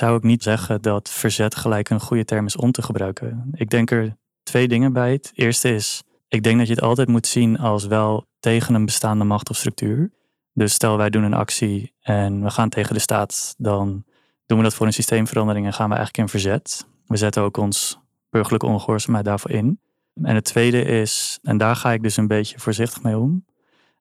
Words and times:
zou 0.00 0.14
ook 0.14 0.22
niet 0.22 0.42
zeggen 0.42 0.82
dat 0.82 1.10
verzet 1.10 1.54
gelijk 1.54 1.90
een 1.90 2.00
goede 2.00 2.24
term 2.24 2.46
is 2.46 2.56
om 2.56 2.72
te 2.72 2.82
gebruiken. 2.82 3.48
Ik 3.52 3.70
denk 3.70 3.90
er 3.90 4.16
twee 4.42 4.68
dingen 4.68 4.92
bij. 4.92 5.12
Het 5.12 5.30
eerste 5.34 5.74
is, 5.74 6.02
ik 6.28 6.42
denk 6.42 6.58
dat 6.58 6.66
je 6.66 6.74
het 6.74 6.82
altijd 6.82 7.08
moet 7.08 7.26
zien 7.26 7.58
als 7.58 7.86
wel 7.86 8.26
tegen 8.38 8.74
een 8.74 8.84
bestaande 8.84 9.24
macht 9.24 9.50
of 9.50 9.56
structuur. 9.56 10.10
Dus 10.52 10.72
stel 10.72 10.96
wij 10.96 11.10
doen 11.10 11.22
een 11.22 11.34
actie 11.34 11.94
en 12.00 12.42
we 12.42 12.50
gaan 12.50 12.68
tegen 12.68 12.94
de 12.94 13.00
staat, 13.00 13.54
dan 13.58 14.04
doen 14.46 14.58
we 14.58 14.64
dat 14.64 14.74
voor 14.74 14.86
een 14.86 14.92
systeemverandering 14.92 15.66
en 15.66 15.72
gaan 15.72 15.88
we 15.88 15.94
eigenlijk 15.94 16.24
in 16.24 16.40
verzet. 16.40 16.86
We 17.06 17.16
zetten 17.16 17.42
ook 17.42 17.56
ons 17.56 18.00
burgerlijke 18.30 18.66
ongehoorzaamheid 18.66 19.24
daarvoor 19.24 19.50
in. 19.50 19.80
En 20.22 20.34
het 20.34 20.44
tweede 20.44 20.82
is, 20.82 21.38
en 21.42 21.58
daar 21.58 21.76
ga 21.76 21.92
ik 21.92 22.02
dus 22.02 22.16
een 22.16 22.26
beetje 22.26 22.58
voorzichtig 22.58 23.02
mee 23.02 23.18
om. 23.18 23.44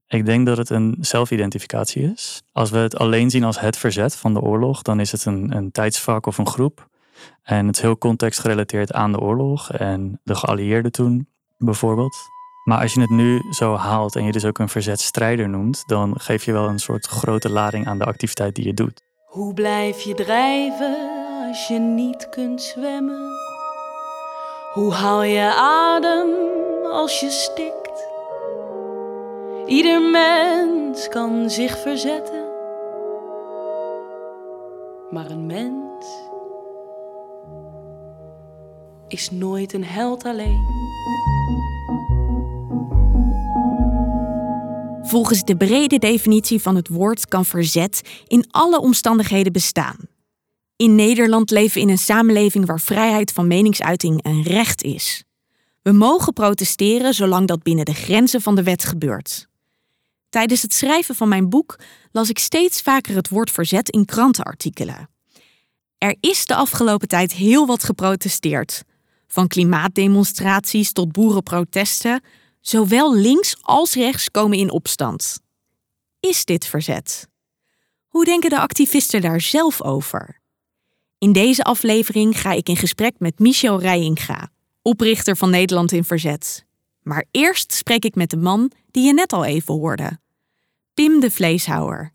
Ik 0.09 0.25
denk 0.25 0.45
dat 0.45 0.57
het 0.57 0.69
een 0.69 0.97
zelfidentificatie 0.99 2.11
is. 2.11 2.41
Als 2.51 2.69
we 2.69 2.77
het 2.77 2.97
alleen 2.97 3.29
zien 3.29 3.43
als 3.43 3.59
het 3.59 3.77
verzet 3.77 4.15
van 4.15 4.33
de 4.33 4.41
oorlog, 4.41 4.81
dan 4.81 4.99
is 4.99 5.11
het 5.11 5.25
een, 5.25 5.55
een 5.55 5.71
tijdsvak 5.71 6.25
of 6.25 6.37
een 6.37 6.47
groep. 6.47 6.87
En 7.43 7.67
het 7.67 7.75
is 7.75 7.81
heel 7.81 7.97
contextgerelateerd 7.97 8.93
aan 8.93 9.11
de 9.11 9.19
oorlog 9.19 9.71
en 9.71 10.19
de 10.23 10.35
geallieerden 10.35 10.91
toen, 10.91 11.27
bijvoorbeeld. 11.57 12.15
Maar 12.63 12.81
als 12.81 12.93
je 12.93 13.01
het 13.01 13.09
nu 13.09 13.41
zo 13.51 13.75
haalt 13.75 14.15
en 14.15 14.23
je 14.23 14.31
dus 14.31 14.45
ook 14.45 14.59
een 14.59 14.69
verzetstrijder 14.69 15.49
noemt, 15.49 15.83
dan 15.85 16.19
geef 16.19 16.45
je 16.45 16.51
wel 16.51 16.67
een 16.67 16.79
soort 16.79 17.05
grote 17.05 17.49
lading 17.49 17.87
aan 17.87 17.97
de 17.97 18.05
activiteit 18.05 18.55
die 18.55 18.65
je 18.65 18.73
doet. 18.73 19.01
Hoe 19.25 19.53
blijf 19.53 20.01
je 20.01 20.13
drijven 20.13 20.97
als 21.47 21.67
je 21.67 21.79
niet 21.79 22.29
kunt 22.29 22.61
zwemmen? 22.61 23.27
Hoe 24.73 24.93
haal 24.93 25.23
je 25.23 25.53
adem 25.55 26.29
als 26.91 27.19
je 27.19 27.29
stikt? 27.29 27.88
Ieder 29.69 30.01
mens 30.01 31.07
kan 31.07 31.49
zich 31.49 31.77
verzetten, 31.81 32.43
maar 35.09 35.29
een 35.29 35.45
mens 35.45 36.05
is 39.07 39.31
nooit 39.31 39.73
een 39.73 39.83
held 39.83 40.25
alleen. 40.25 40.65
Volgens 45.01 45.43
de 45.43 45.57
brede 45.57 45.97
definitie 45.97 46.61
van 46.61 46.75
het 46.75 46.87
woord 46.87 47.27
kan 47.27 47.45
verzet 47.45 48.01
in 48.27 48.45
alle 48.51 48.79
omstandigheden 48.79 49.53
bestaan. 49.53 49.97
In 50.75 50.95
Nederland 50.95 51.49
leven 51.49 51.73
we 51.73 51.79
in 51.79 51.89
een 51.89 51.97
samenleving 51.97 52.65
waar 52.65 52.79
vrijheid 52.79 53.31
van 53.31 53.47
meningsuiting 53.47 54.25
een 54.25 54.43
recht 54.43 54.83
is. 54.83 55.23
We 55.81 55.91
mogen 55.91 56.33
protesteren 56.33 57.13
zolang 57.13 57.47
dat 57.47 57.63
binnen 57.63 57.85
de 57.85 57.93
grenzen 57.93 58.41
van 58.41 58.55
de 58.55 58.63
wet 58.63 58.83
gebeurt. 58.83 59.48
Tijdens 60.29 60.61
het 60.61 60.73
schrijven 60.73 61.15
van 61.15 61.29
mijn 61.29 61.49
boek 61.49 61.79
las 62.11 62.29
ik 62.29 62.39
steeds 62.39 62.81
vaker 62.81 63.15
het 63.15 63.29
woord 63.29 63.51
verzet 63.51 63.89
in 63.89 64.05
krantenartikelen. 64.05 65.09
Er 65.97 66.15
is 66.19 66.45
de 66.45 66.55
afgelopen 66.55 67.07
tijd 67.07 67.33
heel 67.33 67.65
wat 67.65 67.83
geprotesteerd. 67.83 68.83
Van 69.27 69.47
klimaatdemonstraties 69.47 70.91
tot 70.91 71.11
boerenprotesten, 71.11 72.21
Zowel 72.61 73.15
links 73.15 73.55
als 73.61 73.93
rechts 73.93 74.31
komen 74.31 74.57
in 74.57 74.71
opstand. 74.71 75.39
Is 76.19 76.45
dit 76.45 76.65
verzet? 76.65 77.27
Hoe 78.07 78.25
denken 78.25 78.49
de 78.49 78.59
activisten 78.59 79.21
daar 79.21 79.41
zelf 79.41 79.81
over? 79.81 80.39
In 81.17 81.33
deze 81.33 81.63
aflevering 81.63 82.41
ga 82.41 82.51
ik 82.51 82.69
in 82.69 82.77
gesprek 82.77 83.13
met 83.17 83.39
Michel 83.39 83.79
Rijinga, 83.79 84.51
oprichter 84.81 85.37
van 85.37 85.49
Nederland 85.49 85.91
in 85.91 86.03
Verzet. 86.03 86.65
Maar 87.09 87.25
eerst 87.31 87.73
spreek 87.73 88.05
ik 88.05 88.15
met 88.15 88.29
de 88.29 88.37
man 88.37 88.71
die 88.91 89.05
je 89.05 89.13
net 89.13 89.33
al 89.33 89.45
even 89.45 89.73
hoorde. 89.73 90.19
Pim 90.93 91.19
de 91.19 91.31
Vleeshouwer. 91.31 92.13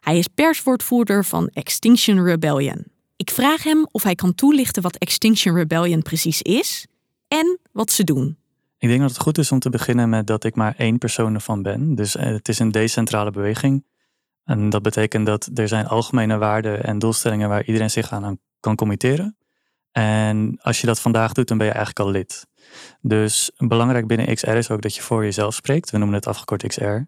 Hij 0.00 0.18
is 0.18 0.26
perswoordvoerder 0.26 1.24
van 1.24 1.48
Extinction 1.48 2.24
Rebellion. 2.24 2.84
Ik 3.16 3.30
vraag 3.30 3.62
hem 3.62 3.86
of 3.90 4.02
hij 4.02 4.14
kan 4.14 4.34
toelichten 4.34 4.82
wat 4.82 4.96
Extinction 4.96 5.54
Rebellion 5.54 6.02
precies 6.02 6.42
is 6.42 6.86
en 7.28 7.58
wat 7.72 7.90
ze 7.90 8.04
doen. 8.04 8.38
Ik 8.78 8.88
denk 8.88 9.00
dat 9.00 9.10
het 9.10 9.20
goed 9.20 9.38
is 9.38 9.52
om 9.52 9.58
te 9.58 9.70
beginnen 9.70 10.08
met 10.08 10.26
dat 10.26 10.44
ik 10.44 10.54
maar 10.54 10.74
één 10.76 10.98
persoon 10.98 11.34
ervan 11.34 11.62
ben. 11.62 11.94
Dus 11.94 12.16
eh, 12.16 12.26
het 12.26 12.48
is 12.48 12.58
een 12.58 12.70
decentrale 12.70 13.30
beweging. 13.30 13.84
En 14.44 14.70
dat 14.70 14.82
betekent 14.82 15.26
dat 15.26 15.50
er 15.54 15.68
zijn 15.68 15.86
algemene 15.86 16.36
waarden 16.36 16.84
en 16.84 16.98
doelstellingen 16.98 17.48
waar 17.48 17.64
iedereen 17.64 17.90
zich 17.90 18.12
aan 18.12 18.38
kan 18.60 18.74
committeren. 18.74 19.36
En 19.92 20.58
als 20.60 20.80
je 20.80 20.86
dat 20.86 21.00
vandaag 21.00 21.32
doet, 21.32 21.48
dan 21.48 21.58
ben 21.58 21.66
je 21.66 21.72
eigenlijk 21.72 22.06
al 22.06 22.12
lid. 22.12 22.46
Dus 23.00 23.50
belangrijk 23.56 24.06
binnen 24.06 24.34
XR 24.34 24.50
is 24.50 24.70
ook 24.70 24.82
dat 24.82 24.94
je 24.94 25.02
voor 25.02 25.24
jezelf 25.24 25.54
spreekt. 25.54 25.90
We 25.90 25.98
noemen 25.98 26.16
het 26.16 26.26
afgekort 26.26 26.66
XR. 26.66 26.82
En 26.82 27.06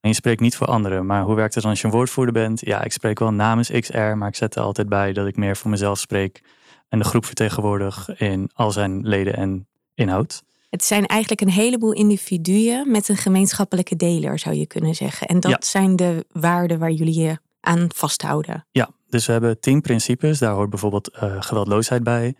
je 0.00 0.12
spreekt 0.12 0.40
niet 0.40 0.56
voor 0.56 0.66
anderen. 0.66 1.06
Maar 1.06 1.22
hoe 1.22 1.34
werkt 1.34 1.54
het 1.54 1.62
dan 1.62 1.72
als 1.72 1.80
je 1.80 1.86
een 1.86 1.92
woordvoerder 1.92 2.34
bent? 2.34 2.60
Ja, 2.60 2.84
ik 2.84 2.92
spreek 2.92 3.18
wel 3.18 3.32
namens 3.32 3.70
XR, 3.70 3.98
maar 3.98 4.28
ik 4.28 4.36
zet 4.36 4.54
er 4.54 4.62
altijd 4.62 4.88
bij 4.88 5.12
dat 5.12 5.26
ik 5.26 5.36
meer 5.36 5.56
voor 5.56 5.70
mezelf 5.70 5.98
spreek. 5.98 6.42
En 6.88 6.98
de 6.98 7.04
groep 7.04 7.24
vertegenwoordig 7.24 8.18
in 8.18 8.50
al 8.54 8.70
zijn 8.70 9.06
leden 9.06 9.36
en 9.36 9.66
inhoud. 9.94 10.42
Het 10.70 10.84
zijn 10.84 11.06
eigenlijk 11.06 11.40
een 11.40 11.50
heleboel 11.50 11.92
individuen 11.92 12.90
met 12.90 13.08
een 13.08 13.16
gemeenschappelijke 13.16 13.96
deler, 13.96 14.38
zou 14.38 14.54
je 14.54 14.66
kunnen 14.66 14.94
zeggen. 14.94 15.26
En 15.26 15.40
dat 15.40 15.66
zijn 15.66 15.96
de 15.96 16.26
waarden 16.32 16.78
waar 16.78 16.90
jullie 16.90 17.20
je 17.20 17.38
aan 17.60 17.86
vasthouden. 17.94 18.66
Ja, 18.70 18.90
dus 19.08 19.26
we 19.26 19.32
hebben 19.32 19.60
tien 19.60 19.80
principes. 19.80 20.38
Daar 20.38 20.52
hoort 20.52 20.70
bijvoorbeeld 20.70 21.10
uh, 21.22 21.36
geweldloosheid 21.42 22.02
bij. 22.02 22.34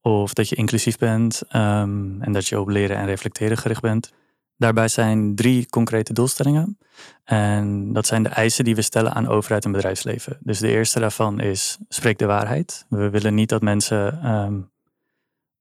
Of 0.00 0.32
dat 0.32 0.48
je 0.48 0.56
inclusief 0.56 0.98
bent 0.98 1.42
um, 1.46 2.22
en 2.22 2.32
dat 2.32 2.46
je 2.46 2.60
op 2.60 2.68
leren 2.68 2.96
en 2.96 3.06
reflecteren 3.06 3.56
gericht 3.56 3.82
bent. 3.82 4.12
Daarbij 4.56 4.88
zijn 4.88 5.34
drie 5.34 5.68
concrete 5.68 6.12
doelstellingen. 6.12 6.78
En 7.24 7.92
dat 7.92 8.06
zijn 8.06 8.22
de 8.22 8.28
eisen 8.28 8.64
die 8.64 8.74
we 8.74 8.82
stellen 8.82 9.14
aan 9.14 9.28
overheid 9.28 9.64
en 9.64 9.72
bedrijfsleven. 9.72 10.38
Dus 10.40 10.58
de 10.58 10.68
eerste 10.68 11.00
daarvan 11.00 11.40
is: 11.40 11.78
spreek 11.88 12.18
de 12.18 12.26
waarheid. 12.26 12.86
We 12.88 13.10
willen 13.10 13.34
niet 13.34 13.48
dat 13.48 13.62
mensen 13.62 14.30
um, 14.30 14.70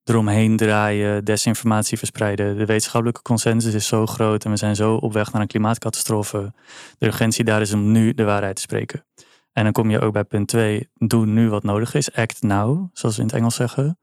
eromheen 0.04 0.58
draaien, 0.58 1.26
desinformatie 1.26 1.98
verspreiden. 1.98 2.58
De 2.58 2.66
wetenschappelijke 2.66 3.22
consensus 3.22 3.74
is 3.74 3.88
zo 3.88 4.06
groot 4.06 4.46
en 4.46 4.52
we 4.52 4.58
zijn 4.58 4.76
zo 4.76 4.96
op 4.96 5.14
weg 5.14 5.32
naar 5.32 5.42
een 5.42 5.48
klimaatcatastrofe. 5.48 6.54
De 6.98 7.06
urgentie 7.06 7.44
daar 7.44 7.62
is 7.62 7.74
om 7.74 7.92
nu 7.92 8.14
de 8.14 8.24
waarheid 8.24 8.56
te 8.56 8.62
spreken. 8.62 9.06
En 9.54 9.64
dan 9.64 9.74
kom 9.74 9.90
je 9.90 10.00
ook 10.00 10.14
bij 10.14 10.24
punt 10.24 10.48
2, 10.48 10.90
doe 10.94 11.26
nu 11.26 11.50
wat 11.50 11.64
nodig 11.64 11.94
is, 11.94 12.14
act 12.14 12.42
now, 12.42 12.88
zoals 12.94 13.16
we 13.16 13.22
in 13.22 13.28
het 13.28 13.38
Engels 13.38 13.56
zeggen. 13.56 13.98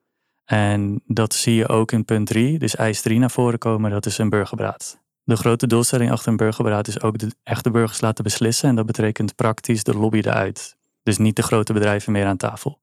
En 0.47 1.03
dat 1.07 1.35
zie 1.35 1.55
je 1.55 1.69
ook 1.69 1.93
in 1.93 2.05
punt 2.05 2.27
3, 2.27 2.59
dus 2.59 2.77
eis 2.77 3.01
3 3.01 3.19
naar 3.19 3.31
voren 3.31 3.59
komen, 3.59 3.91
dat 3.91 4.07
is 4.07 4.19
een 4.19 4.29
burgerberaad. 4.29 5.01
De 5.25 5.37
grote 5.37 5.67
doelstelling 5.67 6.11
achter 6.11 6.29
een 6.29 6.37
burgerberaad 6.37 6.89
is 6.89 7.01
ook 7.01 7.19
de 7.19 7.31
echte 7.43 7.71
burgers 7.71 8.01
laten 8.01 8.25
beslissen 8.25 8.69
en 8.69 8.77
dat 8.77 8.87
betekent 8.87 9.35
praktisch 9.35 9.85
de 9.85 9.95
lobby 9.95 10.19
eruit. 10.19 10.77
Dus 11.03 11.19
niet 11.19 11.37
de 11.37 11.43
grote 11.43 11.73
bedrijven 11.73 12.13
meer 12.13 12.27
aan 12.27 12.37
tafel. 12.37 12.79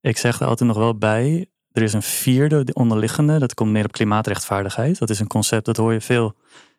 Ik 0.00 0.16
zeg 0.16 0.40
er 0.40 0.46
altijd 0.46 0.68
nog 0.68 0.78
wel 0.78 0.98
bij, 0.98 1.46
er 1.72 1.82
is 1.82 1.92
een 1.92 2.02
vierde 2.02 2.66
onderliggende, 2.72 3.38
dat 3.38 3.54
komt 3.54 3.72
neer 3.72 3.84
op 3.84 3.92
klimaatrechtvaardigheid. 3.92 4.98
Dat 4.98 5.10
is 5.10 5.20
een 5.20 5.26
concept, 5.26 5.64
dat 5.64 5.76
hoor 5.76 5.92
je 5.92 6.00
veel, 6.00 6.34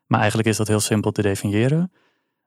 maar 0.06 0.19
eigenlijk 0.19 0.50
is 0.50 0.58
dat 0.58 0.68
heel 0.68 0.80
simpel 0.80 1.12
te 1.12 1.22
definiëren. 1.22 1.92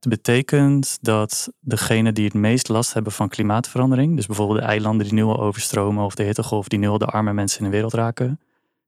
Het 0.01 0.09
betekent 0.09 0.99
dat 1.01 1.53
degenen 1.61 2.15
die 2.15 2.25
het 2.25 2.35
meest 2.35 2.69
last 2.69 2.93
hebben 2.93 3.13
van 3.13 3.29
klimaatverandering, 3.29 4.17
dus 4.17 4.27
bijvoorbeeld 4.27 4.59
de 4.59 4.65
eilanden 4.65 5.07
die 5.07 5.15
nu 5.15 5.23
al 5.23 5.41
overstromen 5.41 6.05
of 6.05 6.15
de 6.15 6.23
hittegolf 6.23 6.69
die 6.69 6.79
nu 6.79 6.89
al 6.89 6.99
de 6.99 7.07
arme 7.07 7.33
mensen 7.33 7.59
in 7.59 7.65
de 7.65 7.71
wereld 7.71 7.95
raken, 7.95 8.41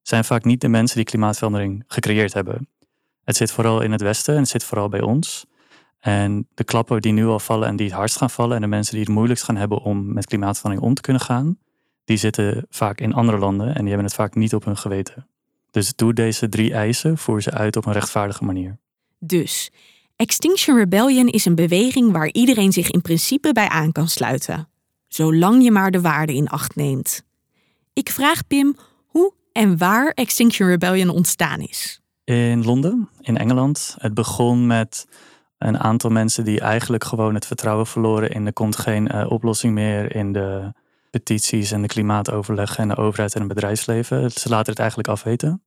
zijn 0.03 0.25
vaak 0.25 0.45
niet 0.45 0.61
de 0.61 0.69
mensen 0.69 0.97
die 0.97 1.05
klimaatverandering 1.05 1.85
gecreëerd 1.87 2.33
hebben. 2.33 2.69
Het 3.25 3.37
zit 3.37 3.53
vooral 3.53 3.81
in 3.81 3.93
het 3.93 4.01
Westen 4.01 4.35
en 4.35 4.41
het 4.41 4.49
zit 4.49 4.65
vooral 4.65 4.89
bij 4.89 5.01
ons. 5.01 5.47
En 5.99 6.49
de 6.55 6.65
klappen 6.65 7.01
die 7.01 7.13
nu 7.13 7.27
al 7.27 7.39
vallen 7.39 7.69
en 7.69 7.77
die 7.77 7.87
het 7.87 7.97
hardst 7.97 8.17
gaan 8.17 8.31
vallen 8.31 8.55
en 8.55 8.63
de 8.63 8.67
mensen 8.67 8.95
die 8.95 9.05
het 9.05 9.13
moeilijkst 9.13 9.45
gaan 9.45 9.57
hebben 9.57 9.79
om 9.79 10.13
met 10.13 10.27
klimaatverandering 10.27 10.89
om 10.89 10.95
te 10.95 11.03
kunnen 11.03 11.23
gaan, 11.23 11.59
die 12.05 12.17
zitten 12.17 12.67
vaak 12.69 13.01
in 13.01 13.15
andere 13.15 13.39
landen 13.39 13.67
en 13.67 13.81
die 13.81 13.89
hebben 13.89 14.05
het 14.05 14.15
vaak 14.15 14.35
niet 14.35 14.55
op 14.55 14.65
hun 14.65 14.77
geweten. 14.77 15.27
Dus 15.71 15.95
doe 15.95 16.13
deze 16.13 16.49
drie 16.49 16.73
eisen, 16.73 17.19
voer 17.19 17.43
ze 17.43 17.51
uit 17.51 17.77
op 17.77 17.87
een 17.87 17.93
rechtvaardige 17.93 18.45
manier. 18.45 18.79
Dus, 19.19 19.71
Extinction 20.17 20.77
Rebellion 20.77 21.29
is 21.29 21.45
een 21.45 21.55
beweging 21.55 22.13
waar 22.13 22.29
iedereen 22.33 22.73
zich 22.73 22.91
in 22.91 23.01
principe 23.01 23.53
bij 23.53 23.69
aan 23.69 23.93
kan 23.93 24.09
sluiten. 24.09 24.69
Zolang 25.09 25.63
je 25.63 25.71
maar 25.71 25.91
de 25.91 26.01
waarde 26.01 26.35
in 26.35 26.49
acht 26.49 26.77
neemt. 26.77 27.23
Ik 27.93 28.11
vraag 28.11 28.47
Pim 28.47 28.77
hoe 29.07 29.33
en 29.53 29.79
waar 29.79 30.11
Extinction 30.11 30.69
Rebellion 30.69 31.09
ontstaan 31.09 31.61
is. 31.61 32.01
In 32.25 32.65
Londen, 32.65 33.09
in 33.21 33.37
Engeland. 33.37 33.97
Het 33.99 34.15
begon 34.15 34.67
met 34.67 35.07
een 35.59 35.79
aantal 35.79 36.11
mensen 36.11 36.45
die 36.45 36.61
eigenlijk 36.61 37.05
gewoon 37.05 37.35
het 37.35 37.47
vertrouwen 37.47 37.87
verloren 37.87 38.31
in 38.31 38.47
er 38.47 38.53
komt 38.53 38.77
geen 38.77 39.15
uh, 39.15 39.31
oplossing 39.31 39.75
meer 39.75 40.17
in 40.17 40.33
de 40.33 40.73
petities 41.11 41.71
en 41.71 41.83
de 41.83 41.89
klimaatoverleg 41.89 42.79
en 42.79 42.89
de 42.89 42.97
overheid 42.97 43.35
en 43.35 43.41
het 43.41 43.49
bedrijfsleven. 43.49 44.31
Ze 44.31 44.49
laten 44.49 44.71
het 44.71 44.79
eigenlijk 44.79 45.09
afweten. 45.09 45.63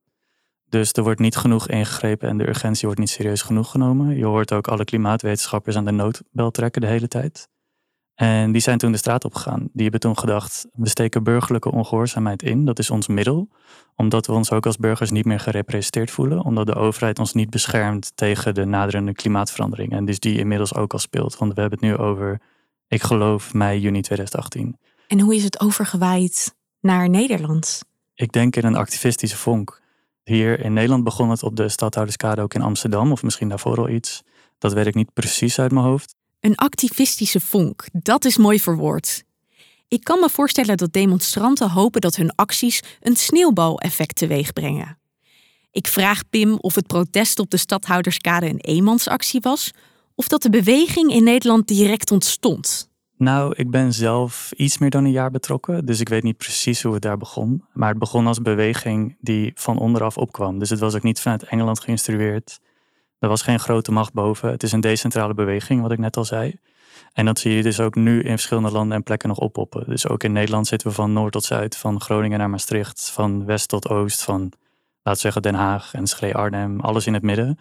Dus 0.76 0.92
er 0.92 1.02
wordt 1.02 1.20
niet 1.20 1.36
genoeg 1.36 1.68
ingegrepen 1.68 2.28
en 2.28 2.38
de 2.38 2.48
urgentie 2.48 2.84
wordt 2.84 3.00
niet 3.00 3.10
serieus 3.10 3.42
genoeg 3.42 3.70
genomen. 3.70 4.16
Je 4.16 4.24
hoort 4.24 4.52
ook 4.52 4.68
alle 4.68 4.84
klimaatwetenschappers 4.84 5.76
aan 5.76 5.84
de 5.84 5.90
noodbel 5.90 6.50
trekken 6.50 6.80
de 6.80 6.86
hele 6.86 7.08
tijd. 7.08 7.48
En 8.14 8.52
die 8.52 8.60
zijn 8.60 8.78
toen 8.78 8.92
de 8.92 8.98
straat 8.98 9.24
opgegaan. 9.24 9.68
Die 9.72 9.82
hebben 9.82 10.00
toen 10.00 10.18
gedacht, 10.18 10.66
we 10.72 10.88
steken 10.88 11.22
burgerlijke 11.22 11.72
ongehoorzaamheid 11.72 12.42
in. 12.42 12.64
Dat 12.64 12.78
is 12.78 12.90
ons 12.90 13.06
middel. 13.06 13.48
Omdat 13.94 14.26
we 14.26 14.32
ons 14.32 14.50
ook 14.50 14.66
als 14.66 14.76
burgers 14.76 15.10
niet 15.10 15.24
meer 15.24 15.40
gerepresenteerd 15.40 16.10
voelen. 16.10 16.44
Omdat 16.44 16.66
de 16.66 16.74
overheid 16.74 17.18
ons 17.18 17.32
niet 17.32 17.50
beschermt 17.50 18.12
tegen 18.14 18.54
de 18.54 18.64
naderende 18.64 19.12
klimaatverandering. 19.12 19.92
En 19.92 20.04
dus 20.04 20.18
die 20.18 20.38
inmiddels 20.38 20.74
ook 20.74 20.92
al 20.92 20.98
speelt. 20.98 21.38
Want 21.38 21.54
we 21.54 21.60
hebben 21.60 21.78
het 21.78 21.88
nu 21.88 21.96
over, 21.96 22.40
ik 22.88 23.02
geloof, 23.02 23.54
mei, 23.54 23.80
juni 23.80 24.00
2018. 24.00 24.78
En 25.06 25.20
hoe 25.20 25.34
is 25.34 25.44
het 25.44 25.60
overgewaaid 25.60 26.54
naar 26.80 27.08
Nederland? 27.08 27.82
Ik 28.14 28.32
denk 28.32 28.56
in 28.56 28.64
een 28.64 28.76
activistische 28.76 29.36
vonk. 29.36 29.84
Hier 30.30 30.60
in 30.60 30.72
Nederland 30.72 31.04
begon 31.04 31.30
het 31.30 31.42
op 31.42 31.56
de 31.56 31.68
stadhouderskade 31.68 32.42
ook 32.42 32.54
in 32.54 32.62
Amsterdam, 32.62 33.12
of 33.12 33.22
misschien 33.22 33.48
daarvoor 33.48 33.78
al 33.78 33.88
iets. 33.88 34.22
Dat 34.58 34.72
weet 34.72 34.86
ik 34.86 34.94
niet 34.94 35.12
precies 35.12 35.58
uit 35.58 35.72
mijn 35.72 35.84
hoofd. 35.84 36.14
Een 36.40 36.54
activistische 36.56 37.40
vonk, 37.40 37.84
dat 37.92 38.24
is 38.24 38.36
mooi 38.36 38.60
verwoord. 38.60 39.24
Ik 39.88 40.04
kan 40.04 40.20
me 40.20 40.28
voorstellen 40.28 40.76
dat 40.76 40.92
demonstranten 40.92 41.70
hopen 41.70 42.00
dat 42.00 42.16
hun 42.16 42.34
acties 42.34 42.82
een 43.00 43.16
sneeuwbaleffect 43.16 44.16
teweeg 44.16 44.52
brengen. 44.52 44.98
Ik 45.70 45.86
vraag 45.86 46.28
Pim 46.30 46.56
of 46.60 46.74
het 46.74 46.86
protest 46.86 47.38
op 47.38 47.50
de 47.50 47.56
stadhouderskade 47.56 48.48
een 48.48 48.60
eenmansactie 48.60 49.40
was, 49.40 49.70
of 50.14 50.28
dat 50.28 50.42
de 50.42 50.50
beweging 50.50 51.12
in 51.12 51.24
Nederland 51.24 51.68
direct 51.68 52.10
ontstond. 52.10 52.88
Nou, 53.18 53.54
ik 53.56 53.70
ben 53.70 53.92
zelf 53.92 54.52
iets 54.56 54.78
meer 54.78 54.90
dan 54.90 55.04
een 55.04 55.10
jaar 55.10 55.30
betrokken, 55.30 55.86
dus 55.86 56.00
ik 56.00 56.08
weet 56.08 56.22
niet 56.22 56.36
precies 56.36 56.82
hoe 56.82 56.92
het 56.92 57.02
daar 57.02 57.16
begon. 57.16 57.64
Maar 57.72 57.88
het 57.88 57.98
begon 57.98 58.26
als 58.26 58.42
beweging 58.42 59.16
die 59.20 59.52
van 59.54 59.78
onderaf 59.78 60.16
opkwam. 60.16 60.58
Dus 60.58 60.70
het 60.70 60.78
was 60.78 60.94
ook 60.94 61.02
niet 61.02 61.20
vanuit 61.20 61.42
Engeland 61.42 61.80
geïnstrueerd. 61.80 62.60
Er 63.18 63.28
was 63.28 63.42
geen 63.42 63.60
grote 63.60 63.92
macht 63.92 64.12
boven. 64.12 64.50
Het 64.50 64.62
is 64.62 64.72
een 64.72 64.80
decentrale 64.80 65.34
beweging, 65.34 65.82
wat 65.82 65.92
ik 65.92 65.98
net 65.98 66.16
al 66.16 66.24
zei. 66.24 66.54
En 67.12 67.24
dat 67.24 67.38
zie 67.38 67.52
je 67.52 67.62
dus 67.62 67.80
ook 67.80 67.94
nu 67.94 68.22
in 68.22 68.30
verschillende 68.30 68.70
landen 68.70 68.96
en 68.96 69.02
plekken 69.02 69.28
nog 69.28 69.38
oppoppen. 69.38 69.84
Dus 69.88 70.08
ook 70.08 70.22
in 70.22 70.32
Nederland 70.32 70.66
zitten 70.66 70.88
we 70.88 70.94
van 70.94 71.12
noord 71.12 71.32
tot 71.32 71.44
zuid, 71.44 71.76
van 71.76 72.00
Groningen 72.00 72.38
naar 72.38 72.50
Maastricht, 72.50 73.10
van 73.10 73.44
west 73.44 73.68
tot 73.68 73.88
oost, 73.88 74.22
van 74.22 74.52
laten 75.02 75.20
zeggen 75.20 75.42
Den 75.42 75.54
Haag 75.54 75.94
en 75.94 76.06
Schree 76.06 76.34
Arnhem, 76.34 76.80
alles 76.80 77.06
in 77.06 77.14
het 77.14 77.22
midden. 77.22 77.58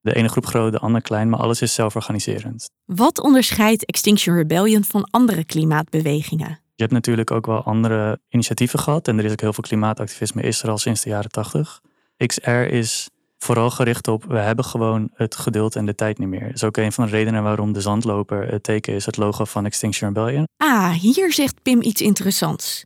De 0.00 0.14
ene 0.14 0.28
groep 0.28 0.46
groot, 0.46 0.72
de 0.72 0.78
andere 0.78 1.02
klein, 1.02 1.28
maar 1.28 1.40
alles 1.40 1.62
is 1.62 1.74
zelforganiserend. 1.74 2.70
Wat 2.84 3.20
onderscheidt 3.20 3.84
Extinction 3.84 4.36
Rebellion 4.36 4.84
van 4.84 5.08
andere 5.10 5.44
klimaatbewegingen? 5.44 6.48
Je 6.48 6.86
hebt 6.86 6.92
natuurlijk 6.92 7.30
ook 7.30 7.46
wel 7.46 7.62
andere 7.62 8.20
initiatieven 8.28 8.78
gehad 8.78 9.08
en 9.08 9.18
er 9.18 9.24
is 9.24 9.32
ook 9.32 9.40
heel 9.40 9.52
veel 9.52 9.62
klimaatactivisme 9.62 10.42
is 10.42 10.62
er 10.62 10.70
al 10.70 10.78
sinds 10.78 11.02
de 11.02 11.08
jaren 11.08 11.30
tachtig. 11.30 11.80
XR 12.16 12.50
is 12.50 13.08
vooral 13.38 13.70
gericht 13.70 14.08
op, 14.08 14.24
we 14.24 14.38
hebben 14.38 14.64
gewoon 14.64 15.10
het 15.14 15.36
geduld 15.36 15.76
en 15.76 15.86
de 15.86 15.94
tijd 15.94 16.18
niet 16.18 16.28
meer. 16.28 16.44
Dat 16.44 16.54
is 16.54 16.64
ook 16.64 16.76
een 16.76 16.92
van 16.92 17.04
de 17.04 17.10
redenen 17.10 17.42
waarom 17.42 17.72
de 17.72 17.80
zandloper 17.80 18.52
het 18.52 18.62
teken 18.62 18.94
is, 18.94 19.06
het 19.06 19.16
logo 19.16 19.44
van 19.44 19.64
Extinction 19.64 20.08
Rebellion. 20.08 20.48
Ah, 20.56 20.90
hier 20.90 21.32
zegt 21.32 21.62
Pim 21.62 21.82
iets 21.82 22.00
interessants. 22.00 22.84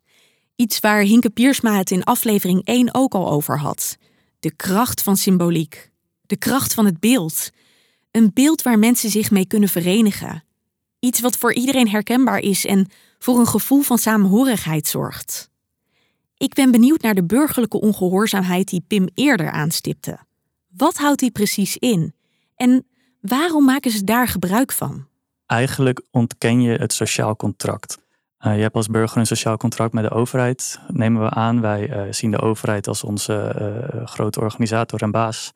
Iets 0.57 0.81
waar 0.81 1.01
Hinke 1.01 1.31
Piersma 1.31 1.77
het 1.77 1.91
in 1.91 2.05
aflevering 2.05 2.65
1 2.65 2.95
ook 2.95 3.15
al 3.15 3.31
over 3.31 3.59
had. 3.59 3.97
De 4.41 4.55
kracht 4.55 5.03
van 5.03 5.17
symboliek. 5.17 5.93
De 6.27 6.37
kracht 6.37 6.75
van 6.75 6.85
het 6.85 7.01
beeld. 7.01 7.51
Een 8.11 8.31
beeld 8.35 8.63
waar 8.63 8.79
mensen 8.79 9.11
zich 9.11 9.31
mee 9.31 9.47
kunnen 9.47 9.69
verenigen. 9.69 10.45
Iets 10.99 11.21
wat 11.21 11.37
voor 11.37 11.53
iedereen 11.53 11.89
herkenbaar 11.89 12.39
is 12.39 12.67
en 12.67 12.87
voor 13.19 13.39
een 13.39 13.47
gevoel 13.47 13.83
van 13.83 13.99
samenhorigheid 13.99 14.87
zorgt. 14.87 15.51
Ik 16.37 16.55
ben 16.55 16.71
benieuwd 16.71 17.03
naar 17.03 17.15
de 17.15 17.25
burgerlijke 17.25 17.81
ongehoorzaamheid 17.81 18.69
die 18.69 18.85
Pim 18.87 19.09
eerder 19.15 19.51
aanstipte. 19.51 20.19
Wat 20.77 20.97
houdt 20.97 21.21
die 21.21 21.31
precies 21.31 21.77
in? 21.77 22.15
En 22.57 22.87
waarom 23.21 23.65
maken 23.65 23.91
ze 23.91 24.05
daar 24.05 24.29
gebruik 24.29 24.73
van? 24.73 25.07
Eigenlijk 25.47 26.03
ontken 26.11 26.61
je 26.61 26.77
het 26.77 26.93
sociaal 26.93 27.37
contract. 27.37 27.99
Uh, 28.41 28.57
je 28.57 28.63
hebt 28.63 28.75
als 28.75 28.87
burger 28.87 29.19
een 29.19 29.27
sociaal 29.27 29.57
contract 29.57 29.93
met 29.93 30.05
de 30.05 30.11
overheid, 30.11 30.81
nemen 30.89 31.23
we 31.23 31.31
aan. 31.31 31.61
Wij 31.61 32.07
uh, 32.07 32.13
zien 32.13 32.31
de 32.31 32.41
overheid 32.41 32.89
als 32.89 33.05
onze 33.05 33.57
uh, 33.95 34.07
grote 34.07 34.41
organisator 34.41 35.03
en 35.03 35.11
baas. 35.11 35.53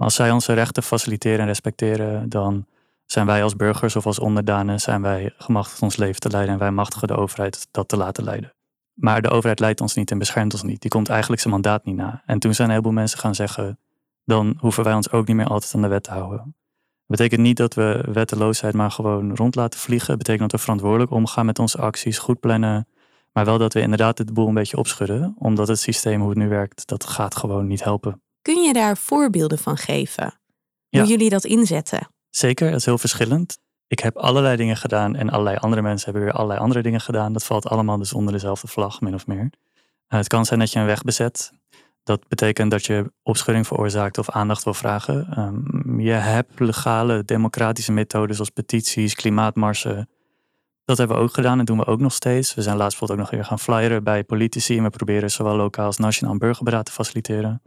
Als 0.00 0.14
zij 0.14 0.30
onze 0.30 0.52
rechten 0.52 0.82
faciliteren 0.82 1.40
en 1.40 1.46
respecteren, 1.46 2.28
dan 2.28 2.66
zijn 3.06 3.26
wij 3.26 3.42
als 3.42 3.56
burgers 3.56 3.96
of 3.96 4.06
als 4.06 4.18
onderdanen 4.18 4.80
zijn 4.80 5.02
wij 5.02 5.34
gemachtigd 5.36 5.82
ons 5.82 5.96
leven 5.96 6.20
te 6.20 6.30
leiden 6.30 6.52
en 6.52 6.58
wij 6.60 6.70
machtigen 6.70 7.08
de 7.08 7.16
overheid 7.16 7.68
dat 7.70 7.88
te 7.88 7.96
laten 7.96 8.24
leiden. 8.24 8.54
Maar 8.94 9.22
de 9.22 9.28
overheid 9.28 9.60
leidt 9.60 9.80
ons 9.80 9.94
niet 9.94 10.10
en 10.10 10.18
beschermt 10.18 10.52
ons 10.52 10.62
niet. 10.62 10.80
Die 10.80 10.90
komt 10.90 11.08
eigenlijk 11.08 11.40
zijn 11.40 11.52
mandaat 11.52 11.84
niet 11.84 11.96
na. 11.96 12.22
En 12.26 12.38
toen 12.38 12.54
zijn 12.54 12.68
een 12.68 12.74
heleboel 12.74 12.94
mensen 12.94 13.18
gaan 13.18 13.34
zeggen, 13.34 13.78
dan 14.24 14.56
hoeven 14.58 14.84
wij 14.84 14.94
ons 14.94 15.10
ook 15.10 15.26
niet 15.26 15.36
meer 15.36 15.46
altijd 15.46 15.74
aan 15.74 15.82
de 15.82 15.88
wet 15.88 16.02
te 16.02 16.10
houden. 16.10 16.38
Dat 16.38 17.18
betekent 17.18 17.40
niet 17.40 17.56
dat 17.56 17.74
we 17.74 18.04
wetteloosheid 18.12 18.74
maar 18.74 18.90
gewoon 18.90 19.36
rond 19.36 19.54
laten 19.54 19.80
vliegen. 19.80 20.08
Het 20.08 20.18
betekent 20.18 20.50
dat 20.50 20.60
we 20.60 20.66
verantwoordelijk 20.66 21.10
omgaan 21.10 21.46
met 21.46 21.58
onze 21.58 21.78
acties, 21.78 22.18
goed 22.18 22.40
plannen. 22.40 22.88
Maar 23.32 23.44
wel 23.44 23.58
dat 23.58 23.72
we 23.72 23.80
inderdaad 23.80 24.18
het 24.18 24.34
boel 24.34 24.48
een 24.48 24.54
beetje 24.54 24.76
opschudden. 24.76 25.34
Omdat 25.38 25.68
het 25.68 25.78
systeem 25.78 26.20
hoe 26.20 26.28
het 26.28 26.38
nu 26.38 26.48
werkt, 26.48 26.88
dat 26.88 27.04
gaat 27.04 27.36
gewoon 27.36 27.66
niet 27.66 27.84
helpen. 27.84 28.20
Kun 28.42 28.62
je 28.62 28.72
daar 28.72 28.96
voorbeelden 28.96 29.58
van 29.58 29.76
geven? 29.76 30.40
Hoe 30.88 31.04
jullie 31.04 31.30
dat 31.30 31.44
inzetten? 31.44 32.08
Zeker, 32.30 32.70
dat 32.70 32.78
is 32.78 32.84
heel 32.84 32.98
verschillend. 32.98 33.58
Ik 33.86 33.98
heb 33.98 34.16
allerlei 34.16 34.56
dingen 34.56 34.76
gedaan 34.76 35.16
en 35.16 35.30
allerlei 35.30 35.56
andere 35.56 35.82
mensen 35.82 36.04
hebben 36.04 36.22
weer 36.22 36.34
allerlei 36.34 36.60
andere 36.60 36.82
dingen 36.82 37.00
gedaan. 37.00 37.32
Dat 37.32 37.44
valt 37.44 37.66
allemaal 37.66 37.98
dus 37.98 38.12
onder 38.12 38.32
dezelfde 38.32 38.66
vlag, 38.66 39.00
min 39.00 39.14
of 39.14 39.26
meer. 39.26 39.42
Uh, 39.42 40.18
het 40.18 40.28
kan 40.28 40.44
zijn 40.44 40.58
dat 40.58 40.72
je 40.72 40.78
een 40.78 40.86
weg 40.86 41.02
bezet. 41.02 41.52
Dat 42.02 42.28
betekent 42.28 42.70
dat 42.70 42.86
je 42.86 43.12
opschudding 43.22 43.66
veroorzaakt 43.66 44.18
of 44.18 44.30
aandacht 44.30 44.64
wil 44.64 44.74
vragen. 44.74 45.38
Um, 45.38 46.00
je 46.00 46.12
hebt 46.12 46.60
legale 46.60 47.24
democratische 47.24 47.92
methodes 47.92 48.36
zoals 48.36 48.50
petities, 48.50 49.14
klimaatmarsen. 49.14 50.08
Dat 50.84 50.98
hebben 50.98 51.16
we 51.16 51.22
ook 51.22 51.34
gedaan 51.34 51.58
en 51.58 51.64
doen 51.64 51.78
we 51.78 51.86
ook 51.86 52.00
nog 52.00 52.12
steeds. 52.12 52.54
We 52.54 52.62
zijn 52.62 52.76
laatst 52.76 52.98
bijvoorbeeld 52.98 53.18
ook 53.18 53.32
nog 53.32 53.40
weer 53.40 53.48
gaan 53.48 53.58
flyeren 53.58 54.04
bij 54.04 54.24
politici. 54.24 54.76
En 54.76 54.82
we 54.82 54.90
proberen 54.90 55.30
zowel 55.30 55.56
lokaal 55.56 55.86
als 55.86 55.96
nationaal 55.96 56.36
burgerberaad 56.36 56.84
te 56.84 56.92
faciliteren. 56.92 57.62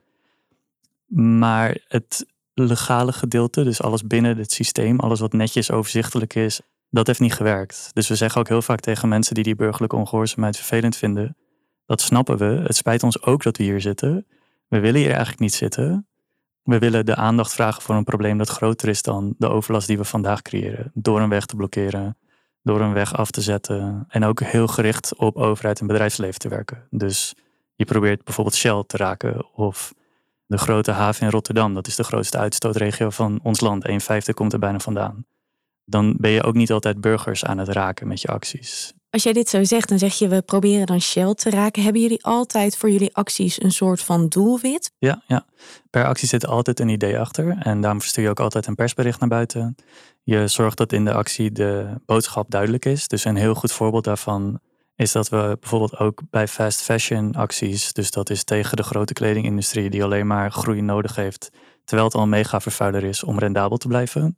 Maar 1.15 1.77
het 1.87 2.25
legale 2.53 3.13
gedeelte, 3.13 3.63
dus 3.63 3.81
alles 3.81 4.07
binnen 4.07 4.37
het 4.37 4.51
systeem, 4.51 4.99
alles 4.99 5.19
wat 5.19 5.33
netjes 5.33 5.71
overzichtelijk 5.71 6.35
is, 6.35 6.61
dat 6.89 7.07
heeft 7.07 7.19
niet 7.19 7.33
gewerkt. 7.33 7.89
Dus 7.93 8.07
we 8.07 8.15
zeggen 8.15 8.41
ook 8.41 8.47
heel 8.47 8.61
vaak 8.61 8.79
tegen 8.79 9.09
mensen 9.09 9.35
die 9.35 9.43
die 9.43 9.55
burgerlijke 9.55 9.95
ongehoorzaamheid 9.95 10.57
vervelend 10.57 10.95
vinden: 10.95 11.37
dat 11.85 12.01
snappen 12.01 12.37
we. 12.37 12.45
Het 12.45 12.75
spijt 12.75 13.03
ons 13.03 13.21
ook 13.21 13.43
dat 13.43 13.57
we 13.57 13.63
hier 13.63 13.81
zitten. 13.81 14.27
We 14.67 14.79
willen 14.79 14.99
hier 14.99 15.09
eigenlijk 15.09 15.39
niet 15.39 15.53
zitten. 15.53 16.07
We 16.63 16.79
willen 16.79 17.05
de 17.05 17.15
aandacht 17.15 17.53
vragen 17.53 17.81
voor 17.81 17.95
een 17.95 18.03
probleem 18.03 18.37
dat 18.37 18.49
groter 18.49 18.89
is 18.89 19.01
dan 19.01 19.35
de 19.37 19.49
overlast 19.49 19.87
die 19.87 19.97
we 19.97 20.03
vandaag 20.03 20.41
creëren. 20.41 20.91
Door 20.93 21.21
een 21.21 21.29
weg 21.29 21.45
te 21.45 21.55
blokkeren, 21.55 22.17
door 22.61 22.81
een 22.81 22.93
weg 22.93 23.15
af 23.15 23.31
te 23.31 23.41
zetten. 23.41 24.05
En 24.07 24.23
ook 24.23 24.39
heel 24.39 24.67
gericht 24.67 25.15
op 25.15 25.37
overheid 25.37 25.79
en 25.79 25.87
bedrijfsleven 25.87 26.39
te 26.39 26.49
werken. 26.49 26.87
Dus 26.89 27.35
je 27.75 27.85
probeert 27.85 28.23
bijvoorbeeld 28.23 28.55
Shell 28.55 28.83
te 28.87 28.97
raken 28.97 29.53
of 29.53 29.93
de 30.53 30.59
grote 30.59 30.91
haven 30.91 31.25
in 31.25 31.31
Rotterdam. 31.31 31.73
Dat 31.73 31.87
is 31.87 31.95
de 31.95 32.03
grootste 32.03 32.37
uitstootregio 32.37 33.09
van 33.09 33.39
ons 33.43 33.59
land. 33.59 33.85
1 33.85 34.01
vijfde 34.01 34.33
komt 34.33 34.53
er 34.53 34.59
bijna 34.59 34.79
vandaan. 34.79 35.25
Dan 35.85 36.15
ben 36.17 36.31
je 36.31 36.43
ook 36.43 36.53
niet 36.53 36.71
altijd 36.71 37.01
burgers 37.01 37.45
aan 37.45 37.57
het 37.57 37.67
raken 37.67 38.07
met 38.07 38.21
je 38.21 38.27
acties. 38.27 38.93
Als 39.09 39.23
jij 39.23 39.33
dit 39.33 39.49
zo 39.49 39.63
zegt, 39.63 39.89
dan 39.89 39.99
zeg 39.99 40.13
je 40.13 40.27
we 40.27 40.41
proberen 40.41 40.85
dan 40.85 41.01
Shell 41.01 41.33
te 41.33 41.49
raken. 41.49 41.83
Hebben 41.83 42.01
jullie 42.01 42.23
altijd 42.23 42.77
voor 42.77 42.91
jullie 42.91 43.15
acties 43.15 43.61
een 43.61 43.71
soort 43.71 44.01
van 44.01 44.27
doelwit? 44.27 44.91
Ja, 44.97 45.23
ja. 45.27 45.45
per 45.89 46.05
actie 46.05 46.27
zit 46.27 46.47
altijd 46.47 46.79
een 46.79 46.89
idee 46.89 47.19
achter. 47.19 47.57
En 47.59 47.81
daarom 47.81 47.99
verstuur 47.99 48.23
je 48.23 48.29
ook 48.29 48.39
altijd 48.39 48.67
een 48.67 48.75
persbericht 48.75 49.19
naar 49.19 49.29
buiten. 49.29 49.75
Je 50.23 50.47
zorgt 50.47 50.77
dat 50.77 50.91
in 50.91 51.05
de 51.05 51.13
actie 51.13 51.51
de 51.51 52.01
boodschap 52.05 52.51
duidelijk 52.51 52.85
is. 52.85 53.07
Dus 53.07 53.25
een 53.25 53.35
heel 53.35 53.53
goed 53.53 53.71
voorbeeld 53.71 54.03
daarvan 54.03 54.59
is 54.95 55.11
dat 55.11 55.29
we 55.29 55.57
bijvoorbeeld 55.59 55.97
ook 55.97 56.21
bij 56.29 56.47
fast 56.47 56.81
fashion 56.81 57.35
acties, 57.35 57.93
dus 57.93 58.11
dat 58.11 58.29
is 58.29 58.43
tegen 58.43 58.77
de 58.77 58.83
grote 58.83 59.13
kledingindustrie 59.13 59.89
die 59.89 60.03
alleen 60.03 60.27
maar 60.27 60.51
groei 60.51 60.81
nodig 60.81 61.15
heeft, 61.15 61.49
terwijl 61.83 62.07
het 62.07 62.17
al 62.17 62.23
een 62.23 62.29
mega 62.29 62.59
vervuiler 62.59 63.03
is 63.03 63.23
om 63.23 63.39
rendabel 63.39 63.77
te 63.77 63.87
blijven. 63.87 64.35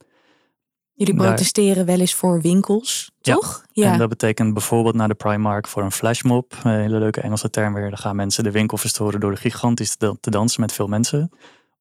Jullie 0.94 1.16
protesteren 1.16 1.86
wel 1.86 2.00
eens 2.00 2.14
voor 2.14 2.42
winkels, 2.42 3.12
toch? 3.22 3.66
Ja. 3.72 3.92
En 3.92 3.98
dat 3.98 4.10
betekent 4.10 4.54
bijvoorbeeld 4.54 4.96
naar 4.96 5.08
de 5.08 5.14
Primark 5.14 5.68
voor 5.68 5.84
een 5.84 5.92
flashmob. 5.92 6.58
Een 6.64 6.80
hele 6.80 7.00
leuke 7.00 7.22
Engelse 7.22 7.50
term 7.50 7.74
weer. 7.74 7.90
Dan 7.90 7.98
gaan 7.98 8.16
mensen 8.16 8.44
de 8.44 8.52
winkel 8.52 8.78
verstoren 8.78 9.20
door 9.20 9.38
gigantisch 9.38 9.96
te 9.96 10.30
dansen 10.30 10.62
met 10.62 10.72
veel 10.72 10.88
mensen. 10.88 11.32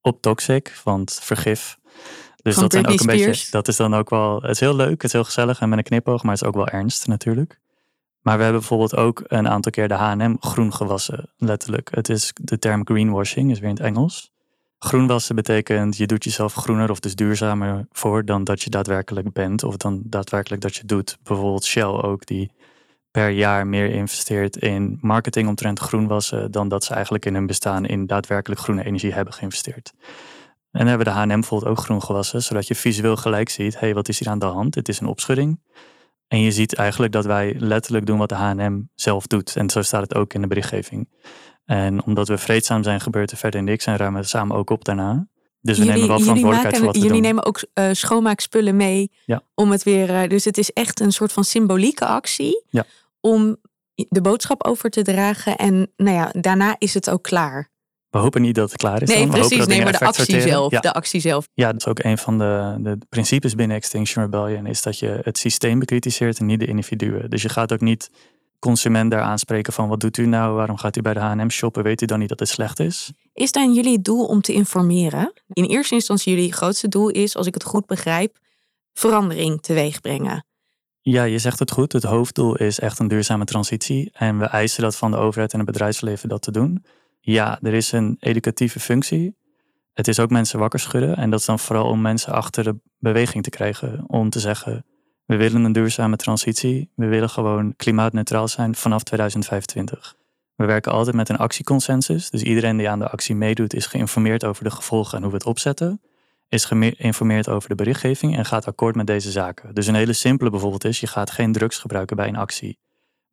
Op 0.00 0.20
toxic, 0.20 0.80
want 0.84 1.18
vergif. 1.22 1.78
Dus 2.42 2.56
dat, 2.56 2.72
zijn 2.72 2.86
ook 2.86 3.00
een 3.00 3.06
beetje, 3.06 3.46
dat 3.50 3.68
is 3.68 3.76
dan 3.76 3.94
ook 3.94 4.10
wel. 4.10 4.40
Het 4.40 4.50
is 4.50 4.60
heel 4.60 4.76
leuk, 4.76 4.90
het 4.90 5.04
is 5.04 5.12
heel 5.12 5.24
gezellig 5.24 5.60
en 5.60 5.68
met 5.68 5.78
een 5.78 5.84
knipoog, 5.84 6.22
maar 6.22 6.32
het 6.32 6.42
is 6.42 6.48
ook 6.48 6.54
wel 6.54 6.68
ernst 6.68 7.06
natuurlijk. 7.06 7.60
Maar 8.24 8.36
we 8.36 8.42
hebben 8.42 8.60
bijvoorbeeld 8.60 8.96
ook 8.96 9.22
een 9.26 9.48
aantal 9.48 9.72
keer 9.72 9.88
de 9.88 9.94
H&M 9.94 10.36
groen 10.40 10.72
gewassen, 10.72 11.30
letterlijk. 11.36 11.88
Het 11.94 12.08
is 12.08 12.32
de 12.34 12.58
term 12.58 12.86
greenwashing, 12.86 13.50
is 13.50 13.58
weer 13.58 13.68
in 13.68 13.74
het 13.74 13.84
Engels. 13.84 14.32
Groenwassen 14.78 15.34
betekent 15.34 15.96
je 15.96 16.06
doet 16.06 16.24
jezelf 16.24 16.54
groener 16.54 16.90
of 16.90 17.00
dus 17.00 17.14
duurzamer 17.14 17.86
voor 17.92 18.24
dan 18.24 18.44
dat 18.44 18.62
je 18.62 18.70
daadwerkelijk 18.70 19.32
bent 19.32 19.62
of 19.62 19.76
dan 19.76 20.02
daadwerkelijk 20.04 20.62
dat 20.62 20.76
je 20.76 20.84
doet. 20.84 21.18
Bijvoorbeeld 21.22 21.64
Shell 21.64 21.82
ook, 21.82 22.26
die 22.26 22.52
per 23.10 23.28
jaar 23.28 23.66
meer 23.66 23.90
investeert 23.90 24.56
in 24.56 24.98
marketing 25.00 25.48
omtrent 25.48 25.78
groenwassen 25.78 26.50
dan 26.50 26.68
dat 26.68 26.84
ze 26.84 26.94
eigenlijk 26.94 27.24
in 27.24 27.34
hun 27.34 27.46
bestaan 27.46 27.86
in 27.86 28.06
daadwerkelijk 28.06 28.60
groene 28.60 28.84
energie 28.84 29.12
hebben 29.12 29.34
geïnvesteerd. 29.34 29.92
En 30.70 30.80
dan 30.80 30.86
hebben 30.86 31.06
de 31.06 31.12
H&M 31.12 31.28
bijvoorbeeld 31.28 31.70
ook 31.70 31.84
groen 31.84 32.02
gewassen, 32.02 32.42
zodat 32.42 32.66
je 32.66 32.74
visueel 32.74 33.16
gelijk 33.16 33.48
ziet, 33.48 33.74
hé, 33.74 33.80
hey, 33.80 33.94
wat 33.94 34.08
is 34.08 34.18
hier 34.18 34.28
aan 34.28 34.38
de 34.38 34.46
hand? 34.46 34.74
Het 34.74 34.88
is 34.88 35.00
een 35.00 35.06
opschudding. 35.06 35.60
En 36.28 36.40
je 36.40 36.52
ziet 36.52 36.74
eigenlijk 36.74 37.12
dat 37.12 37.24
wij 37.24 37.54
letterlijk 37.58 38.06
doen 38.06 38.18
wat 38.18 38.28
de 38.28 38.34
H&M 38.34 38.80
zelf 38.94 39.26
doet. 39.26 39.56
En 39.56 39.70
zo 39.70 39.82
staat 39.82 40.02
het 40.02 40.14
ook 40.14 40.34
in 40.34 40.40
de 40.40 40.46
berichtgeving. 40.46 41.08
En 41.64 42.04
omdat 42.04 42.28
we 42.28 42.38
vreedzaam 42.38 42.82
zijn, 42.82 43.00
gebeurt 43.00 43.30
er 43.30 43.36
verder 43.36 43.62
niks 43.62 43.86
en 43.86 43.96
ruimen 43.96 44.20
we 44.20 44.26
samen 44.26 44.56
ook 44.56 44.70
op 44.70 44.84
daarna. 44.84 45.28
Dus 45.60 45.78
we 45.78 45.84
nemen 45.84 46.08
wel 46.08 46.20
verantwoordelijkheid 46.20 46.76
voor 46.76 46.86
wat 46.86 46.94
we 46.94 47.00
jullie 47.00 47.22
doen. 47.22 47.22
Jullie 47.22 47.42
nemen 47.42 47.44
ook 47.44 47.88
uh, 47.88 47.94
schoonmaakspullen 47.94 48.76
mee 48.76 49.10
ja. 49.24 49.42
om 49.54 49.70
het 49.70 49.82
weer... 49.82 50.10
Uh, 50.10 50.28
dus 50.28 50.44
het 50.44 50.58
is 50.58 50.72
echt 50.72 51.00
een 51.00 51.12
soort 51.12 51.32
van 51.32 51.44
symbolieke 51.44 52.06
actie. 52.06 52.64
Ja. 52.68 52.84
Om 53.20 53.56
de 53.94 54.20
boodschap 54.20 54.64
over 54.64 54.90
te 54.90 55.02
dragen. 55.02 55.56
En 55.56 55.92
nou 55.96 56.16
ja, 56.16 56.32
daarna 56.40 56.76
is 56.78 56.94
het 56.94 57.10
ook 57.10 57.22
klaar. 57.22 57.70
We 58.14 58.20
hopen 58.20 58.42
niet 58.42 58.54
dat 58.54 58.70
het 58.70 58.80
klaar 58.80 59.02
is. 59.02 59.08
Nee, 59.08 59.18
dan. 59.18 59.26
We 59.26 59.32
hopen 59.32 59.48
precies. 59.48 59.58
dat 59.58 59.68
Nee, 59.68 59.82
maar 59.82 59.92
de 59.92 60.04
actie 60.04 60.24
sorteren. 60.24 60.48
zelf. 60.48 60.70
Ja. 60.70 60.80
De 60.80 60.92
actie 60.92 61.20
zelf. 61.20 61.48
Ja, 61.54 61.72
dat 61.72 61.80
is 61.80 61.86
ook 61.86 62.02
een 62.02 62.18
van 62.18 62.38
de, 62.38 62.76
de 62.78 62.98
principes 63.08 63.54
binnen 63.54 63.76
Extinction 63.76 64.24
Rebellion, 64.24 64.66
is 64.66 64.82
dat 64.82 64.98
je 64.98 65.20
het 65.22 65.38
systeem 65.38 65.78
bekritiseert 65.78 66.38
en 66.38 66.46
niet 66.46 66.60
de 66.60 66.66
individuen. 66.66 67.30
Dus 67.30 67.42
je 67.42 67.48
gaat 67.48 67.72
ook 67.72 67.80
niet 67.80 68.10
consument 68.58 69.10
daar 69.10 69.20
aanspreken 69.20 69.72
van 69.72 69.88
wat 69.88 70.00
doet 70.00 70.16
u 70.16 70.26
nou, 70.26 70.54
waarom 70.54 70.76
gaat 70.76 70.96
u 70.96 71.02
bij 71.02 71.14
de 71.14 71.20
H&M 71.20 71.48
shoppen, 71.48 71.82
weet 71.82 72.02
u 72.02 72.06
dan 72.06 72.18
niet 72.18 72.28
dat 72.28 72.40
het 72.40 72.48
slecht 72.48 72.80
is? 72.80 73.12
Is 73.32 73.52
dan 73.52 73.72
jullie 73.72 74.00
doel 74.00 74.24
om 74.26 74.40
te 74.40 74.52
informeren? 74.52 75.32
In 75.52 75.64
eerste 75.64 75.94
instantie 75.94 76.34
jullie 76.34 76.52
grootste 76.52 76.88
doel 76.88 77.08
is, 77.08 77.36
als 77.36 77.46
ik 77.46 77.54
het 77.54 77.64
goed 77.64 77.86
begrijp, 77.86 78.38
verandering 78.92 79.62
teweeg 79.62 80.00
brengen. 80.00 80.46
Ja, 81.00 81.22
je 81.24 81.38
zegt 81.38 81.58
het 81.58 81.70
goed. 81.70 81.92
Het 81.92 82.02
hoofddoel 82.02 82.56
is 82.56 82.80
echt 82.80 82.98
een 82.98 83.08
duurzame 83.08 83.44
transitie 83.44 84.10
en 84.12 84.38
we 84.38 84.44
eisen 84.44 84.82
dat 84.82 84.96
van 84.96 85.10
de 85.10 85.16
overheid 85.16 85.52
en 85.52 85.58
het 85.58 85.66
bedrijfsleven 85.66 86.28
dat 86.28 86.42
te 86.42 86.50
doen. 86.50 86.84
Ja, 87.26 87.58
er 87.62 87.74
is 87.74 87.92
een 87.92 88.16
educatieve 88.20 88.80
functie. 88.80 89.36
Het 89.92 90.08
is 90.08 90.20
ook 90.20 90.30
mensen 90.30 90.58
wakker 90.58 90.80
schudden 90.80 91.16
en 91.16 91.30
dat 91.30 91.40
is 91.40 91.46
dan 91.46 91.58
vooral 91.58 91.88
om 91.88 92.00
mensen 92.00 92.32
achter 92.32 92.64
de 92.64 92.76
beweging 92.98 93.44
te 93.44 93.50
krijgen, 93.50 94.04
om 94.06 94.30
te 94.30 94.40
zeggen 94.40 94.84
we 95.26 95.36
willen 95.36 95.64
een 95.64 95.72
duurzame 95.72 96.16
transitie. 96.16 96.90
We 96.94 97.06
willen 97.06 97.30
gewoon 97.30 97.76
klimaatneutraal 97.76 98.48
zijn 98.48 98.74
vanaf 98.74 99.02
2025. 99.02 100.16
We 100.54 100.64
werken 100.64 100.92
altijd 100.92 101.16
met 101.16 101.28
een 101.28 101.36
actieconsensus. 101.36 102.30
Dus 102.30 102.42
iedereen 102.42 102.76
die 102.76 102.88
aan 102.88 102.98
de 102.98 103.08
actie 103.08 103.34
meedoet 103.34 103.74
is 103.74 103.86
geïnformeerd 103.86 104.44
over 104.44 104.64
de 104.64 104.70
gevolgen 104.70 105.16
en 105.16 105.22
hoe 105.22 105.30
we 105.32 105.36
het 105.36 105.46
opzetten. 105.46 106.00
Is 106.48 106.64
geïnformeerd 106.64 107.48
over 107.48 107.68
de 107.68 107.74
berichtgeving 107.74 108.36
en 108.36 108.44
gaat 108.44 108.66
akkoord 108.66 108.94
met 108.94 109.06
deze 109.06 109.30
zaken. 109.30 109.74
Dus 109.74 109.86
een 109.86 109.94
hele 109.94 110.12
simpele 110.12 110.50
bijvoorbeeld 110.50 110.84
is, 110.84 111.00
je 111.00 111.06
gaat 111.06 111.30
geen 111.30 111.52
drugs 111.52 111.78
gebruiken 111.78 112.16
bij 112.16 112.28
een 112.28 112.36
actie. 112.36 112.78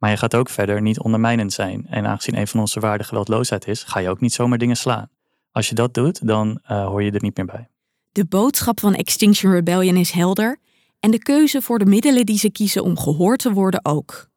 Maar 0.01 0.09
je 0.09 0.17
gaat 0.17 0.35
ook 0.35 0.49
verder 0.49 0.81
niet 0.81 0.99
ondermijnend 0.99 1.53
zijn. 1.53 1.87
En 1.89 2.05
aangezien 2.05 2.37
een 2.37 2.47
van 2.47 2.59
onze 2.59 2.79
waarden 2.79 3.07
geweldloosheid 3.07 3.67
is, 3.67 3.83
ga 3.83 3.99
je 3.99 4.09
ook 4.09 4.19
niet 4.19 4.33
zomaar 4.33 4.57
dingen 4.57 4.75
slaan. 4.75 5.09
Als 5.51 5.69
je 5.69 5.75
dat 5.75 5.93
doet, 5.93 6.27
dan 6.27 6.59
eh, 6.63 6.85
hoor 6.85 7.03
je 7.03 7.11
er 7.11 7.21
niet 7.21 7.37
meer 7.37 7.45
bij. 7.45 7.69
De 8.11 8.25
boodschap 8.25 8.79
van 8.79 8.95
Extinction 8.95 9.51
Rebellion 9.51 9.95
is 9.95 10.11
helder 10.11 10.57
en 10.99 11.11
de 11.11 11.19
keuze 11.19 11.61
voor 11.61 11.79
de 11.79 11.85
middelen 11.85 12.25
die 12.25 12.37
ze 12.37 12.51
kiezen 12.51 12.83
om 12.83 12.97
gehoord 12.97 13.39
te 13.39 13.51
worden 13.51 13.85
ook. 13.85 14.27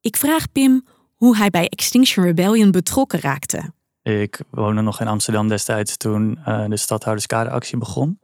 Ik 0.00 0.16
vraag 0.16 0.52
Pim 0.52 0.86
hoe 1.14 1.36
hij 1.36 1.50
bij 1.50 1.68
Extinction 1.68 2.24
Rebellion 2.24 2.70
betrokken 2.70 3.20
raakte. 3.20 3.72
Ik 4.02 4.40
woonde 4.50 4.80
nog 4.80 5.00
in 5.00 5.08
Amsterdam 5.08 5.48
destijds 5.48 5.96
toen 5.96 6.38
uh, 6.48 6.64
de 6.68 6.76
stadhouderskadeactie 6.76 7.78
begon. 7.78 8.20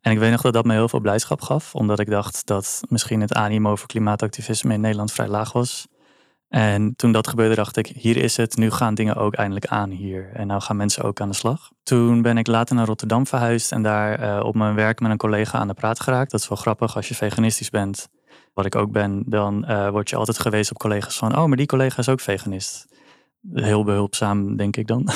En 0.00 0.12
ik 0.12 0.18
weet 0.18 0.30
nog 0.30 0.40
dat 0.40 0.52
dat 0.52 0.64
me 0.64 0.72
heel 0.72 0.88
veel 0.88 1.00
blijdschap 1.00 1.40
gaf, 1.40 1.74
omdat 1.74 2.00
ik 2.00 2.10
dacht 2.10 2.46
dat 2.46 2.80
misschien 2.88 3.20
het 3.20 3.32
animo 3.32 3.76
voor 3.76 3.88
klimaatactivisme 3.88 4.74
in 4.74 4.80
Nederland 4.80 5.12
vrij 5.12 5.28
laag 5.28 5.52
was. 5.52 5.86
En 6.52 6.96
toen 6.96 7.12
dat 7.12 7.28
gebeurde, 7.28 7.54
dacht 7.54 7.76
ik: 7.76 7.86
hier 7.86 8.16
is 8.16 8.36
het, 8.36 8.56
nu 8.56 8.70
gaan 8.70 8.94
dingen 8.94 9.16
ook 9.16 9.34
eindelijk 9.34 9.66
aan 9.66 9.90
hier. 9.90 10.30
En 10.32 10.46
nou 10.46 10.60
gaan 10.60 10.76
mensen 10.76 11.04
ook 11.04 11.20
aan 11.20 11.28
de 11.28 11.34
slag. 11.34 11.70
Toen 11.82 12.22
ben 12.22 12.38
ik 12.38 12.46
later 12.46 12.74
naar 12.74 12.86
Rotterdam 12.86 13.26
verhuisd 13.26 13.72
en 13.72 13.82
daar 13.82 14.20
uh, 14.20 14.44
op 14.44 14.54
mijn 14.54 14.74
werk 14.74 15.00
met 15.00 15.10
een 15.10 15.16
collega 15.16 15.58
aan 15.58 15.68
de 15.68 15.74
praat 15.74 16.00
geraakt. 16.00 16.30
Dat 16.30 16.40
is 16.40 16.48
wel 16.48 16.58
grappig 16.58 16.96
als 16.96 17.08
je 17.08 17.14
veganistisch 17.14 17.70
bent, 17.70 18.08
wat 18.54 18.64
ik 18.64 18.74
ook 18.74 18.92
ben, 18.92 19.22
dan 19.26 19.64
uh, 19.68 19.88
word 19.88 20.10
je 20.10 20.16
altijd 20.16 20.38
gewezen 20.38 20.74
op 20.74 20.80
collega's 20.80 21.16
van: 21.16 21.36
oh, 21.36 21.44
maar 21.44 21.56
die 21.56 21.66
collega 21.66 21.98
is 21.98 22.08
ook 22.08 22.20
veganist. 22.20 22.86
Heel 23.52 23.84
behulpzaam, 23.84 24.56
denk 24.56 24.76
ik 24.76 24.86
dan. 24.86 25.08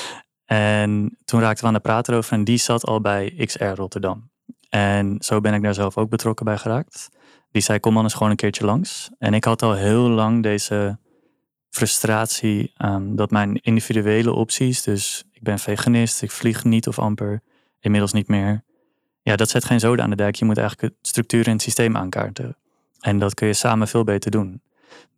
en 0.44 1.18
toen 1.24 1.40
raakten 1.40 1.62
we 1.62 1.68
aan 1.68 1.74
de 1.74 1.80
praat 1.80 2.08
erover 2.08 2.32
en 2.32 2.44
die 2.44 2.58
zat 2.58 2.84
al 2.84 3.00
bij 3.00 3.42
XR 3.44 3.64
Rotterdam. 3.64 4.30
En 4.68 5.16
zo 5.18 5.40
ben 5.40 5.54
ik 5.54 5.62
daar 5.62 5.74
zelf 5.74 5.96
ook 5.96 6.10
betrokken 6.10 6.44
bij 6.44 6.58
geraakt. 6.58 7.08
Die 7.56 7.64
zei, 7.64 7.80
kom 7.80 7.94
dan 7.94 8.02
eens 8.02 8.12
gewoon 8.12 8.30
een 8.30 8.36
keertje 8.36 8.64
langs. 8.64 9.10
En 9.18 9.34
ik 9.34 9.44
had 9.44 9.62
al 9.62 9.74
heel 9.74 10.08
lang 10.08 10.42
deze 10.42 10.98
frustratie 11.70 12.72
um, 12.84 13.16
dat 13.16 13.30
mijn 13.30 13.60
individuele 13.62 14.32
opties, 14.32 14.82
dus 14.82 15.24
ik 15.32 15.42
ben 15.42 15.58
veganist, 15.58 16.22
ik 16.22 16.30
vlieg 16.30 16.64
niet 16.64 16.88
of 16.88 16.98
amper, 16.98 17.42
inmiddels 17.80 18.12
niet 18.12 18.28
meer. 18.28 18.64
Ja, 19.22 19.36
dat 19.36 19.50
zet 19.50 19.64
geen 19.64 19.80
zoden 19.80 20.04
aan 20.04 20.10
de 20.10 20.16
dijk. 20.16 20.34
Je 20.34 20.44
moet 20.44 20.58
eigenlijk 20.58 20.92
het 20.94 21.08
structuur 21.08 21.46
en 21.46 21.52
het 21.52 21.62
systeem 21.62 21.96
aankaarten. 21.96 22.56
En 23.00 23.18
dat 23.18 23.34
kun 23.34 23.46
je 23.46 23.54
samen 23.54 23.88
veel 23.88 24.04
beter 24.04 24.30
doen. 24.30 24.62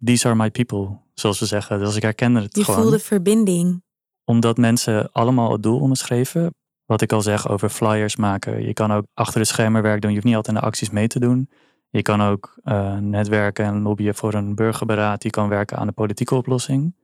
These 0.04 0.26
are 0.26 0.36
my 0.36 0.50
people, 0.50 0.98
zoals 1.14 1.38
we 1.38 1.46
zeggen. 1.46 1.78
Dus 1.78 1.96
ik 1.96 2.02
herkende 2.02 2.40
het 2.40 2.56
Je 2.56 2.64
gewoon. 2.64 2.80
voelde 2.80 2.98
verbinding. 2.98 3.82
Omdat 4.24 4.56
mensen 4.56 5.12
allemaal 5.12 5.52
het 5.52 5.62
doel 5.62 5.80
onderschreven. 5.80 6.54
Wat 6.86 7.00
ik 7.00 7.12
al 7.12 7.22
zeg 7.22 7.48
over 7.48 7.68
flyers 7.68 8.16
maken. 8.16 8.62
Je 8.62 8.72
kan 8.72 8.92
ook 8.92 9.04
achter 9.14 9.40
de 9.40 9.46
schermen 9.46 9.82
werk 9.82 10.00
doen. 10.00 10.10
Je 10.10 10.16
hoeft 10.16 10.26
niet 10.26 10.36
altijd 10.36 10.56
aan 10.56 10.62
de 10.62 10.68
acties 10.68 10.90
mee 10.90 11.06
te 11.06 11.20
doen. 11.20 11.48
Je 11.90 12.02
kan 12.02 12.22
ook 12.22 12.58
uh, 12.64 12.96
netwerken 12.96 13.64
en 13.64 13.82
lobbyen 13.82 14.14
voor 14.14 14.34
een 14.34 14.54
burgerberaad. 14.54 15.22
Die 15.22 15.30
kan 15.30 15.48
werken 15.48 15.76
aan 15.78 15.86
de 15.86 15.92
politieke 15.92 16.34
oplossing. 16.34 16.94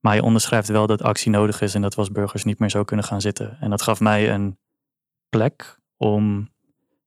Maar 0.00 0.14
je 0.14 0.22
onderschrijft 0.22 0.68
wel 0.68 0.86
dat 0.86 1.02
actie 1.02 1.30
nodig 1.30 1.60
is 1.60 1.74
en 1.74 1.82
dat 1.82 1.94
we 1.94 2.00
als 2.00 2.10
burgers 2.10 2.44
niet 2.44 2.58
meer 2.58 2.70
zo 2.70 2.84
kunnen 2.84 3.04
gaan 3.04 3.20
zitten. 3.20 3.56
En 3.60 3.70
dat 3.70 3.82
gaf 3.82 4.00
mij 4.00 4.32
een 4.32 4.58
plek 5.28 5.78
om 5.96 6.48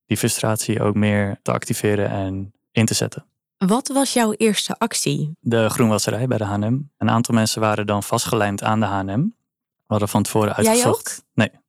die 0.05 0.17
frustratie 0.17 0.81
ook 0.81 0.95
meer 0.95 1.39
te 1.41 1.51
activeren 1.51 2.09
en 2.09 2.53
in 2.71 2.85
te 2.85 2.93
zetten. 2.93 3.25
Wat 3.57 3.87
was 3.87 4.13
jouw 4.13 4.31
eerste 4.31 4.75
actie? 4.77 5.37
De 5.39 5.69
groenwasserij 5.69 6.27
bij 6.27 6.37
de 6.37 6.43
H&M. 6.43 6.79
Een 6.97 7.09
aantal 7.09 7.35
mensen 7.35 7.61
waren 7.61 7.87
dan 7.87 8.03
vastgelijmd 8.03 8.63
aan 8.63 8.79
de 8.79 8.85
H&M. 8.85 9.21
We 9.91 9.97
hadden 9.97 10.09
van 10.09 10.23
tevoren 10.23 10.55
uitgezocht. 10.55 10.83
Jij 11.35 11.45
ook? 11.45 11.51
Nee. 11.51 11.60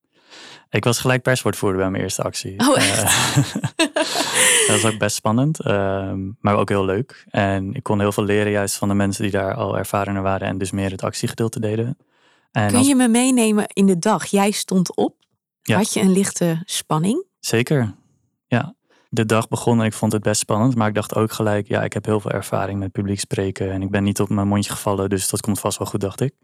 Ik 0.73 0.85
was 0.85 0.99
gelijk 0.99 1.23
perswoordvoerder 1.23 1.81
bij 1.81 1.91
mijn 1.91 2.03
eerste 2.03 2.23
actie. 2.23 2.69
Oh, 2.69 2.77
echt? 2.77 3.03
Uh, 3.03 3.55
dat 4.69 4.81
was 4.83 4.85
ook 4.93 4.99
best 4.99 5.17
spannend, 5.17 5.67
uh, 5.67 6.13
maar 6.41 6.57
ook 6.57 6.69
heel 6.69 6.85
leuk. 6.85 7.25
En 7.31 7.75
ik 7.75 7.83
kon 7.83 8.01
heel 8.01 8.13
veel 8.13 8.25
leren 8.25 8.53
juist 8.53 8.75
van 8.77 8.89
de 8.89 8.95
mensen 8.95 9.23
die 9.23 9.33
daar 9.33 9.55
al 9.55 9.79
ervarener 9.79 10.23
waren 10.23 10.49
en 10.49 10.59
dus 10.59 10.71
meer 10.71 10.91
het 10.91 11.03
actiegedeelte 11.03 11.61
deden. 11.61 11.97
En 12.53 12.67
Kun 12.69 12.77
als- 12.77 12.87
je 12.87 12.95
me 12.95 13.09
meenemen 13.09 13.65
in 13.67 13.87
de 13.87 13.99
dag? 13.99 14.27
Jij 14.27 14.51
stond 14.51 14.97
op. 14.97 15.15
Ja. 15.63 15.77
Had 15.77 15.93
je 15.93 16.01
een 16.01 16.13
lichte 16.13 16.63
spanning? 16.65 17.25
Zeker, 17.41 17.95
ja. 18.47 18.75
De 19.09 19.27
dag 19.27 19.49
begon 19.49 19.81
en 19.81 19.87
ik 19.87 19.93
vond 19.93 20.13
het 20.13 20.23
best 20.23 20.41
spannend, 20.41 20.75
maar 20.77 20.89
ik 20.89 20.95
dacht 20.95 21.15
ook 21.15 21.33
gelijk, 21.33 21.69
ja, 21.69 21.83
ik 21.83 21.93
heb 21.93 22.05
heel 22.05 22.21
veel 22.21 22.31
ervaring 22.31 22.79
met 22.79 22.93
publiek 22.93 23.21
spreken 23.21 23.73
en 23.73 23.83
ik 23.83 23.91
ben 23.91 24.03
niet 24.05 24.21
op 24.21 24.29
mijn 24.29 24.49
mondje 24.49 24.71
gevallen, 24.71 25.09
dus 25.09 25.29
dat 25.29 25.41
komt 25.41 25.61
vast 25.61 25.79
wel 25.79 25.87
goed, 25.87 26.01
dacht 26.01 26.21
ik. 26.21 26.35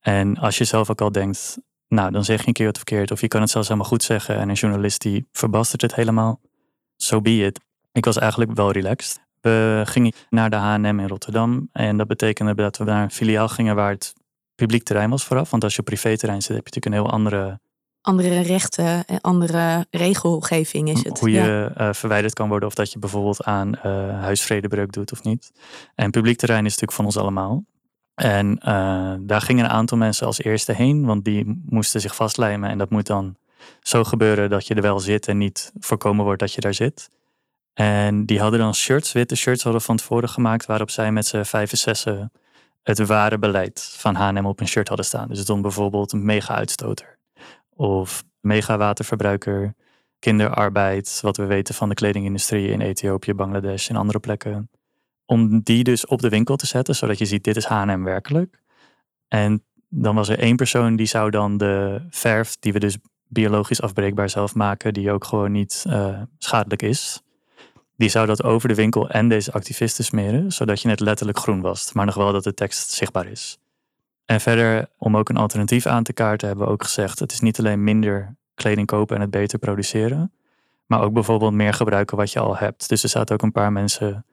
En 0.00 0.36
als 0.38 0.58
je 0.58 0.64
zelf 0.64 0.90
ook 0.90 1.00
al 1.00 1.12
denkt, 1.12 1.58
nou, 1.88 2.10
dan 2.10 2.24
zeg 2.24 2.40
je 2.40 2.46
een 2.46 2.52
keer 2.52 2.66
wat 2.66 2.76
verkeerd 2.76 3.10
of 3.10 3.20
je 3.20 3.28
kan 3.28 3.40
het 3.40 3.50
zelfs 3.50 3.68
helemaal 3.68 3.90
goed 3.90 4.02
zeggen 4.02 4.36
en 4.36 4.48
een 4.48 4.54
journalist 4.54 5.00
die 5.00 5.28
verbastert 5.32 5.82
het 5.82 5.94
helemaal, 5.94 6.40
so 6.96 7.20
be 7.20 7.44
it. 7.44 7.60
Ik 7.92 8.04
was 8.04 8.18
eigenlijk 8.18 8.52
wel 8.54 8.70
relaxed. 8.70 9.20
We 9.40 9.82
gingen 9.84 10.12
naar 10.30 10.50
de 10.50 10.56
H&M 10.56 10.84
in 10.84 11.08
Rotterdam 11.08 11.68
en 11.72 11.96
dat 11.96 12.06
betekende 12.06 12.54
dat 12.54 12.76
we 12.76 12.84
naar 12.84 13.02
een 13.02 13.10
filiaal 13.10 13.48
gingen 13.48 13.74
waar 13.74 13.90
het 13.90 14.12
publiek 14.54 14.82
terrein 14.82 15.10
was 15.10 15.24
vooraf, 15.24 15.50
want 15.50 15.64
als 15.64 15.72
je 15.74 15.78
op 15.78 15.84
privéterrein 15.84 16.42
zit 16.42 16.56
heb 16.56 16.66
je 16.68 16.74
natuurlijk 16.74 16.94
een 16.94 17.10
heel 17.10 17.18
andere 17.18 17.60
Andere 18.04 18.40
rechten 18.40 19.04
en 19.06 19.20
andere 19.20 19.86
regelgeving 19.90 20.88
is 20.88 21.04
het. 21.04 21.20
Hoe 21.20 21.30
Ja. 21.30 21.44
je 21.44 21.70
eh, 21.74 21.92
verwijderd 21.92 22.32
kan 22.32 22.48
worden 22.48 22.68
of 22.68 22.74
dat 22.74 22.92
je 22.92 22.98
bijvoorbeeld 22.98 23.44
aan 23.44 23.74
eh, 23.74 23.82
huisvredebreuk 24.20 24.92
doet 24.92 25.12
of 25.12 25.22
niet. 25.22 25.52
En 25.94 26.10
publiek 26.10 26.38
terrein 26.38 26.64
is 26.64 26.70
natuurlijk 26.70 26.92
van 26.92 27.04
ons 27.04 27.16
allemaal. 27.16 27.64
En 28.14 28.58
eh, 28.58 29.14
daar 29.20 29.40
gingen 29.40 29.64
een 29.64 29.70
aantal 29.70 29.98
mensen 29.98 30.26
als 30.26 30.42
eerste 30.42 30.72
heen, 30.72 31.04
want 31.04 31.24
die 31.24 31.62
moesten 31.66 32.00
zich 32.00 32.14
vastlijmen. 32.14 32.70
En 32.70 32.78
dat 32.78 32.90
moet 32.90 33.06
dan 33.06 33.36
zo 33.82 34.04
gebeuren 34.04 34.50
dat 34.50 34.66
je 34.66 34.74
er 34.74 34.82
wel 34.82 35.00
zit 35.00 35.28
en 35.28 35.38
niet 35.38 35.72
voorkomen 35.78 36.24
wordt 36.24 36.40
dat 36.40 36.52
je 36.52 36.60
daar 36.60 36.74
zit. 36.74 37.10
En 37.74 38.26
die 38.26 38.40
hadden 38.40 38.60
dan 38.60 38.74
shirts, 38.74 39.12
witte 39.12 39.36
shirts 39.36 39.62
hadden 39.62 39.82
van 39.82 39.96
tevoren 39.96 40.28
gemaakt, 40.28 40.66
waarop 40.66 40.90
zij 40.90 41.12
met 41.12 41.26
z'n 41.26 41.42
vijf 41.42 41.70
en 41.70 41.78
zessen 41.78 42.32
het 42.82 43.06
ware 43.06 43.38
beleid 43.38 43.94
van 43.98 44.14
H&M 44.14 44.46
op 44.46 44.60
een 44.60 44.68
shirt 44.68 44.88
hadden 44.88 45.06
staan. 45.06 45.28
Dus 45.28 45.44
dan 45.44 45.62
bijvoorbeeld 45.62 46.12
een 46.12 46.24
mega-uitstoter 46.24 47.18
of 47.76 48.24
mega-waterverbruiker, 48.40 49.74
kinderarbeid, 50.18 51.18
wat 51.22 51.36
we 51.36 51.44
weten 51.44 51.74
van 51.74 51.88
de 51.88 51.94
kledingindustrie 51.94 52.68
in 52.68 52.80
Ethiopië, 52.80 53.34
Bangladesh 53.34 53.88
en 53.88 53.96
andere 53.96 54.18
plekken. 54.18 54.70
Om 55.26 55.60
die 55.60 55.84
dus 55.84 56.06
op 56.06 56.20
de 56.20 56.28
winkel 56.28 56.56
te 56.56 56.66
zetten, 56.66 56.94
zodat 56.94 57.18
je 57.18 57.24
ziet, 57.24 57.44
dit 57.44 57.56
is 57.56 57.64
H&M 57.64 58.02
werkelijk. 58.02 58.60
En 59.28 59.64
dan 59.88 60.14
was 60.14 60.28
er 60.28 60.38
één 60.38 60.56
persoon 60.56 60.96
die 60.96 61.06
zou 61.06 61.30
dan 61.30 61.56
de 61.56 62.06
verf, 62.10 62.56
die 62.60 62.72
we 62.72 62.78
dus 62.78 62.98
biologisch 63.28 63.82
afbreekbaar 63.82 64.30
zelf 64.30 64.54
maken, 64.54 64.92
die 64.92 65.12
ook 65.12 65.24
gewoon 65.24 65.52
niet 65.52 65.84
eh, 65.88 66.22
schadelijk 66.38 66.82
is. 66.82 67.22
Die 67.96 68.08
zou 68.08 68.26
dat 68.26 68.42
over 68.42 68.68
de 68.68 68.74
winkel 68.74 69.10
en 69.10 69.28
deze 69.28 69.52
activisten 69.52 70.04
smeren, 70.04 70.52
zodat 70.52 70.80
je 70.80 70.88
net 70.88 71.00
letterlijk 71.00 71.38
groen 71.38 71.60
wast, 71.60 71.94
maar 71.94 72.06
nog 72.06 72.14
wel 72.14 72.32
dat 72.32 72.44
de 72.44 72.54
tekst 72.54 72.90
zichtbaar 72.90 73.26
is. 73.26 73.58
En 74.24 74.40
verder, 74.40 74.88
om 74.98 75.16
ook 75.16 75.28
een 75.28 75.36
alternatief 75.36 75.86
aan 75.86 76.02
te 76.02 76.12
kaarten, 76.12 76.48
hebben 76.48 76.66
we 76.66 76.72
ook 76.72 76.82
gezegd: 76.82 77.18
het 77.18 77.32
is 77.32 77.40
niet 77.40 77.58
alleen 77.58 77.84
minder 77.84 78.36
kleding 78.54 78.86
kopen 78.86 79.16
en 79.16 79.22
het 79.22 79.30
beter 79.30 79.58
produceren, 79.58 80.32
maar 80.86 81.02
ook 81.02 81.12
bijvoorbeeld 81.12 81.52
meer 81.52 81.74
gebruiken 81.74 82.16
wat 82.16 82.32
je 82.32 82.40
al 82.40 82.56
hebt. 82.56 82.88
Dus 82.88 83.02
er 83.02 83.08
zaten 83.08 83.34
ook 83.34 83.42
een 83.42 83.52
paar 83.52 83.72
mensen 83.72 84.24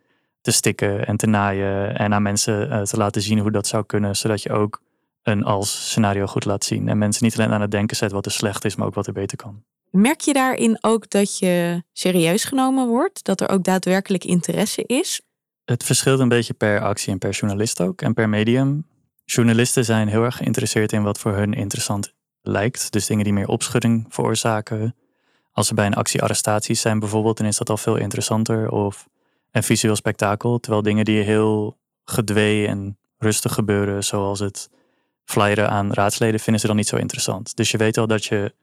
te 0.41 0.51
stikken 0.51 1.05
en 1.05 1.17
te 1.17 1.27
naaien 1.27 1.97
en 1.97 2.13
aan 2.13 2.21
mensen 2.21 2.67
uh, 2.67 2.81
te 2.81 2.97
laten 2.97 3.21
zien 3.21 3.39
hoe 3.39 3.51
dat 3.51 3.67
zou 3.67 3.85
kunnen, 3.85 4.15
zodat 4.15 4.41
je 4.41 4.51
ook 4.51 4.81
een 5.23 5.43
als 5.43 5.89
scenario 5.89 6.25
goed 6.25 6.45
laat 6.45 6.63
zien. 6.63 6.87
En 6.89 6.97
mensen 6.97 7.23
niet 7.23 7.39
alleen 7.39 7.51
aan 7.51 7.61
het 7.61 7.71
denken 7.71 7.97
zet 7.97 8.11
wat 8.11 8.25
er 8.25 8.31
slecht 8.31 8.65
is, 8.65 8.75
maar 8.75 8.87
ook 8.87 8.93
wat 8.93 9.07
er 9.07 9.13
beter 9.13 9.37
kan. 9.37 9.63
Merk 9.89 10.19
je 10.19 10.33
daarin 10.33 10.77
ook 10.81 11.09
dat 11.09 11.39
je 11.39 11.83
serieus 11.93 12.43
genomen 12.43 12.87
wordt? 12.87 13.23
Dat 13.23 13.41
er 13.41 13.49
ook 13.49 13.63
daadwerkelijk 13.63 14.23
interesse 14.23 14.83
is? 14.85 15.21
Het 15.65 15.83
verschilt 15.83 16.19
een 16.19 16.29
beetje 16.29 16.53
per 16.53 16.81
actie 16.81 17.11
en 17.11 17.17
per 17.17 17.31
journalist 17.31 17.81
ook 17.81 18.01
en 18.01 18.13
per 18.13 18.29
medium. 18.29 18.87
Journalisten 19.25 19.85
zijn 19.85 20.07
heel 20.07 20.23
erg 20.23 20.35
geïnteresseerd 20.35 20.91
in 20.91 21.03
wat 21.03 21.19
voor 21.19 21.35
hun 21.35 21.53
interessant 21.53 22.13
lijkt. 22.41 22.91
Dus 22.91 23.05
dingen 23.05 23.23
die 23.23 23.33
meer 23.33 23.47
opschudding 23.47 24.05
veroorzaken. 24.09 24.95
Als 25.51 25.69
er 25.69 25.75
bij 25.75 25.85
een 25.85 25.93
actie 25.93 26.21
arrestaties 26.21 26.81
zijn 26.81 26.99
bijvoorbeeld, 26.99 27.37
dan 27.37 27.47
is 27.47 27.57
dat 27.57 27.69
al 27.69 27.77
veel 27.77 27.95
interessanter. 27.95 28.69
Of 28.69 29.07
een 29.51 29.63
visueel 29.63 29.95
spektakel. 29.95 30.59
Terwijl 30.59 30.83
dingen 30.83 31.05
die 31.05 31.21
heel 31.21 31.77
gedwee 32.05 32.67
en 32.67 32.97
rustig 33.17 33.53
gebeuren, 33.53 34.03
zoals 34.03 34.39
het 34.39 34.69
flyeren 35.25 35.69
aan 35.69 35.93
raadsleden, 35.93 36.39
vinden 36.39 36.61
ze 36.61 36.67
dan 36.67 36.75
niet 36.75 36.87
zo 36.87 36.95
interessant. 36.95 37.55
Dus 37.55 37.71
je 37.71 37.77
weet 37.77 37.97
al 37.97 38.07
dat 38.07 38.25
je 38.25 38.53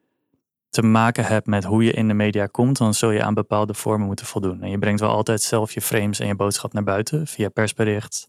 te 0.70 0.82
maken 0.82 1.24
hebt 1.24 1.46
met 1.46 1.64
hoe 1.64 1.84
je 1.84 1.92
in 1.92 2.08
de 2.08 2.14
media 2.14 2.46
komt, 2.46 2.78
dan 2.78 2.94
zul 2.94 3.10
je 3.10 3.22
aan 3.22 3.34
bepaalde 3.34 3.74
vormen 3.74 4.06
moeten 4.06 4.26
voldoen. 4.26 4.62
En 4.62 4.70
je 4.70 4.78
brengt 4.78 5.00
wel 5.00 5.10
altijd 5.10 5.42
zelf 5.42 5.72
je 5.72 5.80
frames 5.80 6.20
en 6.20 6.26
je 6.26 6.34
boodschap 6.34 6.72
naar 6.72 6.84
buiten 6.84 7.26
via 7.26 7.48
persbericht. 7.48 8.28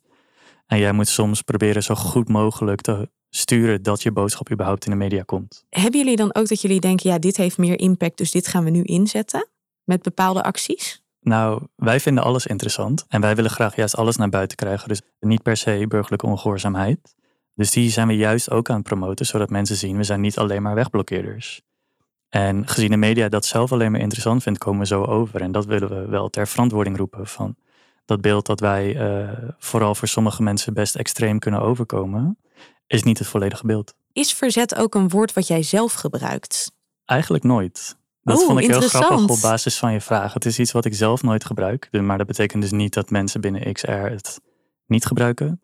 En 0.67 0.77
jij 0.77 0.91
moet 0.91 1.07
soms 1.07 1.41
proberen 1.41 1.83
zo 1.83 1.95
goed 1.95 2.29
mogelijk 2.29 2.81
te 2.81 3.09
sturen 3.29 3.83
dat 3.83 4.01
je 4.01 4.11
boodschap 4.11 4.51
überhaupt 4.51 4.85
in 4.85 4.91
de 4.91 4.97
media 4.97 5.23
komt. 5.23 5.65
Hebben 5.69 5.99
jullie 5.99 6.15
dan 6.15 6.35
ook 6.35 6.47
dat 6.47 6.61
jullie 6.61 6.79
denken, 6.79 7.09
ja, 7.09 7.19
dit 7.19 7.37
heeft 7.37 7.57
meer 7.57 7.79
impact, 7.79 8.17
dus 8.17 8.31
dit 8.31 8.47
gaan 8.47 8.63
we 8.63 8.69
nu 8.69 8.83
inzetten 8.83 9.47
met 9.83 10.01
bepaalde 10.01 10.43
acties? 10.43 11.03
Nou, 11.21 11.67
wij 11.75 11.99
vinden 11.99 12.23
alles 12.23 12.45
interessant 12.45 13.05
en 13.07 13.21
wij 13.21 13.35
willen 13.35 13.51
graag 13.51 13.75
juist 13.75 13.95
alles 13.95 14.15
naar 14.15 14.29
buiten 14.29 14.57
krijgen. 14.57 14.87
Dus 14.87 15.01
niet 15.19 15.43
per 15.43 15.57
se 15.57 15.85
burgerlijke 15.87 16.25
ongehoorzaamheid. 16.25 17.15
Dus 17.55 17.71
die 17.71 17.89
zijn 17.89 18.07
we 18.07 18.15
juist 18.15 18.51
ook 18.51 18.69
aan 18.69 18.75
het 18.75 18.85
promoten, 18.85 19.25
zodat 19.25 19.49
mensen 19.49 19.75
zien, 19.75 19.97
we 19.97 20.03
zijn 20.03 20.21
niet 20.21 20.37
alleen 20.37 20.61
maar 20.61 20.75
wegblokkeerders. 20.75 21.61
En 22.29 22.67
gezien 22.67 22.91
de 22.91 22.97
media 22.97 23.29
dat 23.29 23.45
zelf 23.45 23.71
alleen 23.71 23.91
maar 23.91 24.01
interessant 24.01 24.43
vindt, 24.43 24.59
komen 24.59 24.79
we 24.79 24.85
zo 24.85 25.03
over. 25.03 25.41
En 25.41 25.51
dat 25.51 25.65
willen 25.65 25.89
we 25.89 26.07
wel 26.07 26.29
ter 26.29 26.47
verantwoording 26.47 26.97
roepen 26.97 27.27
van 27.27 27.55
dat 28.09 28.21
beeld 28.21 28.45
dat 28.45 28.59
wij 28.59 28.95
uh, 28.95 29.49
vooral 29.57 29.95
voor 29.95 30.07
sommige 30.07 30.43
mensen 30.43 30.73
best 30.73 30.95
extreem 30.95 31.39
kunnen 31.39 31.61
overkomen, 31.61 32.37
is 32.87 33.03
niet 33.03 33.17
het 33.17 33.27
volledige 33.27 33.65
beeld. 33.65 33.95
Is 34.13 34.33
verzet 34.33 34.75
ook 34.75 34.95
een 34.95 35.09
woord 35.09 35.33
wat 35.33 35.47
jij 35.47 35.63
zelf 35.63 35.93
gebruikt? 35.93 36.71
Eigenlijk 37.05 37.43
nooit. 37.43 37.97
Dat 38.29 38.43
vond 38.43 38.59
ik 38.59 38.67
heel 38.67 38.81
grappig 38.81 39.29
op 39.29 39.41
basis 39.41 39.77
van 39.77 39.93
je 39.93 40.01
vraag. 40.01 40.33
Het 40.33 40.45
is 40.45 40.59
iets 40.59 40.71
wat 40.71 40.85
ik 40.85 40.93
zelf 40.93 41.23
nooit 41.23 41.45
gebruik. 41.45 41.87
Maar 41.91 42.17
dat 42.17 42.27
betekent 42.27 42.61
dus 42.61 42.71
niet 42.71 42.93
dat 42.93 43.09
mensen 43.09 43.41
binnen 43.41 43.73
XR 43.73 43.91
het 43.91 44.41
niet 44.85 45.05
gebruiken. 45.05 45.59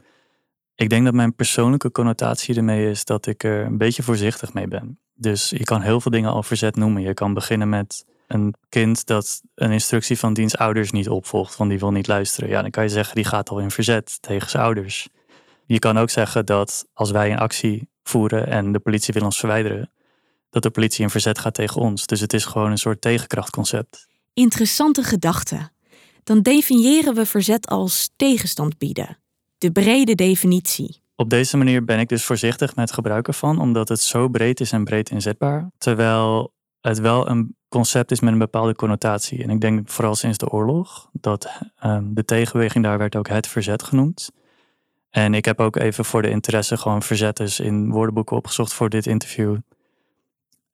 Ik 0.76 0.90
denk 0.90 1.06
dat 1.06 1.14
mijn 1.14 1.36
persoonlijke 1.36 1.92
connotatie 1.92 2.56
ermee 2.56 2.90
is 2.90 3.06
dat 3.06 3.26
ik 3.26 3.44
er 3.44 3.66
een 3.66 3.78
beetje 3.78 4.04
voorzichtig 4.04 4.54
mee 4.54 4.68
ben. 4.68 5.00
Dus 5.14 5.50
je 5.50 5.64
kan 5.64 5.82
heel 5.82 6.02
veel 6.02 6.12
dingen 6.12 6.32
al 6.32 6.44
verzet 6.44 6.76
noemen. 6.76 7.02
Je 7.02 7.14
kan 7.14 7.34
beginnen 7.34 7.70
met 7.70 8.06
een 8.28 8.54
kind 8.70 9.06
dat 9.06 9.42
een 9.56 9.72
instructie 9.72 10.20
van 10.20 10.34
diens 10.34 10.58
ouders 10.58 10.92
niet 10.92 11.10
opvolgt, 11.10 11.58
want 11.58 11.70
die 11.70 11.80
wil 11.80 11.92
niet 11.92 12.08
luisteren. 12.08 12.50
Ja, 12.50 12.62
dan 12.62 12.72
kan 12.72 12.84
je 12.84 12.90
zeggen, 12.90 13.16
die 13.16 13.26
gaat 13.26 13.50
al 13.50 13.60
in 13.60 13.72
verzet 13.72 14.22
tegen 14.22 14.50
zijn 14.50 14.64
ouders. 14.64 15.10
Je 15.66 15.80
kan 15.80 15.98
ook 15.98 16.10
zeggen 16.10 16.46
dat 16.46 16.88
als 16.94 17.12
wij 17.12 17.32
een 17.32 17.40
actie 17.40 17.90
voeren 18.04 18.48
en 18.48 18.72
de 18.72 18.80
politie 18.80 19.14
wil 19.14 19.24
ons 19.24 19.40
verwijderen, 19.40 19.92
dat 20.56 20.64
de 20.64 20.70
politie 20.70 21.04
in 21.04 21.10
verzet 21.10 21.40
gaat 21.40 21.54
tegen 21.54 21.82
ons. 21.82 22.06
Dus 22.06 22.20
het 22.20 22.34
is 22.34 22.46
gewoon 22.46 22.72
een 22.72 22.78
soort 22.78 23.02
tegenkrachtconcept. 23.02 24.08
Interessante 24.34 25.04
gedachte. 25.04 25.70
Dan 26.24 26.42
definiëren 26.42 27.16
we 27.16 27.26
verzet 27.26 27.68
als 27.68 28.10
tegenstand 28.16 28.78
bieden. 28.78 29.18
De 29.58 29.72
brede 29.72 30.16
definitie. 30.16 31.02
Op 31.16 31.30
deze 31.30 31.58
manier 31.58 31.84
ben 31.84 32.00
ik 32.00 32.10
dus 32.10 32.24
voorzichtig 32.24 32.76
met 32.76 32.92
gebruiken 32.92 33.34
van, 33.34 33.60
omdat 33.60 33.90
het 33.90 34.02
zo 34.02 34.28
breed 34.28 34.60
is 34.60 34.72
en 34.72 34.84
breed 34.84 35.10
inzetbaar. 35.10 35.72
Terwijl 35.78 36.54
het 36.82 37.00
wel 37.00 37.30
een 37.30 37.56
concept 37.70 38.12
is 38.12 38.20
met 38.20 38.34
een 38.34 38.40
bepaalde 38.40 38.76
connotatie. 38.76 39.44
En 39.44 39.50
ik 39.50 39.62
denk 39.62 39.90
vooral 39.90 40.16
sinds 40.16 40.38
de 40.38 40.50
oorlog 40.50 41.10
dat 41.12 41.50
um, 41.86 42.14
de 42.14 42.26
tegenbeweging 42.26 42.84
daar 42.84 42.98
werd 42.98 43.16
ook 43.16 43.28
het 43.28 43.48
verzet 43.48 43.84
genoemd. 43.84 44.32
En 45.10 45.34
ik 45.34 45.46
heb 45.46 45.60
ook 45.60 45.76
even 45.76 46.06
voor 46.06 46.22
de 46.22 46.30
interesse 46.30 46.78
gewoon 46.78 47.02
verzetters 47.02 47.60
in 47.60 47.92
woordenboeken 47.92 48.38
opgezocht 48.38 48.74
voor 48.74 48.90
dit 48.90 49.06
interview. 49.06 49.58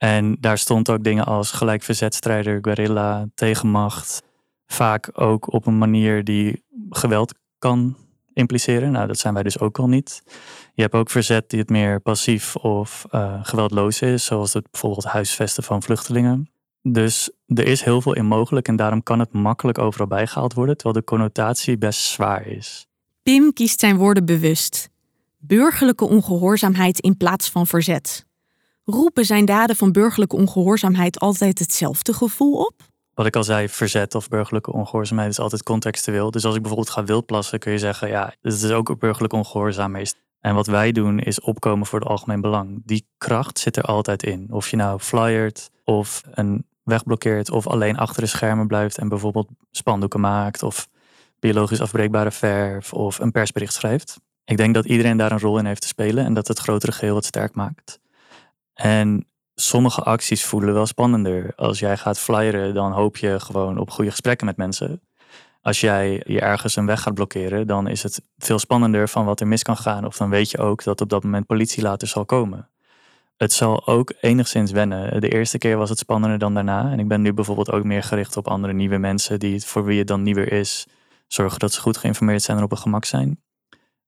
En 0.04 0.38
daar 0.40 0.58
stond 0.58 0.90
ook 0.90 1.04
dingen 1.04 1.26
als 1.26 1.52
gelijk 1.52 1.84
verzetstrijder, 1.84 2.58
guerrilla, 2.62 3.28
tegenmacht. 3.36 4.24
Vaak 4.66 5.10
ook 5.14 5.54
op 5.54 5.66
een 5.66 5.78
manier 5.78 6.24
die 6.24 6.64
geweld 6.90 7.34
kan 7.58 7.98
impliceren. 8.34 8.92
Nou, 8.92 9.08
dat 9.08 9.18
zijn 9.18 9.34
wij 9.34 9.44
dus 9.44 9.60
ook 9.60 9.80
al 9.80 9.88
niet. 9.88 10.24
Je 10.74 10.82
hebt 10.82 10.94
ook 10.94 11.10
verzet 11.10 11.50
die 11.50 11.60
het 11.60 11.70
meer 11.70 12.00
passief 12.00 12.56
of 12.56 13.06
uh, 13.12 13.40
geweldloos 13.44 14.02
is, 14.02 14.26
zoals 14.26 14.54
het 14.54 14.72
bijvoorbeeld 14.72 15.06
huisvesten 15.06 15.64
van 15.64 15.84
vluchtelingen. 15.84 16.52
Dus 16.82 17.32
er 17.46 17.68
is 17.68 17.82
heel 17.82 18.02
veel 18.02 18.16
in 18.16 18.26
mogelijk 18.26 18.68
en 18.68 18.76
daarom 18.76 19.04
kan 19.04 19.20
het 19.20 19.34
makkelijk 19.34 19.78
overal 19.78 20.08
bijgehaald 20.08 20.54
worden, 20.54 20.78
terwijl 20.78 21.00
de 21.00 21.12
connotatie 21.12 21.78
best 21.78 22.02
zwaar 22.02 22.48
is. 22.48 22.88
Pim 23.24 23.54
kiest 23.54 23.80
zijn 23.80 23.98
woorden 23.98 24.26
bewust. 24.26 24.90
Burgerlijke 25.38 26.06
ongehoorzaamheid 26.06 27.00
in 27.00 27.18
plaats 27.18 27.50
van 27.50 27.68
verzet. 27.68 28.30
Roepen 28.84 29.26
zijn 29.26 29.46
daden 29.46 29.76
van 29.76 29.92
burgerlijke 29.92 30.36
ongehoorzaamheid 30.36 31.20
altijd 31.20 31.60
hetzelfde 31.60 32.14
gevoel 32.14 32.54
op? 32.54 32.74
Wat 33.14 33.26
ik 33.26 33.36
al 33.36 33.44
zei, 33.44 33.70
verzet 33.70 34.16
of 34.16 34.28
burgerlijke 34.28 34.72
ongehoorzaamheid 34.72 35.30
is 35.30 35.40
altijd 35.40 35.64
contextueel. 35.64 36.32
Dus 36.32 36.46
als 36.46 36.56
ik 36.56 36.62
bijvoorbeeld 36.62 36.94
ga 36.94 37.04
wildplassen, 37.04 37.60
kun 37.60 37.72
je 37.72 37.78
zeggen, 37.78 38.08
ja, 38.08 38.34
het 38.42 38.54
is 38.54 38.72
ook 38.72 39.00
burgerlijk 39.00 39.34
ongehoorzaamheid. 39.34 40.16
En 40.40 40.56
wat 40.56 40.68
wij 40.68 40.92
doen 40.92 41.20
is 41.20 41.40
opkomen 41.40 41.86
voor 41.86 42.00
het 42.00 42.08
algemeen 42.08 42.42
belang. 42.42 42.82
Die 42.86 43.08
kracht 43.18 43.60
zit 43.60 43.78
er 43.78 43.84
altijd 43.84 44.24
in. 44.24 44.48
Of 44.50 44.70
je 44.70 44.76
nou 44.76 45.00
flyert 45.00 45.70
of 45.84 46.22
een 46.32 46.66
wegblokkeert 46.84 47.52
of 47.52 47.68
alleen 47.68 47.98
achter 47.98 48.22
de 48.22 48.28
schermen 48.28 48.68
blijft 48.68 48.98
en 48.98 49.10
bijvoorbeeld 49.10 49.48
spandoeken 49.72 50.20
maakt 50.20 50.64
of 50.64 50.88
biologisch 51.40 51.82
afbreekbare 51.82 52.32
verf 52.32 52.94
of 52.94 53.20
een 53.20 53.32
persbericht 53.32 53.74
schrijft. 53.74 54.20
Ik 54.46 54.58
denk 54.58 54.74
dat 54.74 54.86
iedereen 54.86 55.18
daar 55.18 55.32
een 55.32 55.40
rol 55.40 55.58
in 55.58 55.66
heeft 55.66 55.82
te 55.82 55.88
spelen 55.88 56.26
en 56.26 56.34
dat 56.34 56.48
het 56.48 56.60
grotere 56.60 56.92
geheel 56.92 57.16
het 57.16 57.26
sterk 57.26 57.56
maakt. 57.56 58.00
En 58.82 59.28
sommige 59.56 60.02
acties 60.02 60.46
voelen 60.46 60.74
wel 60.74 60.86
spannender. 60.86 61.54
Als 61.56 61.80
jij 61.80 61.98
gaat 61.98 62.20
flyeren, 62.20 62.74
dan 62.74 62.92
hoop 62.92 63.18
je 63.18 63.40
gewoon 63.40 63.78
op 63.78 63.90
goede 63.90 64.10
gesprekken 64.10 64.46
met 64.46 64.58
mensen. 64.58 65.02
Als 65.62 65.80
jij 65.80 66.24
je 66.26 66.40
ergens 66.40 66.76
een 66.76 66.86
weg 66.86 67.02
gaat 67.02 67.14
blokkeren, 67.14 67.68
dan 67.68 67.88
is 67.88 68.04
het 68.04 68.22
veel 68.38 68.60
spannender 68.60 69.10
van 69.10 69.26
wat 69.26 69.40
er 69.40 69.48
mis 69.48 69.64
kan 69.64 69.78
gaan. 69.78 70.06
Of 70.06 70.18
dan 70.18 70.30
weet 70.30 70.52
je 70.52 70.58
ook 70.58 70.84
dat 70.84 71.02
op 71.02 71.10
dat 71.10 71.24
moment 71.24 71.46
politie 71.46 71.84
later 71.84 72.08
zal 72.08 72.26
komen. 72.26 72.70
Het 73.38 73.54
zal 73.54 73.88
ook 73.88 74.14
enigszins 74.20 74.72
wennen. 74.72 75.22
De 75.22 75.30
eerste 75.30 75.58
keer 75.58 75.78
was 75.78 75.90
het 75.90 75.98
spannender 75.98 76.40
dan 76.40 76.54
daarna. 76.54 76.92
En 76.92 77.00
ik 77.00 77.08
ben 77.08 77.22
nu 77.22 77.34
bijvoorbeeld 77.34 77.72
ook 77.72 77.84
meer 77.84 78.04
gericht 78.04 78.38
op 78.38 78.48
andere 78.48 78.74
nieuwe 78.74 78.98
mensen 78.98 79.40
die 79.40 79.66
voor 79.66 79.86
wie 79.86 80.00
het 80.00 80.08
dan 80.08 80.22
nieuwer 80.22 80.52
is. 80.52 80.88
Zorgen 81.28 81.60
dat 81.60 81.74
ze 81.74 81.82
goed 81.82 81.98
geïnformeerd 81.98 82.42
zijn 82.42 82.58
en 82.58 82.64
op 82.64 82.72
een 82.72 82.78
gemak 82.78 83.06
zijn. 83.06 83.40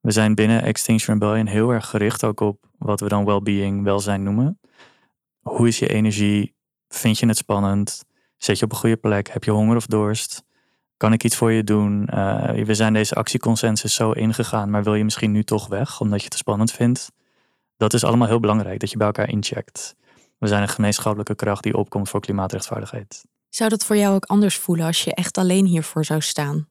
We 0.04 0.12
zijn 0.12 0.36
binnen 0.36 0.63
Extinction 0.63 1.20
Rebellion 1.20 1.46
heel 1.46 1.70
erg 1.70 1.89
gericht 1.89 2.24
ook 2.24 2.39
op 2.39 2.66
wat 2.78 3.00
we 3.00 3.08
dan 3.08 3.26
well-being, 3.26 3.84
welzijn 3.84 4.24
noemen. 4.24 4.60
Hoe 5.42 5.68
is 5.68 5.80
je 5.80 5.88
energie? 5.88 6.56
Vind 6.88 7.20
je 7.20 7.28
het 7.28 7.38
spannend? 7.38 8.04
Zet 8.38 8.60
je 8.60 8.66
op 8.66 8.72
een 8.72 8.78
goede 8.78 8.98
plek? 8.98 9.30
Heb 9.30 9.44
je 9.44 9.52
honger 9.52 9.76
of 9.76 9.86
dorst? 9.86 10.44
Kan 10.98 11.13
ik 11.13 11.24
iets 11.24 11.36
voor 11.36 11.52
je 11.52 11.63
doen? 11.63 12.08
Uh, 12.13 12.52
we 12.52 12.74
zijn 12.74 12.94
deze 12.94 13.16
actieconsensus 13.16 13.94
zo 13.94 14.12
ingegaan, 14.12 14.70
maar 14.70 14.84
wil 14.84 14.96
je 14.96 15.04
misschien 15.04 15.32
nu 15.32 15.44
toch 15.44 15.68
weg 15.68 16.00
omdat 16.00 16.18
je 16.18 16.24
het 16.24 16.32
te 16.32 16.38
spannend 16.38 16.72
vindt? 16.72 17.12
Dat 17.78 17.94
is 17.94 18.04
allemaal 18.04 18.28
heel 18.28 18.39
belangrijk, 18.39 18.80
dat 18.80 18.92
je 18.92 18.98
bij 18.98 19.08
elkaar 19.08 19.30
incheckt. 19.30 19.96
We 20.38 20.48
zijn 20.48 20.62
een 20.62 20.70
gemeenschappelijke 20.70 21.36
kracht 21.36 21.63
die 21.63 21.78
opkomt 21.78 22.10
voor 22.10 22.22
klimaatrechtvaardigheid. 22.22 23.26
Zou 23.50 23.70
dat 23.70 23.86
voor 23.86 23.98
jou 23.98 24.16
ook 24.16 24.26
anders 24.26 24.58
voelen 24.58 24.86
als 24.86 25.04
je 25.04 25.13
echt 25.13 25.38
alleen 25.38 25.66
hiervoor 25.66 26.06
zou 26.06 26.22
staan? 26.22 26.68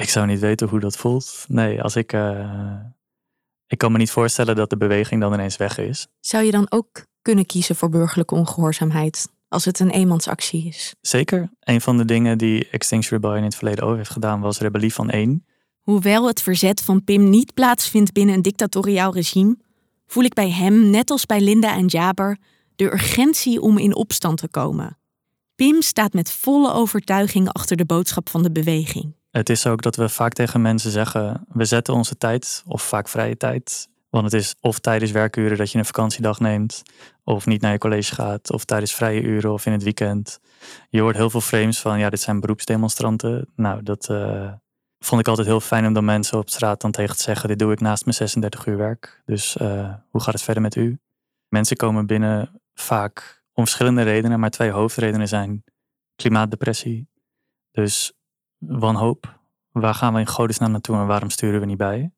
Ik 0.00 0.08
zou 0.08 0.26
niet 0.26 0.38
weten 0.38 0.68
hoe 0.68 0.80
dat 0.80 0.96
voelt. 0.96 1.44
Nee, 1.48 1.82
als 1.82 1.96
ik. 1.96 2.12
Uh, 2.12 2.74
ik 3.66 3.78
kan 3.78 3.92
me 3.92 3.98
niet 3.98 4.10
voorstellen 4.10 4.56
dat 4.56 4.70
de 4.70 4.76
beweging 4.76 5.20
dan 5.20 5.32
ineens 5.32 5.56
weg 5.56 5.78
is. 5.78 6.06
Zou 6.20 6.44
je 6.44 6.50
dan 6.50 6.66
ook 6.68 7.04
kunnen 7.22 7.46
kiezen 7.46 7.76
voor 7.76 7.88
burgerlijke 7.88 8.34
ongehoorzaamheid 8.34 9.28
als 9.48 9.64
het 9.64 9.78
een 9.78 9.90
eenmansactie 9.90 10.66
is? 10.66 10.94
Zeker. 11.00 11.50
Een 11.60 11.80
van 11.80 11.96
de 11.96 12.04
dingen 12.04 12.38
die 12.38 12.68
Extinction 12.70 13.14
Rebellion 13.14 13.38
in 13.38 13.44
het 13.44 13.54
verleden 13.54 13.84
ook 13.84 13.96
heeft 13.96 14.10
gedaan 14.10 14.40
was 14.40 14.58
rebellie 14.58 14.94
van 14.94 15.10
één. 15.10 15.46
Hoewel 15.80 16.26
het 16.26 16.42
verzet 16.42 16.82
van 16.82 17.04
Pim 17.04 17.30
niet 17.30 17.54
plaatsvindt 17.54 18.12
binnen 18.12 18.34
een 18.34 18.42
dictatoriaal 18.42 19.14
regime, 19.14 19.56
voel 20.06 20.24
ik 20.24 20.34
bij 20.34 20.50
hem, 20.50 20.90
net 20.90 21.10
als 21.10 21.26
bij 21.26 21.40
Linda 21.40 21.74
en 21.74 21.86
Jaber, 21.86 22.38
de 22.76 22.84
urgentie 22.84 23.60
om 23.60 23.78
in 23.78 23.94
opstand 23.94 24.38
te 24.38 24.48
komen. 24.48 24.98
Pim 25.54 25.82
staat 25.82 26.12
met 26.12 26.32
volle 26.32 26.72
overtuiging 26.72 27.52
achter 27.52 27.76
de 27.76 27.84
boodschap 27.84 28.28
van 28.28 28.42
de 28.42 28.52
beweging. 28.52 29.18
Het 29.30 29.48
is 29.48 29.66
ook 29.66 29.82
dat 29.82 29.96
we 29.96 30.08
vaak 30.08 30.32
tegen 30.32 30.62
mensen 30.62 30.90
zeggen: 30.90 31.46
we 31.48 31.64
zetten 31.64 31.94
onze 31.94 32.16
tijd, 32.16 32.62
of 32.66 32.82
vaak 32.82 33.08
vrije 33.08 33.36
tijd. 33.36 33.88
Want 34.10 34.24
het 34.24 34.34
is 34.34 34.54
of 34.60 34.78
tijdens 34.78 35.10
werkuren 35.10 35.58
dat 35.58 35.72
je 35.72 35.78
een 35.78 35.84
vakantiedag 35.84 36.40
neemt, 36.40 36.82
of 37.24 37.46
niet 37.46 37.60
naar 37.60 37.72
je 37.72 37.78
college 37.78 38.14
gaat, 38.14 38.52
of 38.52 38.64
tijdens 38.64 38.94
vrije 38.94 39.22
uren 39.22 39.52
of 39.52 39.66
in 39.66 39.72
het 39.72 39.82
weekend. 39.82 40.40
Je 40.88 41.00
hoort 41.00 41.16
heel 41.16 41.30
veel 41.30 41.40
frames 41.40 41.80
van: 41.80 41.98
ja, 41.98 42.10
dit 42.10 42.20
zijn 42.20 42.40
beroepsdemonstranten. 42.40 43.48
Nou, 43.56 43.82
dat 43.82 44.08
uh, 44.10 44.52
vond 44.98 45.20
ik 45.20 45.28
altijd 45.28 45.46
heel 45.46 45.60
fijn 45.60 45.86
om 45.86 45.92
dan 45.92 46.04
mensen 46.04 46.38
op 46.38 46.50
straat 46.50 46.80
dan 46.80 46.90
tegen 46.90 47.16
te 47.16 47.22
zeggen: 47.22 47.48
dit 47.48 47.58
doe 47.58 47.72
ik 47.72 47.80
naast 47.80 48.04
mijn 48.04 48.16
36 48.16 48.66
uur 48.66 48.76
werk. 48.76 49.22
Dus 49.24 49.56
uh, 49.56 49.94
hoe 50.10 50.22
gaat 50.22 50.34
het 50.34 50.42
verder 50.42 50.62
met 50.62 50.76
u? 50.76 50.98
Mensen 51.48 51.76
komen 51.76 52.06
binnen 52.06 52.60
vaak 52.74 53.42
om 53.52 53.64
verschillende 53.64 54.02
redenen, 54.02 54.40
maar 54.40 54.50
twee 54.50 54.70
hoofdredenen 54.70 55.28
zijn 55.28 55.64
klimaatdepressie. 56.16 57.08
Dus 57.70 58.12
wanhoop. 58.60 59.38
waar 59.72 59.94
gaan 59.94 60.12
we 60.12 60.20
in 60.20 60.26
godesnaam 60.26 60.70
naartoe 60.70 60.96
en 60.96 61.06
waarom 61.06 61.30
sturen 61.30 61.60
we 61.60 61.66
niet 61.66 61.76
bij? 61.76 62.12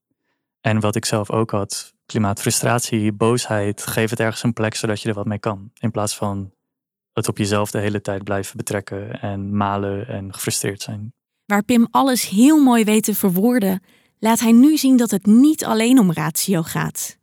En 0.60 0.80
wat 0.80 0.96
ik 0.96 1.04
zelf 1.04 1.30
ook 1.30 1.50
had, 1.50 1.94
klimaatfrustratie, 2.06 3.12
boosheid, 3.12 3.86
geef 3.86 4.10
het 4.10 4.20
ergens 4.20 4.42
een 4.42 4.52
plek 4.52 4.74
zodat 4.74 5.00
je 5.00 5.08
er 5.08 5.14
wat 5.14 5.26
mee 5.26 5.38
kan. 5.38 5.70
In 5.78 5.90
plaats 5.90 6.16
van 6.16 6.52
het 7.12 7.28
op 7.28 7.38
jezelf 7.38 7.70
de 7.70 7.78
hele 7.78 8.00
tijd 8.00 8.24
blijven 8.24 8.56
betrekken 8.56 9.20
en 9.20 9.56
malen 9.56 10.08
en 10.08 10.34
gefrustreerd 10.34 10.82
zijn. 10.82 11.12
Waar 11.46 11.64
Pim 11.64 11.86
alles 11.90 12.28
heel 12.28 12.62
mooi 12.62 12.84
weet 12.84 13.04
te 13.04 13.14
verwoorden, 13.14 13.82
laat 14.18 14.40
hij 14.40 14.52
nu 14.52 14.76
zien 14.76 14.96
dat 14.96 15.10
het 15.10 15.26
niet 15.26 15.64
alleen 15.64 15.98
om 15.98 16.12
ratio 16.12 16.62
gaat. 16.62 17.18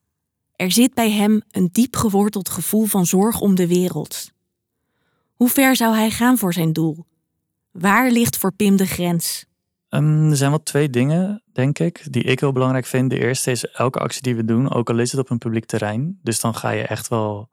Er 0.56 0.72
zit 0.72 0.94
bij 0.94 1.12
hem 1.12 1.42
een 1.52 1.70
diep 1.72 1.96
geworteld 1.96 2.50
gevoel 2.50 2.86
van 2.86 3.06
zorg 3.06 3.40
om 3.40 3.56
de 3.56 3.68
wereld. 3.68 4.32
Hoe 5.34 5.50
ver 5.50 5.76
zou 5.76 5.96
hij 5.96 6.12
gaan 6.12 6.38
voor 6.38 6.54
zijn 6.54 6.74
doel? 6.74 7.06
Waar 7.72 8.12
ligt 8.12 8.38
voor 8.38 8.54
Pim 8.54 8.76
de 8.76 8.86
grens? 8.86 9.46
Um, 9.90 10.30
er 10.30 10.38
zijn 10.38 10.50
wel 10.50 10.64
twee 10.64 10.90
dingen, 10.90 11.44
denk 11.52 11.80
ik, 11.80 12.06
die 12.10 12.24
ik 12.24 12.40
heel 12.40 12.52
belangrijk 12.52 12.86
vind. 12.86 13.10
De 13.10 13.20
eerste 13.20 13.52
is 13.52 13.66
elke 13.66 14.00
actie 14.00 14.22
die 14.22 14.36
we 14.36 14.46
doen, 14.46 14.74
ook 14.74 14.90
al 14.90 15.00
is 15.00 15.12
het 15.12 15.22
op 15.22 15.30
een 15.30 15.38
publiek 15.38 15.66
terrein. 15.66 16.20
Dus 16.24 16.40
dan 16.40 16.56
ga 16.56 16.70
je 16.70 16.84
echt 16.84 17.08
wel 17.08 17.50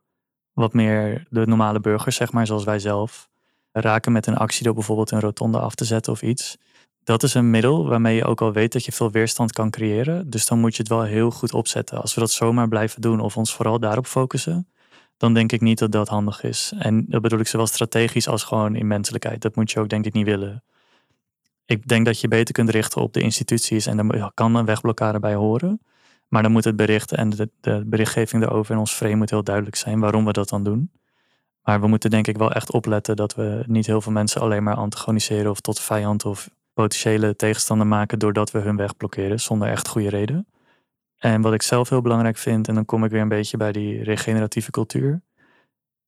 wat 0.52 0.72
meer 0.72 1.26
de 1.31 1.46
normale 1.46 1.81
burgers, 1.81 2.16
zeg 2.16 2.33
maar, 2.33 2.46
zoals 2.46 2.64
wij 2.64 2.79
zelf, 2.79 3.29
raken 3.72 4.12
met 4.12 4.26
een 4.26 4.37
actie 4.37 4.64
door 4.64 4.74
bijvoorbeeld 4.74 5.11
een 5.11 5.20
rotonde 5.20 5.59
af 5.59 5.74
te 5.74 5.85
zetten 5.85 6.12
of 6.12 6.22
iets. 6.22 6.57
Dat 7.05 7.22
is 7.22 7.35
een 7.35 7.50
middel 7.50 7.88
waarmee 7.88 8.16
je 8.16 8.24
ook 8.24 8.40
al 8.40 8.52
weet 8.52 8.72
dat 8.72 8.85
je 8.85 8.92
veel 8.92 9.11
weerstand 9.11 9.52
kan 9.52 9.70
creëren. 9.70 10.31
Dus 10.31 10.46
dan 10.46 10.59
moet 10.59 10.76
je 10.76 10.83
het 10.83 10.90
wel 10.90 11.02
heel 11.02 11.31
goed 11.31 11.52
opzetten. 11.52 12.00
Als 12.00 12.14
we 12.14 12.20
dat 12.20 12.31
zomaar 12.31 12.68
blijven 12.68 13.00
doen 13.00 13.20
of 13.20 13.37
ons 13.37 13.55
vooral 13.55 13.81
daarop 13.81 14.07
focussen, 14.07 14.68
dan 15.16 15.35
denk 15.35 15.52
ik 15.52 15.61
niet 15.61 15.79
dat 15.79 15.92
dat 15.92 16.09
handig 16.09 16.42
is. 16.42 16.72
En 16.79 17.05
dat 17.09 17.22
bedoel 17.22 17.40
ik 17.40 17.46
zowel 17.46 17.66
strategisch 17.66 18.29
als 18.29 18.44
gewoon 18.44 18.74
in 18.74 18.87
menselijkheid. 18.87 19.42
Dat 19.42 19.57
moet 19.57 19.70
je 19.70 19.81
ook 19.81 19.88
denk 19.88 20.05
ik 20.05 20.12
niet 20.12 20.26
willen. 20.26 20.62
Ik 21.64 21.88
denk 21.88 22.07
dat 22.07 22.20
je 22.20 22.29
beter 22.29 22.55
kunt 22.55 22.70
richten 22.70 23.02
op 23.02 23.12
de 23.12 23.20
instituties 23.20 23.87
en 23.87 23.96
daar 23.96 24.31
kan 24.35 24.55
een 24.55 24.64
wegblokkade 24.64 25.18
bij 25.18 25.35
horen. 25.35 25.81
Maar 26.29 26.42
dan 26.42 26.52
moet 26.52 26.64
het 26.64 26.76
bericht 26.76 27.12
en 27.12 27.31
de, 27.31 27.50
de 27.61 27.83
berichtgeving 27.87 28.42
erover 28.42 28.72
in 28.72 28.81
ons 28.81 28.92
frame 28.92 29.16
moet 29.16 29.31
heel 29.31 29.44
duidelijk 29.44 29.76
zijn 29.76 30.00
waarom 30.00 30.24
we 30.24 30.33
dat 30.33 30.48
dan 30.48 30.64
doen. 30.64 30.90
Maar 31.62 31.81
we 31.81 31.87
moeten 31.87 32.11
denk 32.11 32.26
ik 32.26 32.38
wel 32.38 32.52
echt 32.52 32.72
opletten 32.72 33.16
dat 33.16 33.35
we 33.35 33.64
niet 33.66 33.87
heel 33.87 34.00
veel 34.00 34.12
mensen 34.12 34.40
alleen 34.40 34.62
maar 34.62 34.74
antagoniseren 34.74 35.50
of 35.50 35.61
tot 35.61 35.81
vijand 35.81 36.24
of 36.24 36.50
potentiële 36.74 37.37
tegenstander 37.37 37.87
maken 37.87 38.18
doordat 38.18 38.50
we 38.50 38.59
hun 38.59 38.76
weg 38.76 38.96
blokkeren 38.96 39.40
zonder 39.40 39.68
echt 39.68 39.88
goede 39.88 40.09
reden. 40.09 40.46
En 41.18 41.40
wat 41.40 41.52
ik 41.55 41.62
zelf 41.62 41.88
heel 41.88 42.00
belangrijk 42.02 42.37
vind, 42.37 42.68
en 42.68 42.74
dan 42.74 42.85
kom 42.85 43.05
ik 43.05 43.11
weer 43.11 43.20
een 43.20 43.29
beetje 43.29 43.57
bij 43.57 43.72
die 43.72 44.02
regeneratieve 44.02 44.70
cultuur. 44.70 45.22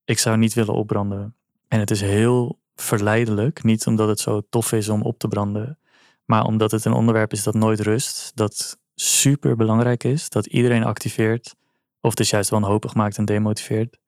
Ik 0.05 0.19
zou 0.19 0.37
niet 0.37 0.55
willen 0.55 0.75
opbranden. 0.75 1.35
En 1.69 1.81
het 1.81 1.91
is 1.91 2.01
heel 2.01 2.59
verleidelijk, 2.75 3.63
niet 3.63 3.87
omdat 3.87 4.09
het 4.09 4.21
zo 4.21 4.43
tof 4.51 4.73
is 4.73 4.89
om 4.89 5.03
op 5.03 5.19
te 5.19 5.29
branden, 5.29 5.79
maar 6.25 6.45
omdat 6.45 6.71
het 6.71 6.85
een 6.85 6.93
onderwerp 6.93 7.33
is 7.33 7.43
dat 7.43 7.55
nooit 7.55 7.81
rust, 7.81 8.33
dat 8.35 8.79
super 8.95 9.57
belangrijk 9.57 10.05
is, 10.05 10.29
dat 10.29 10.47
iedereen 10.47 10.85
activeert, 10.85 11.55
of 12.01 12.15
dus 12.15 12.31
juist 12.31 12.51
wanhopig 12.51 12.95
maakt 12.95 13.19
en 13.19 13.25
demotiveert, 13.25 13.99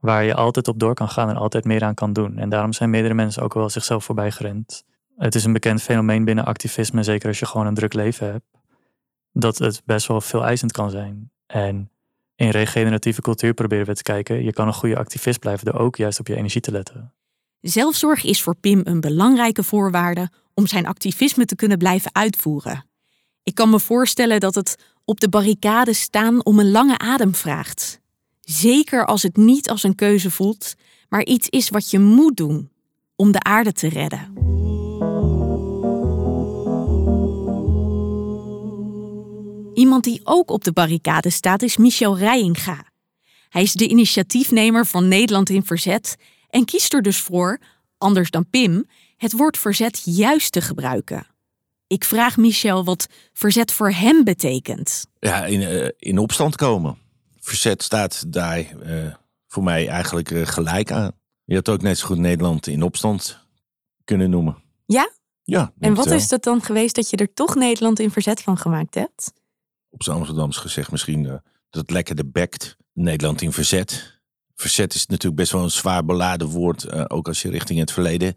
waar 0.00 0.24
je 0.24 0.34
altijd 0.34 0.68
op 0.68 0.78
door 0.78 0.94
kan 0.94 1.08
gaan 1.08 1.28
en 1.28 1.36
altijd 1.36 1.64
meer 1.64 1.84
aan 1.84 1.94
kan 1.94 2.12
doen. 2.12 2.38
En 2.38 2.48
daarom 2.48 2.72
zijn 2.72 2.90
meerdere 2.90 3.14
mensen 3.14 3.42
ook 3.42 3.54
wel 3.54 3.70
zichzelf 3.70 4.04
voorbij 4.04 4.30
gerend. 4.30 4.84
Het 5.16 5.34
is 5.34 5.44
een 5.44 5.52
bekend 5.52 5.82
fenomeen 5.82 6.24
binnen 6.24 6.44
activisme, 6.44 7.02
zeker 7.02 7.28
als 7.28 7.38
je 7.38 7.46
gewoon 7.46 7.66
een 7.66 7.74
druk 7.74 7.92
leven 7.92 8.30
hebt, 8.30 8.46
dat 9.32 9.58
het 9.58 9.82
best 9.84 10.06
wel 10.06 10.20
veel 10.20 10.44
eisend 10.44 10.72
kan 10.72 10.90
zijn. 10.90 11.30
En 11.46 11.90
in 12.34 12.50
regeneratieve 12.50 13.20
cultuur 13.20 13.54
proberen 13.54 13.86
we 13.86 13.94
te 13.94 14.02
kijken, 14.02 14.44
je 14.44 14.52
kan 14.52 14.66
een 14.66 14.74
goede 14.74 14.98
activist 14.98 15.38
blijven 15.38 15.64
door 15.64 15.80
ook 15.80 15.96
juist 15.96 16.20
op 16.20 16.26
je 16.26 16.36
energie 16.36 16.60
te 16.60 16.70
letten. 16.70 17.12
Zelfzorg 17.60 18.24
is 18.24 18.42
voor 18.42 18.56
Pim 18.56 18.80
een 18.84 19.00
belangrijke 19.00 19.62
voorwaarde 19.62 20.30
om 20.54 20.66
zijn 20.66 20.86
activisme 20.86 21.44
te 21.44 21.56
kunnen 21.56 21.78
blijven 21.78 22.14
uitvoeren. 22.14 22.86
Ik 23.42 23.54
kan 23.54 23.70
me 23.70 23.80
voorstellen 23.80 24.40
dat 24.40 24.54
het 24.54 24.76
op 25.04 25.20
de 25.20 25.28
barricade 25.28 25.92
staan 25.92 26.44
om 26.44 26.58
een 26.58 26.70
lange 26.70 26.98
adem 26.98 27.34
vraagt. 27.34 28.00
Zeker 28.40 29.06
als 29.06 29.22
het 29.22 29.36
niet 29.36 29.70
als 29.70 29.82
een 29.82 29.94
keuze 29.94 30.30
voelt, 30.30 30.74
maar 31.08 31.24
iets 31.24 31.48
is 31.48 31.68
wat 31.68 31.90
je 31.90 31.98
moet 31.98 32.36
doen 32.36 32.70
om 33.16 33.32
de 33.32 33.42
aarde 33.42 33.72
te 33.72 33.88
redden. 33.88 34.32
Iemand 39.78 40.04
die 40.04 40.20
ook 40.24 40.50
op 40.50 40.64
de 40.64 40.72
barricade 40.72 41.30
staat 41.30 41.62
is 41.62 41.76
Michel 41.76 42.18
Rijinga. 42.18 42.84
Hij 43.48 43.62
is 43.62 43.72
de 43.72 43.88
initiatiefnemer 43.88 44.86
van 44.86 45.08
Nederland 45.08 45.50
in 45.50 45.64
Verzet 45.64 46.16
en 46.50 46.64
kiest 46.64 46.94
er 46.94 47.02
dus 47.02 47.18
voor, 47.18 47.58
anders 47.98 48.30
dan 48.30 48.50
Pim, 48.50 48.86
het 49.16 49.32
woord 49.32 49.58
verzet 49.58 50.02
juist 50.04 50.52
te 50.52 50.60
gebruiken. 50.60 51.26
Ik 51.86 52.04
vraag 52.04 52.36
Michel 52.36 52.84
wat 52.84 53.06
verzet 53.32 53.72
voor 53.72 53.90
hem 53.90 54.24
betekent. 54.24 55.06
Ja, 55.18 55.44
in, 55.44 55.60
uh, 55.60 55.88
in 55.98 56.18
opstand 56.18 56.56
komen. 56.56 56.98
Verzet 57.40 57.82
staat 57.82 58.32
daar 58.32 58.58
uh, 58.58 59.14
voor 59.46 59.62
mij 59.62 59.88
eigenlijk 59.88 60.30
uh, 60.30 60.46
gelijk 60.46 60.92
aan. 60.92 61.12
Je 61.44 61.54
had 61.54 61.68
ook 61.68 61.82
net 61.82 61.98
zo 61.98 62.06
goed 62.06 62.18
Nederland 62.18 62.66
in 62.66 62.82
opstand 62.82 63.38
kunnen 64.04 64.30
noemen. 64.30 64.56
Ja? 64.86 65.10
Ja. 65.42 65.72
En 65.78 65.94
wat 65.94 66.10
is 66.10 66.28
dat 66.28 66.42
dan 66.42 66.62
geweest 66.62 66.94
dat 66.94 67.10
je 67.10 67.16
er 67.16 67.34
toch 67.34 67.54
Nederland 67.54 67.98
in 67.98 68.10
verzet 68.10 68.42
van 68.42 68.58
gemaakt 68.58 68.94
hebt? 68.94 69.32
Op 69.98 70.04
z'n 70.04 70.10
Amsterdams 70.10 70.56
gezegd 70.56 70.90
misschien 70.90 71.22
dat 71.22 71.42
het 71.70 71.90
lekker 71.90 72.14
de 72.14 72.26
bekt. 72.26 72.76
Nederland 72.92 73.42
in 73.42 73.52
verzet. 73.52 74.20
Verzet 74.54 74.94
is 74.94 75.06
natuurlijk 75.06 75.40
best 75.40 75.52
wel 75.52 75.62
een 75.62 75.70
zwaar 75.70 76.04
beladen 76.04 76.48
woord, 76.48 77.10
ook 77.10 77.28
als 77.28 77.42
je 77.42 77.50
richting 77.50 77.78
het 77.78 77.92
verleden 77.92 78.34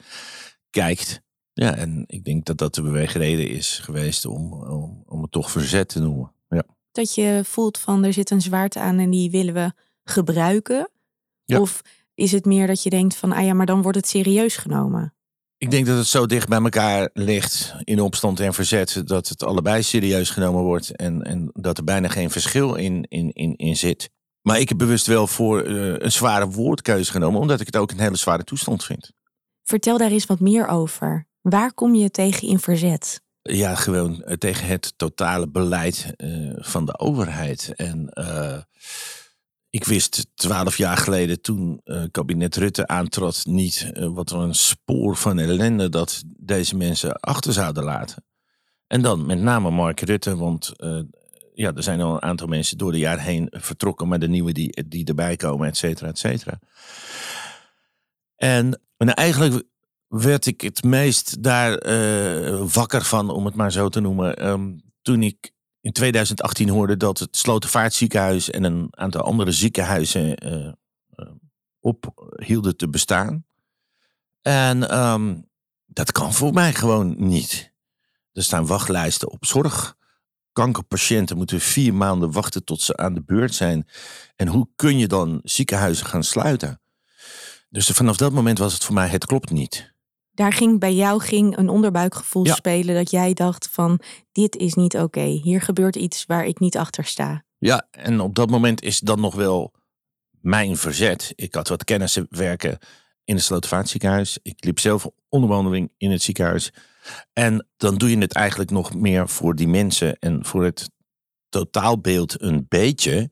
kijkt. 0.70 1.22
Ja, 1.54 1.76
en 1.76 2.04
ik 2.08 2.24
denk 2.24 2.46
dat 2.46 2.58
dat 2.58 2.76
de 2.76 2.82
beweegreden 2.82 3.50
is 3.50 3.80
geweest 3.80 4.26
om, 4.26 4.54
om, 4.54 5.04
om 5.06 5.22
het 5.22 5.32
toch 5.32 5.52
verzet 5.52 5.90
te 5.90 6.00
noemen. 6.00 6.32
Ja. 6.50 6.64
Dat 6.92 7.16
je 7.16 7.42
voelt 7.44 7.78
van 7.78 8.04
er 8.04 8.14
zit 8.14 8.30
een 8.30 8.42
zwaarte 8.42 8.80
aan 8.80 9.00
en 9.00 9.10
die 9.10 9.32
willen 9.32 9.54
we 9.54 9.72
gebruiken? 10.04 10.90
Of 11.46 11.82
is 12.14 12.32
het 12.32 12.46
meer 12.46 12.68
dat 12.68 12.84
je 12.84 12.90
denkt 12.90 13.16
van 13.16 13.32
ah 13.32 13.46
ja, 13.46 13.54
maar 13.54 13.66
dan 13.66 13.82
wordt 13.82 13.98
het 13.98 14.08
serieus 14.08 14.58
genomen? 14.58 15.14
Ik 15.62 15.72
denk 15.72 15.86
dat 15.86 15.98
het 15.98 16.08
zo 16.08 16.26
dicht 16.26 16.48
bij 16.48 16.62
elkaar 16.62 17.10
ligt 17.14 17.74
in 17.84 18.00
opstand 18.00 18.40
en 18.40 18.54
verzet 18.54 19.02
dat 19.06 19.28
het 19.28 19.44
allebei 19.44 19.84
serieus 19.84 20.30
genomen 20.30 20.64
wordt 20.64 20.96
en, 20.96 21.24
en 21.24 21.50
dat 21.54 21.78
er 21.78 21.84
bijna 21.84 22.08
geen 22.08 22.30
verschil 22.30 22.76
in, 22.76 23.06
in, 23.10 23.32
in, 23.32 23.56
in 23.56 23.78
zit. 23.78 24.10
Maar 24.42 24.60
ik 24.60 24.70
heb 24.70 24.78
bewust 24.78 25.08
wel 25.08 25.28
voor 25.28 25.68
uh, 25.68 25.94
een 25.98 26.12
zware 26.12 26.50
woordkeuze 26.50 27.12
genomen, 27.12 27.40
omdat 27.40 27.60
ik 27.60 27.66
het 27.66 27.78
ook 27.78 27.92
een 27.92 28.00
hele 28.00 28.16
zware 28.16 28.44
toestand 28.44 28.84
vind. 28.84 29.12
Vertel 29.64 29.98
daar 29.98 30.12
eens 30.12 30.26
wat 30.26 30.40
meer 30.40 30.68
over. 30.68 31.28
Waar 31.42 31.74
kom 31.74 31.96
je 31.96 32.12
tegen 32.12 32.48
in 32.48 32.60
verzet? 32.60 33.22
Ja, 33.42 33.76
gewoon 33.76 34.24
eh, 34.24 34.36
tegen 34.36 34.68
het 34.68 34.94
totale 34.96 35.50
beleid 35.50 36.14
uh, 36.18 36.54
van 36.58 36.86
de 36.86 37.00
overheid. 37.00 37.74
En 37.76 38.10
uh, 38.14 38.58
ik 39.72 39.86
wist 39.86 40.28
twaalf 40.36 40.78
jaar 40.78 40.98
geleden, 40.98 41.42
toen 41.42 41.82
uh, 41.86 42.04
kabinet 42.12 42.56
Rutte 42.56 42.88
aantrad, 42.88 43.42
niet 43.46 43.92
wat 43.94 44.32
een 44.32 44.56
spoor 44.56 45.16
van 45.16 45.40
ellende 45.40 45.90
dat 45.90 46.24
deze 46.38 46.76
mensen 46.76 47.20
achter 47.20 47.54
zouden 47.54 47.84
laten. 47.84 48.26
En 48.88 49.02
dan 49.02 49.26
met 49.26 49.40
name 49.40 49.72
Mark 49.72 50.00
Rutte, 50.00 50.38
want 50.38 50.72
ja, 51.54 51.74
er 51.76 51.84
zijn 51.84 52.02
al 52.02 52.14
een 52.14 52.22
aantal 52.22 52.48
mensen 52.48 52.78
door 52.78 52.92
de 52.92 53.00
jaren 53.00 53.24
heen 53.24 53.48
vertrokken, 53.52 54.08
maar 54.08 54.20
de 54.20 54.28
nieuwe 54.28 54.52
die, 54.52 54.88
die 54.88 55.06
erbij 55.06 55.36
komen, 55.36 55.68
et 55.68 55.78
cetera, 55.78 56.08
et 56.08 56.20
cetera. 56.20 56.60
En, 58.36 58.82
en 58.98 59.14
eigenlijk 59.14 59.64
werd 60.08 60.46
ik 60.46 60.62
het 60.62 60.84
meest 60.84 61.44
daar 61.44 61.72
wakker 62.74 63.04
van, 63.04 63.30
om 63.30 63.46
het 63.46 63.56
maar 63.56 63.72
zo 63.72 63.90
te 63.90 64.00
noemen. 64.00 64.48
Um, 64.48 64.82
toen 65.02 65.24
ik 65.24 65.52
in 65.82 65.92
2018 65.92 66.70
hoorde 66.70 66.98
dat 66.98 67.20
het 67.20 67.38
Slotervaartziekenhuis 67.38 68.50
en 68.50 68.64
een 68.64 68.88
aantal 68.90 69.22
andere 69.22 69.52
ziekenhuizen 69.52 70.46
uh, 70.46 70.72
uh, 71.16 71.32
ophielden 71.80 72.78
te 72.78 72.90
bestaan. 72.90 73.46
En 74.42 74.98
um, 75.00 75.50
dat 75.86 76.12
kan 76.12 76.34
voor 76.34 76.54
mij 76.54 76.74
gewoon 76.74 77.16
niet. 77.18 77.74
Er 78.34 78.44
staan 78.44 78.66
wachtlijsten 78.66 79.32
op 79.32 79.46
zorg. 79.46 79.96
Kankerpatiënten 80.52 81.38
moeten 81.38 81.60
vier 81.60 81.94
maanden 81.94 82.32
wachten 82.32 82.64
tot 82.64 82.82
ze 82.82 82.98
aan 82.98 83.14
de 83.14 83.24
beurt 83.24 83.56
zijn. 83.56 83.88
En 84.36 84.48
hoe 84.48 84.68
kun 84.76 84.98
je 84.98 85.08
dan 85.08 85.40
ziekenhuizen 85.44 86.06
gaan 86.06 86.24
sluiten? 86.24 86.82
Dus 87.70 87.88
vanaf 87.88 88.18
dat 88.18 88.32
moment 88.32 88.58
was 88.58 88.74
het 88.74 88.84
voor 88.84 88.94
mij, 88.94 89.08
het 89.08 89.26
klopt 89.26 89.50
niet 89.50 89.94
daar 90.34 90.54
ging 90.54 90.80
bij 90.80 90.94
jou 90.94 91.22
ging 91.22 91.58
een 91.58 91.70
onderbuikgevoel 91.70 92.46
spelen 92.46 92.96
dat 92.96 93.12
jij 93.12 93.34
dacht 93.34 93.70
van 93.72 94.00
dit 94.32 94.56
is 94.56 94.74
niet 94.74 94.98
oké. 94.98 95.24
Hier 95.24 95.62
gebeurt 95.62 95.96
iets 95.96 96.26
waar 96.26 96.46
ik 96.46 96.60
niet 96.60 96.78
achter 96.78 97.06
sta. 97.06 97.44
Ja, 97.58 97.88
en 97.92 98.20
op 98.20 98.36
dat 98.36 98.50
moment 98.50 98.82
is 98.84 99.00
dan 99.00 99.20
nog 99.20 99.36
wel 99.36 99.74
mijn 100.42 100.78
verzet. 100.78 101.34
Ik 101.36 101.56
had 101.56 101.68
wat 101.68 101.84
kennissen 101.84 102.26
werken 102.30 102.78
in 103.24 103.36
het 103.36 103.44
Slotervaartziekenhuis. 103.44 104.40
Ik 104.42 104.64
liep 104.64 104.80
zelf 104.80 105.08
onderwandeling 105.30 105.92
in 105.98 106.12
het 106.12 106.22
ziekenhuis. 106.22 106.74
En 107.34 107.68
dan 107.78 107.98
doe 107.98 108.10
je 108.10 108.18
het 108.18 108.34
eigenlijk 108.34 108.72
nog 108.72 108.96
meer 108.96 109.30
voor 109.30 109.56
die 109.56 109.68
mensen 109.68 110.20
en 110.20 110.46
voor 110.46 110.64
het 110.64 110.90
totaalbeeld 111.50 112.42
een 112.42 112.66
beetje. 112.68 113.32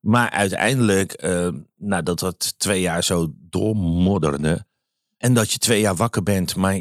Maar 0.00 0.30
uiteindelijk, 0.30 1.22
uh, 1.24 1.48
nadat 1.76 2.18
dat 2.18 2.58
twee 2.58 2.80
jaar 2.80 3.04
zo 3.04 3.32
doormodderde, 3.34 4.66
en 5.24 5.34
dat 5.34 5.50
je 5.52 5.58
twee 5.58 5.80
jaar 5.80 5.94
wakker 5.94 6.22
bent, 6.22 6.56
maar 6.56 6.74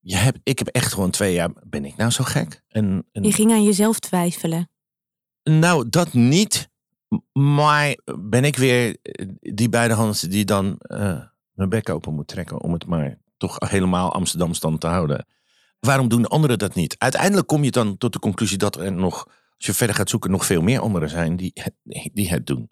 je 0.00 0.16
hebt, 0.16 0.38
ik 0.42 0.58
heb 0.58 0.68
echt 0.68 0.92
gewoon 0.92 1.10
twee 1.10 1.32
jaar, 1.34 1.50
ben 1.66 1.84
ik 1.84 1.96
nou 1.96 2.10
zo 2.10 2.24
gek? 2.24 2.62
En, 2.68 3.06
en- 3.12 3.22
Je 3.22 3.32
ging 3.32 3.50
aan 3.52 3.64
jezelf 3.64 3.98
twijfelen. 3.98 4.68
Nou, 5.42 5.88
dat 5.88 6.12
niet. 6.12 6.68
Maar 7.32 7.96
ben 8.18 8.44
ik 8.44 8.56
weer 8.56 8.96
eh, 9.02 9.26
die 9.40 9.68
beide 9.68 9.94
handen 9.94 10.30
die 10.30 10.44
dan 10.44 10.76
eh, 10.78 11.20
mijn 11.52 11.68
bek 11.68 11.88
open 11.88 12.14
moet 12.14 12.26
trekken 12.28 12.60
om 12.60 12.72
het 12.72 12.86
maar 12.86 13.18
toch 13.36 13.56
helemaal 13.58 14.12
Amsterdam 14.12 14.54
stand 14.54 14.80
te 14.80 14.86
houden. 14.86 15.26
Waarom 15.80 16.08
doen 16.08 16.26
anderen 16.26 16.58
dat 16.58 16.74
niet? 16.74 16.94
Uiteindelijk 16.98 17.46
kom 17.46 17.64
je 17.64 17.70
dan 17.70 17.96
tot 17.98 18.12
de 18.12 18.18
conclusie 18.18 18.58
dat 18.58 18.76
er 18.76 18.92
nog, 18.92 19.24
als 19.56 19.66
je 19.66 19.74
verder 19.74 19.96
gaat 19.96 20.10
zoeken, 20.10 20.30
nog 20.30 20.46
veel 20.46 20.62
meer 20.62 20.80
anderen 20.80 21.08
zijn 21.08 21.36
die 21.36 21.52
die 22.12 22.28
het 22.28 22.46
doen. 22.46 22.70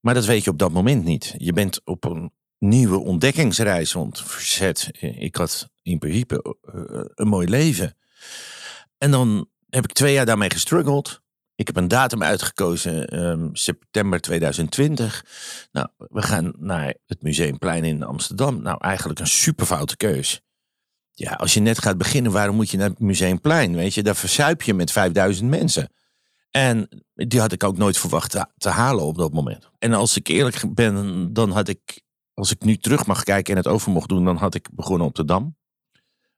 Maar 0.00 0.14
dat 0.14 0.24
weet 0.24 0.44
je 0.44 0.50
op 0.50 0.58
dat 0.58 0.72
moment 0.72 1.04
niet. 1.04 1.34
Je 1.36 1.52
bent 1.52 1.80
op 1.84 2.04
een 2.04 2.32
nieuwe 2.62 2.98
ontdekkingsreis. 2.98 3.92
Want 3.92 4.22
verzet, 4.22 4.90
ik 5.00 5.36
had 5.36 5.68
in 5.82 5.98
principe 5.98 6.56
eh, 6.62 7.00
een 7.14 7.28
mooi 7.28 7.48
leven. 7.48 7.96
En 8.98 9.10
dan 9.10 9.48
heb 9.68 9.84
ik 9.84 9.92
twee 9.92 10.12
jaar 10.12 10.26
daarmee 10.26 10.50
gestruggeld. 10.50 11.20
Ik 11.54 11.66
heb 11.66 11.76
een 11.76 11.88
datum 11.88 12.22
uitgekozen, 12.22 13.06
ehm, 13.06 13.48
september 13.52 14.20
2020. 14.20 15.24
Nou, 15.72 15.88
we 15.96 16.22
gaan 16.22 16.52
naar 16.58 16.94
het 17.06 17.22
Museumplein 17.22 17.84
in 17.84 18.02
Amsterdam. 18.02 18.62
Nou, 18.62 18.78
eigenlijk 18.80 19.20
een 19.20 19.26
superfoute 19.26 19.96
keus. 19.96 20.40
Ja, 21.10 21.32
als 21.32 21.54
je 21.54 21.60
net 21.60 21.78
gaat 21.78 21.98
beginnen, 21.98 22.32
waarom 22.32 22.56
moet 22.56 22.70
je 22.70 22.76
naar 22.76 22.88
het 22.88 23.00
Museumplein? 23.00 23.74
Weet 23.74 23.94
je, 23.94 24.02
daar 24.02 24.16
verzuip 24.16 24.62
je 24.62 24.74
met 24.74 24.92
5000 24.92 25.50
mensen. 25.50 25.92
En 26.50 27.04
die 27.14 27.40
had 27.40 27.52
ik 27.52 27.64
ook 27.64 27.76
nooit 27.76 27.98
verwacht 27.98 28.36
te 28.56 28.68
halen 28.68 29.04
op 29.04 29.16
dat 29.16 29.32
moment. 29.32 29.70
En 29.78 29.92
als 29.92 30.16
ik 30.16 30.28
eerlijk 30.28 30.74
ben, 30.74 31.32
dan 31.32 31.50
had 31.50 31.68
ik, 31.68 32.02
als 32.42 32.50
ik 32.50 32.64
nu 32.64 32.76
terug 32.76 33.06
mag 33.06 33.22
kijken 33.22 33.52
en 33.52 33.58
het 33.62 33.68
over 33.68 33.90
mocht 33.92 34.08
doen, 34.08 34.24
dan 34.24 34.36
had 34.36 34.54
ik 34.54 34.68
begonnen 34.72 35.06
op 35.06 35.14
de 35.14 35.24
Dam. 35.24 35.56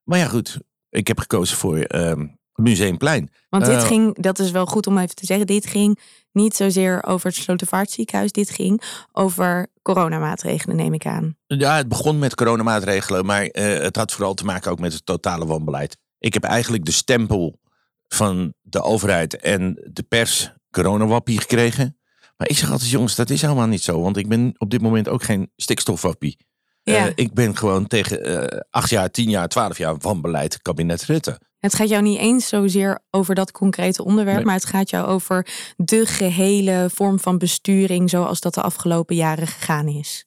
Maar 0.02 0.18
ja, 0.18 0.26
goed, 0.26 0.58
ik 0.90 1.06
heb 1.06 1.18
gekozen 1.18 1.56
voor 1.56 1.78
ehm, 1.78 2.26
Museumplein. 2.54 3.30
Want 3.48 3.64
dit 3.64 3.74
Eh, 3.74 3.86
ging, 3.86 4.16
dat 4.18 4.38
is 4.38 4.50
wel 4.50 4.66
goed 4.66 4.86
om 4.86 4.98
even 4.98 5.14
te 5.14 5.26
zeggen, 5.26 5.46
dit 5.46 5.66
ging 5.66 5.98
niet 6.32 6.56
zozeer 6.56 7.04
over 7.04 7.26
het 7.26 7.36
Slotervaartziekenhuis. 7.36 8.32
Dit 8.32 8.50
ging 8.50 8.82
over 9.12 9.66
coronamaatregelen, 9.82 10.76
neem 10.76 10.94
ik 10.94 11.06
aan. 11.06 11.36
Ja, 11.46 11.76
het 11.76 11.88
begon 11.88 12.18
met 12.18 12.34
coronamaatregelen, 12.34 13.24
maar 13.24 13.44
eh, 13.44 13.78
het 13.82 13.96
had 13.96 14.12
vooral 14.12 14.34
te 14.34 14.44
maken 14.44 14.70
ook 14.70 14.78
met 14.80 14.92
het 14.92 15.06
totale 15.06 15.46
wanbeleid. 15.46 15.96
Ik 16.18 16.34
heb 16.34 16.44
eigenlijk 16.44 16.84
de 16.84 16.92
stempel 16.92 17.60
van 18.08 18.54
de 18.60 18.82
overheid 18.82 19.36
en 19.36 19.88
de 19.92 20.02
pers 20.02 20.52
coronawappie 20.70 21.40
gekregen. 21.40 21.98
Maar 22.36 22.48
ik 22.48 22.56
zeg 22.56 22.70
altijd, 22.70 22.90
jongens, 22.90 23.14
dat 23.14 23.30
is 23.30 23.42
helemaal 23.42 23.66
niet 23.66 23.82
zo. 23.82 24.00
Want 24.00 24.16
ik 24.16 24.28
ben 24.28 24.54
op 24.58 24.70
dit 24.70 24.80
moment 24.80 25.08
ook 25.08 25.22
geen 25.22 25.50
stikstofwappie. 25.56 26.36
Ja. 26.82 27.06
Eh, 27.06 27.12
ik 27.14 27.34
ben 27.34 27.56
gewoon 27.56 27.86
tegen 27.86 28.22
eh, 28.50 28.60
acht 28.70 28.90
jaar, 28.90 29.10
tien 29.10 29.30
jaar, 29.30 29.48
twaalf 29.48 29.78
jaar 29.78 29.96
wanbeleid 29.98 30.62
kabinet 30.62 31.04
Rutte. 31.04 31.40
Het 31.58 31.74
gaat 31.74 31.88
jou 31.88 32.02
niet 32.02 32.18
eens 32.18 32.48
zozeer 32.48 33.02
over 33.10 33.34
dat 33.34 33.52
concrete 33.52 34.04
onderwerp, 34.04 34.36
Nee. 34.36 34.44
maar 34.44 34.54
het 34.54 34.64
gaat 34.64 34.90
jou 34.90 35.06
over 35.06 35.48
de 35.76 36.06
gehele 36.06 36.90
vorm 36.94 37.20
van 37.20 37.38
besturing 37.38 38.10
zoals 38.10 38.40
dat 38.40 38.54
de 38.54 38.62
afgelopen 38.62 39.16
jaren 39.16 39.46
gegaan 39.46 39.88
is. 39.88 40.26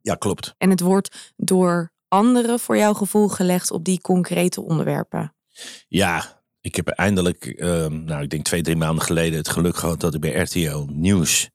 Ja, 0.00 0.14
klopt. 0.14 0.54
En 0.58 0.70
het 0.70 0.80
wordt 0.80 1.32
door 1.36 1.92
anderen 2.08 2.60
voor 2.60 2.76
jouw 2.76 2.92
gevoel 2.92 3.28
gelegd 3.28 3.70
op 3.70 3.84
die 3.84 4.00
concrete 4.00 4.60
onderwerpen. 4.62 5.34
Ja, 5.88 6.35
ik 6.66 6.76
heb 6.76 6.88
eindelijk, 6.88 7.44
ehm, 7.44 8.04
nou 8.04 8.22
ik 8.22 8.30
denk 8.30 8.44
twee, 8.44 8.62
drie 8.62 8.76
maanden 8.76 9.04
geleden 9.04 9.38
het 9.38 9.48
geluk 9.48 9.76
gehad 9.76 10.00
dat 10.00 10.14
ik 10.14 10.20
bij 10.20 10.34
RTL 10.34 10.86
Nieuws, 10.88 11.44
en 11.44 11.50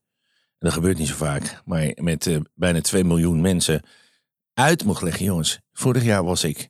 dat 0.67 0.74
gebeurt 0.74 0.97
niet 0.97 1.08
zo 1.08 1.15
vaak, 1.15 1.62
maar 1.65 1.91
met 1.95 2.28
eh, 2.28 2.38
bijna 2.54 2.82
2 2.82 3.04
miljoen 3.04 3.41
mensen 3.41 3.84
uit 4.54 4.84
mocht 4.84 5.02
leggen. 5.02 5.26
Jongens, 5.26 5.60
vorig 5.74 6.04
jaar 6.04 6.24
was 6.24 6.43
ik 6.43 6.69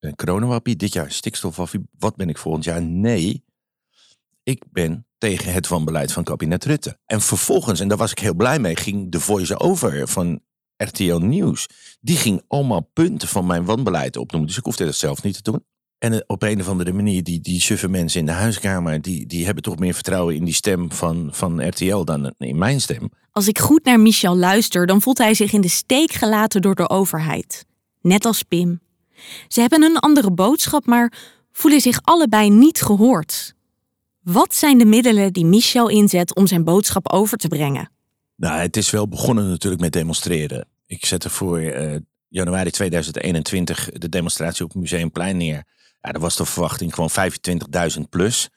een 0.00 0.14
coronawappie, 0.14 0.76
dit 0.76 0.92
jaar 0.92 1.10
stikstofwappie. 1.10 1.80
Wat 1.98 2.16
ben 2.16 2.28
ik 2.28 2.38
volgend 2.38 2.64
jaar? 2.64 2.82
Nee, 2.82 3.44
ik 4.42 4.62
ben 4.70 5.06
tegen 5.18 5.52
het 5.52 5.68
wanbeleid 5.68 6.12
van 6.12 6.24
kabinet 6.24 6.64
Rutte. 6.64 6.98
En 7.06 7.20
vervolgens, 7.20 7.80
en 7.80 7.88
daar 7.88 7.98
was 7.98 8.10
ik 8.10 8.18
heel 8.18 8.34
blij 8.34 8.58
mee, 8.58 8.76
ging 8.76 9.12
de 9.12 9.20
voice-over 9.20 10.08
van 10.08 10.40
RTL 10.76 11.18
Nieuws. 11.18 11.66
Die 12.00 12.16
ging 12.16 12.42
allemaal 12.48 12.90
punten 12.92 13.28
van 13.28 13.46
mijn 13.46 13.64
wanbeleid 13.64 14.16
opnoemen. 14.16 14.48
Dus 14.48 14.58
ik 14.58 14.64
hoefde 14.64 14.84
dat 14.84 14.94
zelf 14.94 15.22
niet 15.22 15.34
te 15.34 15.50
doen. 15.50 15.64
En 15.98 16.12
eh, 16.12 16.20
op 16.26 16.42
een 16.42 16.60
of 16.60 16.68
andere 16.68 16.92
manier, 16.92 17.22
die, 17.22 17.40
die 17.40 17.60
suffe 17.60 17.88
mensen 17.88 18.20
in 18.20 18.26
de 18.26 18.32
huiskamer, 18.32 19.02
die, 19.02 19.26
die 19.26 19.44
hebben 19.44 19.62
toch 19.62 19.78
meer 19.78 19.94
vertrouwen 19.94 20.34
in 20.34 20.44
die 20.44 20.54
stem 20.54 20.92
van, 20.92 21.28
van 21.32 21.68
RTL 21.68 22.04
dan 22.04 22.34
in 22.38 22.58
mijn 22.58 22.80
stem. 22.80 23.10
Als 23.32 23.48
ik 23.48 23.58
goed 23.58 23.84
naar 23.84 24.00
Michel 24.00 24.36
luister, 24.36 24.86
dan 24.86 25.02
voelt 25.02 25.18
hij 25.18 25.34
zich 25.34 25.52
in 25.52 25.60
de 25.60 25.68
steek 25.68 26.12
gelaten 26.12 26.62
door 26.62 26.74
de 26.74 26.88
overheid. 26.88 27.66
Net 28.00 28.24
als 28.24 28.42
Pim. 28.42 28.80
Ze 29.48 29.60
hebben 29.60 29.82
een 29.82 29.98
andere 29.98 30.30
boodschap, 30.30 30.86
maar 30.86 31.12
voelen 31.52 31.80
zich 31.80 32.00
allebei 32.02 32.50
niet 32.50 32.82
gehoord. 32.82 33.54
Wat 34.22 34.54
zijn 34.54 34.78
de 34.78 34.84
middelen 34.84 35.32
die 35.32 35.44
Michel 35.44 35.88
inzet 35.88 36.34
om 36.34 36.46
zijn 36.46 36.64
boodschap 36.64 37.12
over 37.12 37.38
te 37.38 37.48
brengen? 37.48 37.90
Nou, 38.36 38.60
het 38.60 38.76
is 38.76 38.90
wel 38.90 39.08
begonnen 39.08 39.48
natuurlijk 39.48 39.82
met 39.82 39.92
demonstreren. 39.92 40.66
Ik 40.86 41.04
zette 41.04 41.30
voor 41.30 41.58
eh, 41.58 41.96
januari 42.28 42.70
2021 42.70 43.90
de 43.92 44.08
demonstratie 44.08 44.64
op 44.64 44.70
het 44.70 44.80
Museumplein 44.80 45.36
neer. 45.36 45.64
Ja, 46.08 46.14
dat 46.14 46.22
was 46.22 46.36
de 46.36 46.44
verwachting 46.44 46.94
gewoon 46.94 47.10
25.000 47.10 48.08
plus. 48.10 48.48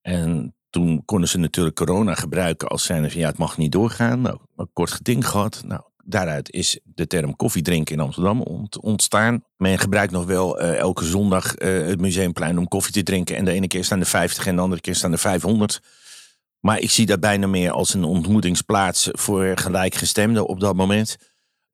En 0.00 0.54
toen 0.70 1.04
konden 1.04 1.28
ze 1.28 1.38
natuurlijk 1.38 1.76
corona 1.76 2.14
gebruiken 2.14 2.68
als 2.68 2.84
zijnde 2.84 3.10
van 3.10 3.20
ja, 3.20 3.26
het 3.28 3.38
mag 3.38 3.56
niet 3.56 3.72
doorgaan. 3.72 4.20
Nou, 4.20 4.38
een 4.56 4.70
kort 4.72 4.90
geding 4.90 5.26
gehad. 5.28 5.62
Nou, 5.66 5.82
daaruit 6.04 6.52
is 6.52 6.80
de 6.84 7.06
term 7.06 7.36
koffiedrinken 7.36 7.94
in 7.94 8.00
Amsterdam 8.00 8.40
ont- 8.42 8.78
ontstaan. 8.80 9.44
Men 9.56 9.78
gebruikt 9.78 10.12
nog 10.12 10.24
wel 10.24 10.58
eh, 10.58 10.76
elke 10.76 11.04
zondag 11.04 11.54
eh, 11.54 11.86
het 11.86 12.00
Museumplein 12.00 12.58
om 12.58 12.68
koffie 12.68 12.92
te 12.92 13.02
drinken. 13.02 13.36
En 13.36 13.44
de 13.44 13.52
ene 13.52 13.66
keer 13.66 13.84
staan 13.84 14.00
er 14.00 14.06
50 14.06 14.46
en 14.46 14.56
de 14.56 14.62
andere 14.62 14.80
keer 14.80 14.94
staan 14.94 15.12
er 15.12 15.18
500. 15.18 15.80
Maar 16.60 16.78
ik 16.78 16.90
zie 16.90 17.06
dat 17.06 17.20
bijna 17.20 17.46
meer 17.46 17.70
als 17.70 17.94
een 17.94 18.04
ontmoetingsplaats 18.04 19.08
voor 19.12 19.52
gelijkgestemden 19.54 20.46
op 20.46 20.60
dat 20.60 20.76
moment. 20.76 21.16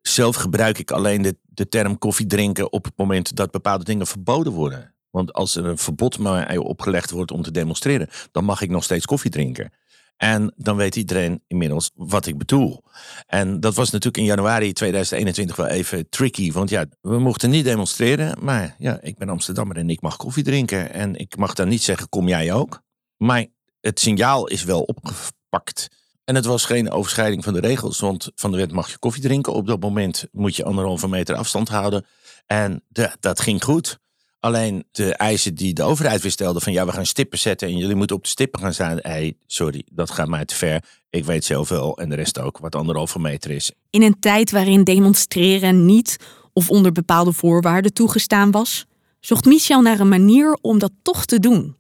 Zelf 0.00 0.36
gebruik 0.36 0.78
ik 0.78 0.90
alleen 0.90 1.22
de, 1.22 1.36
de 1.42 1.68
term 1.68 1.98
koffie 1.98 2.26
drinken 2.26 2.72
op 2.72 2.84
het 2.84 2.96
moment 2.96 3.36
dat 3.36 3.50
bepaalde 3.50 3.84
dingen 3.84 4.06
verboden 4.06 4.52
worden. 4.52 4.93
Want 5.14 5.32
als 5.32 5.56
er 5.56 5.64
een 5.64 5.78
verbod 5.78 6.18
mij 6.18 6.56
opgelegd 6.56 7.10
wordt 7.10 7.30
om 7.30 7.42
te 7.42 7.50
demonstreren, 7.50 8.08
dan 8.30 8.44
mag 8.44 8.60
ik 8.60 8.70
nog 8.70 8.84
steeds 8.84 9.06
koffie 9.06 9.30
drinken. 9.30 9.72
En 10.16 10.54
dan 10.56 10.76
weet 10.76 10.96
iedereen 10.96 11.42
inmiddels 11.46 11.90
wat 11.94 12.26
ik 12.26 12.38
bedoel. 12.38 12.82
En 13.26 13.60
dat 13.60 13.74
was 13.74 13.90
natuurlijk 13.90 14.16
in 14.16 14.24
januari 14.24 14.72
2021 14.72 15.56
wel 15.56 15.66
even 15.66 16.08
tricky. 16.08 16.52
Want 16.52 16.70
ja, 16.70 16.86
we 17.00 17.18
mochten 17.18 17.50
niet 17.50 17.64
demonstreren. 17.64 18.44
Maar 18.44 18.74
ja, 18.78 18.98
ik 19.00 19.18
ben 19.18 19.28
Amsterdammer 19.28 19.76
en 19.76 19.90
ik 19.90 20.00
mag 20.00 20.16
koffie 20.16 20.44
drinken. 20.44 20.92
En 20.92 21.16
ik 21.16 21.36
mag 21.36 21.54
dan 21.54 21.68
niet 21.68 21.82
zeggen, 21.82 22.08
kom 22.08 22.28
jij 22.28 22.52
ook? 22.52 22.80
Maar 23.16 23.46
het 23.80 24.00
signaal 24.00 24.46
is 24.46 24.64
wel 24.64 24.82
opgepakt. 24.82 25.88
En 26.24 26.34
het 26.34 26.44
was 26.44 26.64
geen 26.64 26.90
overschrijding 26.90 27.44
van 27.44 27.52
de 27.52 27.60
regels. 27.60 28.00
Want 28.00 28.30
van 28.34 28.50
de 28.50 28.56
wet 28.56 28.72
mag 28.72 28.90
je 28.90 28.98
koffie 28.98 29.22
drinken. 29.22 29.52
Op 29.52 29.66
dat 29.66 29.80
moment 29.80 30.26
moet 30.32 30.56
je 30.56 30.64
anderhalve 30.64 31.08
meter 31.08 31.34
afstand 31.34 31.68
houden. 31.68 32.06
En 32.46 32.84
dat 33.20 33.40
ging 33.40 33.64
goed. 33.64 34.02
Alleen 34.44 34.84
de 34.92 35.14
eisen 35.14 35.54
die 35.54 35.74
de 35.74 35.82
overheid 35.82 36.22
weer 36.22 36.30
stelde 36.30 36.60
van 36.60 36.72
ja, 36.72 36.86
we 36.86 36.92
gaan 36.92 37.06
stippen 37.06 37.38
zetten 37.38 37.68
en 37.68 37.76
jullie 37.76 37.94
moeten 37.94 38.16
op 38.16 38.22
de 38.22 38.28
stippen 38.28 38.60
gaan 38.60 38.72
staan. 38.72 38.98
Hey, 39.00 39.36
sorry, 39.46 39.84
dat 39.92 40.10
gaat 40.10 40.28
mij 40.28 40.44
te 40.44 40.54
ver. 40.54 40.84
Ik 41.10 41.24
weet 41.24 41.48
wel 41.48 41.98
en 41.98 42.08
de 42.08 42.14
rest 42.14 42.38
ook 42.38 42.58
wat 42.58 42.74
anderhalve 42.74 43.18
meter 43.18 43.50
is. 43.50 43.72
In 43.90 44.02
een 44.02 44.18
tijd 44.20 44.50
waarin 44.50 44.84
demonstreren 44.84 45.86
niet 45.86 46.16
of 46.52 46.70
onder 46.70 46.92
bepaalde 46.92 47.32
voorwaarden 47.32 47.92
toegestaan 47.92 48.50
was, 48.50 48.86
zocht 49.20 49.44
Michel 49.44 49.80
naar 49.80 50.00
een 50.00 50.08
manier 50.08 50.58
om 50.60 50.78
dat 50.78 50.92
toch 51.02 51.24
te 51.24 51.38
doen. 51.38 51.76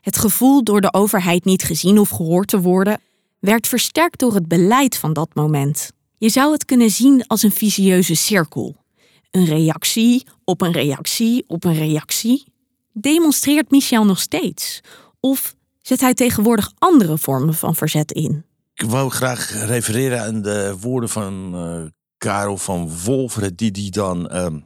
Het 0.00 0.16
gevoel 0.16 0.64
door 0.64 0.80
de 0.80 0.92
overheid 0.92 1.44
niet 1.44 1.62
gezien 1.62 1.98
of 1.98 2.08
gehoord 2.08 2.48
te 2.48 2.60
worden 2.60 3.00
werd 3.38 3.66
versterkt 3.66 4.18
door 4.18 4.34
het 4.34 4.48
beleid 4.48 4.96
van 4.96 5.12
dat 5.12 5.34
moment. 5.34 5.90
Je 6.18 6.28
zou 6.28 6.52
het 6.52 6.64
kunnen 6.64 6.90
zien 6.90 7.26
als 7.26 7.42
een 7.42 7.52
visieuze 7.52 8.14
cirkel. 8.14 8.76
Een 9.30 9.44
reactie 9.44 10.26
op 10.44 10.60
een 10.60 10.72
reactie 10.72 11.44
op 11.46 11.64
een 11.64 11.74
reactie. 11.74 12.52
Demonstreert 12.92 13.70
Michel 13.70 14.04
nog 14.04 14.20
steeds? 14.20 14.80
Of 15.20 15.54
zet 15.82 16.00
hij 16.00 16.14
tegenwoordig 16.14 16.72
andere 16.78 17.18
vormen 17.18 17.54
van 17.54 17.74
verzet 17.74 18.12
in? 18.12 18.44
Ik 18.74 18.90
wou 18.90 19.10
graag 19.10 19.66
refereren 19.66 20.22
aan 20.22 20.42
de 20.42 20.76
woorden 20.80 21.08
van 21.08 21.54
eh, 21.54 21.82
Karel 22.18 22.56
van 22.56 22.98
Wolveren, 23.04 23.56
die 23.56 23.70
die 23.70 23.90
dan 23.90 24.28
ehm, 24.28 24.60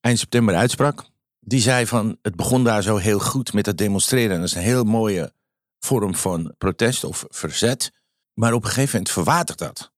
eind 0.00 0.18
september 0.18 0.54
uitsprak. 0.54 1.04
Die 1.40 1.60
zei 1.60 1.86
van, 1.86 2.18
het 2.22 2.36
begon 2.36 2.64
daar 2.64 2.82
zo 2.82 2.96
heel 2.96 3.18
goed 3.18 3.52
met 3.52 3.66
het 3.66 3.78
demonstreren. 3.78 4.36
Dat 4.36 4.48
is 4.48 4.54
een 4.54 4.62
heel 4.62 4.84
mooie 4.84 5.32
vorm 5.78 6.14
van 6.14 6.54
protest 6.58 7.04
of 7.04 7.24
verzet. 7.28 7.92
Maar 8.34 8.52
op 8.52 8.62
een 8.62 8.68
gegeven 8.68 8.90
moment 8.92 9.10
verwatert 9.10 9.58
dat. 9.58 9.92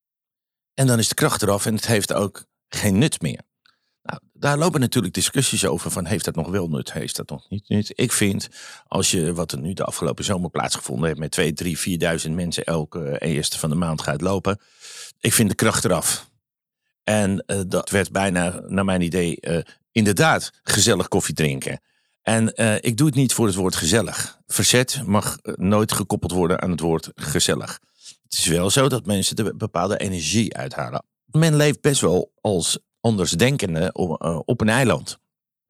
En 0.75 0.87
dan 0.87 0.99
is 0.99 1.09
de 1.09 1.15
kracht 1.15 1.43
eraf 1.43 1.67
en 1.67 1.75
het 1.75 1.87
heeft 1.87 2.13
ook 2.13 2.45
geen 2.69 2.99
nut 2.99 3.23
meer. 3.23 3.41
Daar 4.39 4.59
lopen 4.59 4.81
natuurlijk 4.81 5.15
discussies 5.15 5.67
over 5.67 5.91
van 5.91 6.07
heeft 6.07 6.25
dat 6.25 6.35
nog 6.35 6.49
wel 6.49 6.69
nut, 6.69 6.93
heeft 6.93 7.17
dat 7.17 7.29
nog 7.31 7.49
niet 7.49 7.69
nut. 7.69 7.93
Ik 7.95 8.13
vind, 8.13 8.49
als 8.87 9.11
je 9.11 9.35
wat 9.35 9.53
er 9.53 9.59
nu 9.59 9.73
de 9.73 9.85
afgelopen 9.85 10.25
zomer 10.25 10.51
plaatsgevonden 10.51 11.07
heeft 11.07 11.19
met 11.19 11.31
2, 11.31 11.53
3, 11.53 11.79
4.000 12.27 12.31
mensen 12.31 12.65
elke 12.65 13.19
eerste 13.19 13.59
van 13.59 13.71
de 13.71 13.77
maand 13.77 14.03
gaat 14.03 14.21
lopen. 14.21 14.61
Ik 15.21 15.33
vind 15.33 15.49
de 15.49 15.55
kracht 15.55 15.85
eraf. 15.85 16.31
En 17.05 17.45
eh, 17.47 17.61
dat 17.67 17.91
werd 17.91 18.13
bijna, 18.13 18.61
naar 18.67 18.85
mijn 18.85 19.01
idee, 19.01 19.41
eh, 19.41 19.59
inderdaad 19.93 20.51
gezellig 20.63 21.09
koffie 21.09 21.35
drinken. 21.35 21.81
En 22.27 22.55
eh, 22.55 22.75
ik 22.81 22.97
doe 22.97 23.07
het 23.07 23.17
niet 23.17 23.33
voor 23.33 23.47
het 23.47 23.55
woord 23.55 23.77
gezellig. 23.77 24.39
Verzet 24.47 25.03
mag 25.05 25.39
eh, 25.43 25.55
nooit 25.55 25.93
gekoppeld 25.93 26.33
worden 26.33 26.63
aan 26.63 26.71
het 26.71 26.81
woord 26.81 27.11
gezellig. 27.15 27.81
Het 28.23 28.33
is 28.33 28.47
wel 28.47 28.71
zo 28.71 28.89
dat 28.89 29.07
mensen 29.07 29.37
er 29.37 29.57
bepaalde 29.57 29.99
energie 29.99 30.57
uithalen. 30.57 31.05
Men 31.27 31.57
leeft 31.57 31.81
best 31.81 32.01
wel 32.01 32.33
als 32.41 32.79
andersdenkende 33.07 33.91
op, 33.93 34.23
eh, 34.23 34.39
op 34.45 34.61
een 34.61 34.69
eiland. 34.69 35.19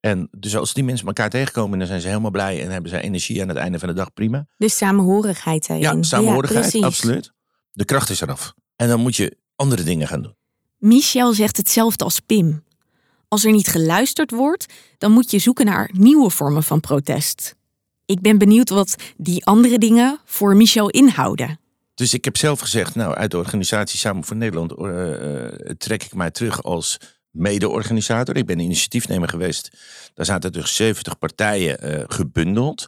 En 0.00 0.28
dus 0.38 0.56
als 0.56 0.74
die 0.74 0.84
mensen 0.84 1.06
elkaar 1.06 1.30
tegenkomen, 1.30 1.78
dan 1.78 1.86
zijn 1.86 2.00
ze 2.00 2.08
helemaal 2.08 2.30
blij 2.30 2.62
en 2.62 2.70
hebben 2.70 2.90
ze 2.90 3.00
energie 3.00 3.42
aan 3.42 3.48
het 3.48 3.56
einde 3.56 3.78
van 3.78 3.88
de 3.88 3.94
dag 3.94 4.12
prima. 4.12 4.46
Dus 4.56 4.76
samenhorigheid 4.76 5.66
daarin. 5.66 5.96
Ja, 5.96 6.02
samenhorigheid, 6.02 6.82
absoluut. 6.82 7.32
De 7.72 7.84
kracht 7.84 8.10
is 8.10 8.20
eraf. 8.20 8.54
En 8.76 8.88
dan 8.88 9.00
moet 9.00 9.16
je 9.16 9.36
andere 9.56 9.82
dingen 9.82 10.06
gaan 10.06 10.22
doen. 10.22 10.36
Michel 10.78 11.32
zegt 11.32 11.56
hetzelfde 11.56 12.04
als 12.04 12.20
Pim. 12.20 12.64
Als 13.28 13.44
er 13.44 13.52
niet 13.52 13.68
geluisterd 13.68 14.30
wordt, 14.30 14.66
dan 14.98 15.12
moet 15.12 15.30
je 15.30 15.38
zoeken 15.38 15.66
naar 15.66 15.90
nieuwe 15.92 16.30
vormen 16.30 16.62
van 16.62 16.80
protest. 16.80 17.54
Ik 18.04 18.20
ben 18.20 18.38
benieuwd 18.38 18.68
wat 18.68 18.96
die 19.16 19.44
andere 19.44 19.78
dingen 19.78 20.18
voor 20.24 20.56
Michel 20.56 20.90
inhouden. 20.90 21.58
Dus 21.94 22.14
ik 22.14 22.24
heb 22.24 22.36
zelf 22.36 22.60
gezegd, 22.60 22.94
nou, 22.94 23.14
uit 23.14 23.30
de 23.30 23.36
organisatie 23.36 23.98
Samen 23.98 24.24
voor 24.24 24.36
Nederland 24.36 24.72
eh, 24.72 25.44
eh, 25.44 25.52
trek 25.78 26.02
ik 26.02 26.14
mij 26.14 26.30
terug 26.30 26.62
als 26.62 26.98
mede-organisator. 27.36 28.36
Ik 28.36 28.46
ben 28.46 28.58
initiatiefnemer 28.58 29.28
geweest. 29.28 29.70
Daar 30.14 30.26
zaten 30.26 30.52
dus 30.52 30.76
70 30.76 31.18
partijen 31.18 31.80
eh, 31.80 32.04
gebundeld. 32.06 32.86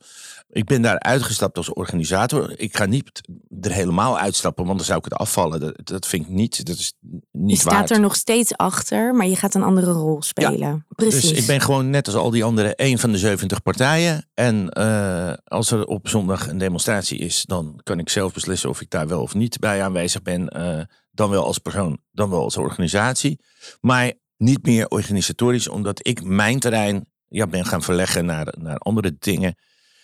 Ik 0.51 0.65
ben 0.65 0.83
daar 0.83 0.99
uitgestapt 0.99 1.57
als 1.57 1.73
organisator. 1.73 2.59
Ik 2.59 2.77
ga 2.77 2.85
niet 2.85 3.21
er 3.61 3.73
helemaal 3.73 4.19
uitstappen, 4.19 4.65
want 4.65 4.77
dan 4.77 4.87
zou 4.87 4.99
ik 4.99 5.05
het 5.05 5.15
afvallen. 5.15 5.61
Dat, 5.61 5.75
dat 5.85 6.07
vind 6.07 6.25
ik 6.25 6.31
niet, 6.31 6.67
dat 6.67 6.77
is 6.77 6.93
niet 7.33 7.51
Je 7.51 7.57
staat 7.57 7.73
waard. 7.73 7.91
er 7.91 8.01
nog 8.01 8.17
steeds 8.17 8.57
achter, 8.57 9.15
maar 9.15 9.27
je 9.27 9.37
gaat 9.37 9.55
een 9.55 9.63
andere 9.63 9.91
rol 9.91 10.23
spelen. 10.23 10.87
Precies. 10.89 11.29
Dus 11.29 11.39
ik 11.39 11.47
ben 11.47 11.61
gewoon 11.61 11.91
net 11.91 12.07
als 12.07 12.17
al 12.17 12.31
die 12.31 12.45
anderen 12.45 12.75
één 12.75 12.99
van 12.99 13.13
de 13.13 13.19
70 13.19 13.63
partijen. 13.63 14.29
En 14.35 14.69
eh, 14.69 15.33
als 15.45 15.71
er 15.71 15.85
op 15.87 16.09
zondag 16.09 16.49
een 16.49 16.59
demonstratie 16.59 17.19
is, 17.19 17.45
dan 17.47 17.81
kan 17.83 17.99
ik 17.99 18.09
zelf 18.09 18.33
beslissen 18.33 18.69
of 18.69 18.81
ik 18.81 18.91
daar 18.91 19.09
wel 19.09 19.23
of 19.23 19.35
niet 19.35 19.59
bij 19.59 19.83
aanwezig 19.83 20.23
ben. 20.23 20.49
Eh, 20.49 20.81
dan 21.11 21.31
wel 21.31 21.45
als 21.45 21.59
persoon, 21.59 21.99
dan 22.13 22.31
wel 22.31 22.43
als 22.43 22.57
organisatie. 22.57 23.41
Maar 23.81 24.13
niet 24.39 24.67
meer 24.67 24.89
organisatorisch, 24.89 25.69
omdat 25.69 26.07
ik 26.07 26.23
mijn 26.23 26.59
terrein 26.59 27.07
ja, 27.29 27.47
ben 27.47 27.65
gaan 27.65 27.83
verleggen 27.83 28.25
naar, 28.25 28.55
naar 28.59 28.79
andere 28.79 29.17
dingen. 29.19 29.55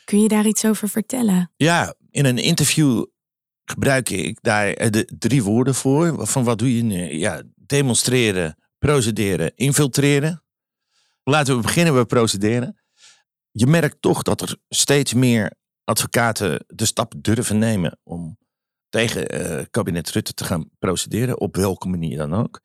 Kun 0.04 0.20
je 0.20 0.28
daar 0.28 0.46
iets 0.46 0.64
over 0.64 0.88
vertellen? 0.88 1.52
Ja, 1.56 1.94
in 2.10 2.24
een 2.24 2.38
interview 2.38 3.04
gebruik 3.64 4.10
ik 4.10 4.38
daar 4.40 4.72
eh, 4.72 4.90
de 4.90 5.10
drie 5.18 5.42
woorden 5.42 5.74
voor. 5.74 6.26
Van 6.26 6.44
wat 6.44 6.58
doe 6.58 6.76
je 6.76 6.82
nu? 6.82 7.12
Ja, 7.12 7.42
demonstreren, 7.54 8.56
procederen, 8.78 9.52
infiltreren. 9.54 10.42
Laten 11.22 11.56
we 11.56 11.62
beginnen 11.62 11.94
bij 11.94 12.04
procederen. 12.04 12.82
Je 13.50 13.66
merkt 13.66 14.02
toch 14.02 14.22
dat 14.22 14.40
er 14.40 14.56
steeds 14.68 15.14
meer 15.14 15.52
advocaten 15.84 16.64
de 16.66 16.84
stap 16.84 17.14
durven 17.16 17.58
nemen 17.58 17.98
om 18.02 18.38
tegen 18.88 19.28
eh, 19.28 19.64
kabinet 19.70 20.10
Rutte 20.10 20.34
te 20.34 20.44
gaan 20.44 20.70
procederen, 20.78 21.40
op 21.40 21.56
welke 21.56 21.88
manier 21.88 22.16
dan 22.16 22.34
ook. 22.34 22.60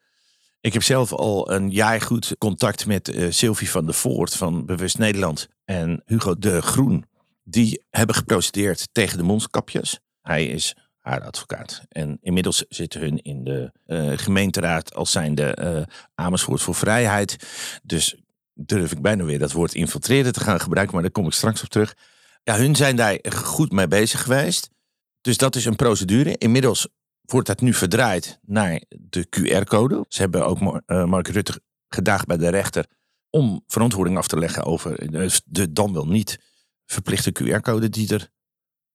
Ik 0.62 0.74
heb 0.74 0.84
zelf 0.84 1.14
al 1.14 1.52
een 1.52 1.72
jaar 1.72 2.02
goed 2.02 2.36
contact 2.38 2.86
met 2.86 3.10
eh, 3.10 3.32
Sylvie 3.32 3.70
van 3.70 3.86
der 3.86 3.94
Voort 3.94 4.36
van 4.36 4.66
Bewust 4.66 4.98
Nederland 4.98 5.48
en 5.66 6.02
Hugo 6.06 6.38
de 6.38 6.62
Groen. 6.62 7.06
Die 7.44 7.84
hebben 7.90 8.16
geprocedeerd 8.16 8.90
tegen 8.92 9.18
de 9.18 9.24
mondkapjes. 9.24 10.00
Hij 10.22 10.46
is 10.46 10.76
haar 10.98 11.22
advocaat. 11.22 11.82
En 11.90 12.18
inmiddels 12.22 12.66
zitten 12.70 13.02
hun 13.02 13.22
in 13.22 13.44
de 13.44 13.72
eh, 13.86 14.12
gemeenteraad 14.18 14.96
als 14.96 15.12
zijnde 15.12 15.44
eh 15.44 15.82
Amersfoort 16.16 16.62
voor 16.62 16.76
Vrijheid. 16.76 17.36
Dus 17.84 18.16
durf 18.54 18.92
ik 18.92 19.02
bijna 19.02 19.24
weer 19.24 19.40
dat 19.40 19.52
woord 19.52 19.74
infiltreren 19.74 20.34
te 20.34 20.40
gaan 20.40 20.60
gebruiken, 20.60 20.94
maar 20.94 21.04
daar 21.04 21.14
kom 21.14 21.26
ik 21.26 21.34
straks 21.34 21.64
op 21.64 21.70
terug. 21.70 21.96
Ja, 22.44 22.58
hun 22.58 22.76
zijn 22.76 22.96
daar 22.96 23.20
goed 23.36 23.72
mee 23.72 23.88
bezig 23.88 24.22
geweest. 24.22 24.70
Dus 25.22 25.38
dat 25.38 25.56
is 25.56 25.66
een 25.66 25.76
procedure. 25.76 26.38
Inmiddels 26.38 26.88
wordt 27.32 27.48
dat 27.48 27.62
nu 27.62 27.74
verdraaid 27.74 28.40
naar 28.46 28.82
de 28.90 29.28
QR-code. 29.30 30.06
Ze 30.08 30.22
hebben 30.22 30.46
ook 30.46 30.82
eh, 30.86 31.06
Mark 31.06 31.28
Rutte 31.28 31.62
gedaagd 31.88 32.26
bij 32.26 32.38
de 32.38 32.50
rechter 32.50 32.86
om 33.30 33.64
verantwoording 33.68 34.18
af 34.18 34.28
te 34.28 34.40
leggen 34.40 34.64
over 34.64 35.12
de, 35.12 35.42
de 35.46 35.72
dan 35.72 35.94
wel 35.94 36.08
niet 36.08 36.40
verplichte 36.86 37.32
QR-code 37.32 37.90
die 37.90 38.14
er 38.14 38.30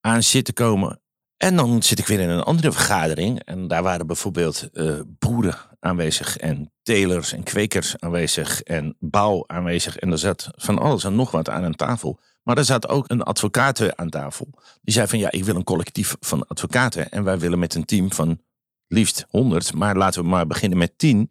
aan 0.00 0.22
zit 0.22 0.44
te 0.44 0.52
komen. 0.52 1.02
En 1.36 1.56
dan 1.56 1.82
zit 1.82 1.98
ik 1.98 2.06
weer 2.06 2.20
in 2.20 2.28
een 2.28 2.42
andere 2.42 2.72
vergadering. 2.72 3.40
En 3.40 3.68
daar 3.68 3.82
waren 3.82 4.06
bijvoorbeeld 4.06 4.70
eh, 4.72 5.00
boeren 5.06 5.56
aanwezig 5.80 6.36
en 6.36 6.72
telers 6.82 7.32
en 7.32 7.42
kwekers 7.42 7.98
aanwezig 7.98 8.62
en 8.62 8.96
bouw 8.98 9.44
aanwezig. 9.46 9.96
En 9.96 10.10
er 10.10 10.18
zat 10.18 10.48
van 10.54 10.78
alles 10.78 11.04
en 11.04 11.14
nog 11.14 11.30
wat 11.30 11.48
aan 11.48 11.62
een 11.62 11.74
tafel. 11.74 12.20
Maar 12.44 12.58
er 12.58 12.64
zat 12.64 12.88
ook 12.88 13.10
een 13.10 13.22
advocaat 13.22 13.96
aan 13.96 14.10
tafel. 14.10 14.48
Die 14.82 14.94
zei 14.94 15.06
van 15.06 15.18
ja, 15.18 15.30
ik 15.30 15.44
wil 15.44 15.56
een 15.56 15.64
collectief 15.64 16.16
van 16.20 16.46
advocaten. 16.46 17.10
En 17.10 17.24
wij 17.24 17.38
willen 17.38 17.58
met 17.58 17.74
een 17.74 17.84
team 17.84 18.12
van 18.12 18.40
liefst 18.86 19.26
100, 19.28 19.74
maar 19.74 19.96
laten 19.96 20.22
we 20.22 20.28
maar 20.28 20.46
beginnen 20.46 20.78
met 20.78 20.98
10. 20.98 21.30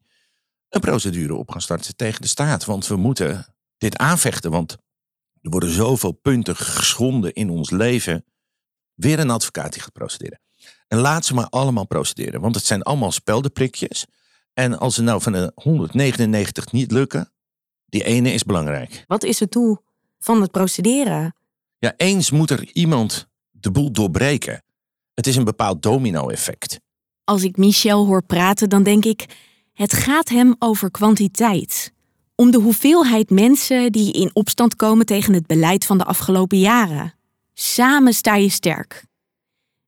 Een 0.70 0.82
procedure 0.82 1.36
op 1.36 1.52
gaan 1.52 1.62
starten 1.62 1.96
tegen 1.96 2.22
de 2.22 2.28
staat. 2.28 2.66
Want 2.66 2.88
we 2.88 2.96
moeten 2.96 3.56
dit 3.78 3.98
aanvechten. 3.98 4.52
Want 4.52 4.78
er 5.42 5.50
worden 5.50 5.70
zoveel 5.70 6.12
punten 6.12 6.56
geschonden 6.56 7.34
in 7.34 7.50
ons 7.50 7.70
leven. 7.70 8.26
Weer 8.94 9.20
een 9.20 9.30
advocaat 9.30 9.74
die 9.74 9.82
gaat 9.82 9.94
procederen. 9.94 10.40
En 10.88 10.98
laat 10.98 11.26
ze 11.26 11.34
maar 11.34 11.50
allemaal 11.50 11.88
procederen. 11.88 12.42
Want 12.42 12.56
het 12.56 12.66
zijn 12.66 12.84
allemaal 12.84 13.12
speldenprikjes. 13.12 14.06
En 14.54 14.80
als 14.80 14.98
er 14.98 15.04
nou 15.04 15.22
van 15.22 15.32
de 15.32 15.52
199 15.56 16.72
niet 16.72 16.92
lukken, 16.92 17.32
die 17.86 18.04
ene 18.04 18.32
is 18.32 18.44
belangrijk. 18.44 19.04
Wat 19.08 19.24
is 19.24 19.40
het 19.40 19.52
doel 19.52 19.84
van 20.24 20.42
het 20.42 20.52
procederen? 20.52 21.36
Ja, 21.80 21.94
eens 21.98 22.32
moet 22.32 22.50
er 22.50 22.70
iemand 22.74 23.28
de 23.52 23.72
boel 23.72 23.92
doorbreken. 23.92 24.64
Het 25.14 25.28
is 25.28 25.36
een 25.36 25.44
bepaald 25.44 25.82
domino-effect. 25.82 26.80
Als 27.24 27.44
ik 27.44 27.58
Michel 27.58 28.06
hoor 28.06 28.24
praten, 28.24 28.70
dan 28.70 28.84
denk 28.84 29.06
ik: 29.06 29.26
het 29.74 29.94
gaat 29.94 30.30
hem 30.30 30.56
over 30.60 30.92
kwantiteit. 30.92 31.94
Om 32.36 32.52
de 32.52 32.58
hoeveelheid 32.58 33.30
mensen 33.30 33.92
die 33.92 34.14
in 34.14 34.30
opstand 34.34 34.76
komen 34.76 35.06
tegen 35.06 35.34
het 35.34 35.48
beleid 35.48 35.86
van 35.86 35.98
de 35.98 36.04
afgelopen 36.04 36.60
jaren. 36.60 37.14
Samen 37.54 38.14
sta 38.14 38.36
je 38.36 38.50
sterk. 38.50 39.06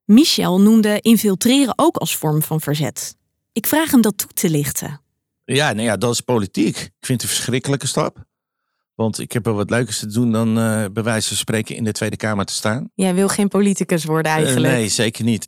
Michel 0.04 0.62
noemde 0.62 1.02
infiltreren 1.02 1.74
ook 1.76 1.98
als 1.98 2.16
vorm 2.16 2.42
van 2.42 2.62
verzet. 2.62 3.16
Ik 3.54 3.68
vraag 3.68 3.92
hem 3.92 4.02
dat 4.02 4.18
toe 4.18 4.30
te 4.34 4.50
lichten. 4.50 5.02
Ja, 5.46 5.74
nou 5.74 5.88
ja, 5.88 5.98
dat 5.98 6.14
is 6.14 6.22
politiek. 6.22 6.78
Ik 6.78 7.06
vind 7.06 7.22
het 7.22 7.30
een 7.30 7.36
verschrikkelijke 7.36 7.88
stap. 7.88 8.26
Want 8.96 9.20
ik 9.20 9.32
heb 9.32 9.46
er 9.46 9.54
wat 9.54 9.70
leukers 9.70 10.00
te 10.00 10.08
doen 10.08 10.32
dan 10.32 10.58
eh 10.58 10.86
bij 10.94 11.04
wijze 11.04 11.28
van 11.28 11.38
spreken 11.38 11.76
in 11.76 11.84
de 11.84 11.92
Tweede 11.92 12.16
Kamer 12.16 12.46
te 12.46 12.54
staan. 12.54 12.90
Jij 12.94 13.16
wil 13.16 13.28
geen 13.28 13.48
politicus 13.48 14.04
worden 14.06 14.32
Eh, 14.32 14.56
nee, 14.72 14.90
zeker 14.90 15.24
niet. 15.24 15.48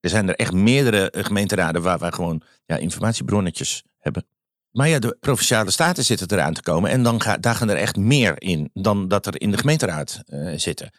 Er 0.00 0.10
zijn 0.10 0.28
er 0.28 0.34
echt 0.34 0.52
meerdere 0.52 1.10
eh, 1.10 1.24
gemeenteraden 1.24 1.82
waar 1.82 1.98
wij 1.98 2.12
gewoon 2.12 2.42
ja, 2.66 2.76
informatiebronnetjes 2.76 3.84
hebben. 3.98 4.26
Maar 4.70 4.88
ja, 4.88 4.98
de 4.98 5.16
provinciale 5.20 5.70
staten 5.70 6.04
zitten 6.04 6.32
eraan 6.32 6.54
te 6.54 6.62
komen. 6.62 6.90
En 6.90 7.02
dan 7.02 7.22
ga, 7.22 7.36
daar 7.36 7.54
gaan 7.54 7.68
er 7.68 7.76
echt 7.76 7.96
meer 7.96 8.42
in 8.42 8.70
dan 8.72 9.08
dat 9.08 9.26
er 9.26 9.40
in 9.40 9.50
de 9.50 9.58
gemeenteraad 9.58 10.22
zitten. 10.56 10.90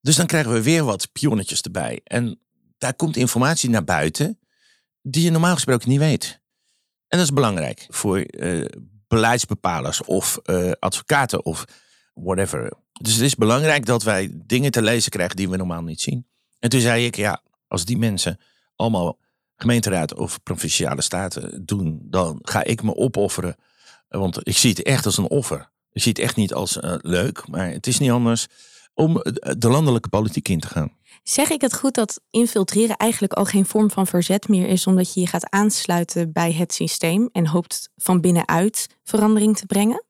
Dus 0.00 0.16
dan 0.16 0.26
krijgen 0.26 0.52
we 0.52 0.62
weer 0.62 0.84
wat 0.84 1.12
pionnetjes 1.12 1.60
erbij. 1.60 2.00
En 2.04 2.40
daar 2.78 2.94
komt 2.94 3.16
informatie 3.16 3.70
naar 3.70 3.84
buiten 3.84 4.38
die 5.02 5.24
je 5.24 5.30
normaal 5.30 5.54
gesproken 5.54 5.88
niet 5.88 5.98
weet. 5.98 6.40
En 7.08 7.18
dat 7.18 7.26
is 7.26 7.32
belangrijk 7.32 7.86
voor 7.88 8.24
beleidsbepalers 9.10 10.02
of 10.02 10.40
eh, 10.44 10.70
advocaten 10.78 11.44
of 11.44 11.64
whatever. 12.14 12.72
Dus 12.92 13.14
het 13.14 13.22
is 13.22 13.34
belangrijk 13.34 13.86
dat 13.86 14.02
wij 14.02 14.30
dingen 14.32 14.70
te 14.70 14.82
lezen 14.82 15.10
krijgen 15.10 15.36
die 15.36 15.48
we 15.48 15.56
normaal 15.56 15.82
niet 15.82 16.00
zien. 16.00 16.26
En 16.58 16.70
toen 16.70 16.80
zei 16.80 17.06
ik, 17.06 17.16
ja, 17.16 17.42
als 17.68 17.84
die 17.84 17.98
mensen 17.98 18.40
allemaal 18.76 19.18
gemeenteraad 19.56 20.14
of 20.14 20.42
provinciale 20.42 21.02
staten 21.02 21.66
doen, 21.66 22.00
dan 22.02 22.38
ga 22.42 22.64
ik 22.64 22.82
me 22.82 22.96
opofferen. 22.96 23.56
Want 24.08 24.48
ik 24.48 24.56
zie 24.56 24.70
het 24.70 24.82
echt 24.82 25.06
als 25.06 25.18
een 25.18 25.28
offer. 25.28 25.70
Ik 25.92 26.02
zie 26.02 26.12
het 26.12 26.20
echt 26.20 26.36
niet 26.36 26.54
als 26.54 26.80
eh, 26.80 26.94
leuk, 27.00 27.48
maar 27.48 27.70
het 27.70 27.86
is 27.86 27.98
niet 27.98 28.10
anders 28.10 28.46
om 28.94 29.20
eh, 29.20 29.52
de 29.58 29.68
landelijke 29.68 30.08
politiek 30.08 30.48
in 30.48 30.60
te 30.60 30.68
gaan. 30.68 30.92
Zeg 31.22 31.50
ik 31.50 31.60
het 31.60 31.74
goed 31.74 31.94
dat 31.94 32.20
infiltreren 32.30 32.96
eigenlijk 32.96 33.32
al 33.32 33.44
geen 33.44 33.66
vorm 33.66 33.90
van 33.90 34.06
verzet 34.06 34.48
meer 34.48 34.68
is, 34.68 34.86
omdat 34.86 35.14
je 35.14 35.20
je 35.20 35.26
gaat 35.26 35.50
aansluiten 35.50 36.32
bij 36.32 36.52
het 36.52 36.72
systeem 36.72 37.28
en 37.32 37.46
hoopt 37.46 37.90
van 37.96 38.20
binnenuit 38.20 38.86
verandering 39.04 39.56
te 39.56 39.66
brengen? 39.66 40.04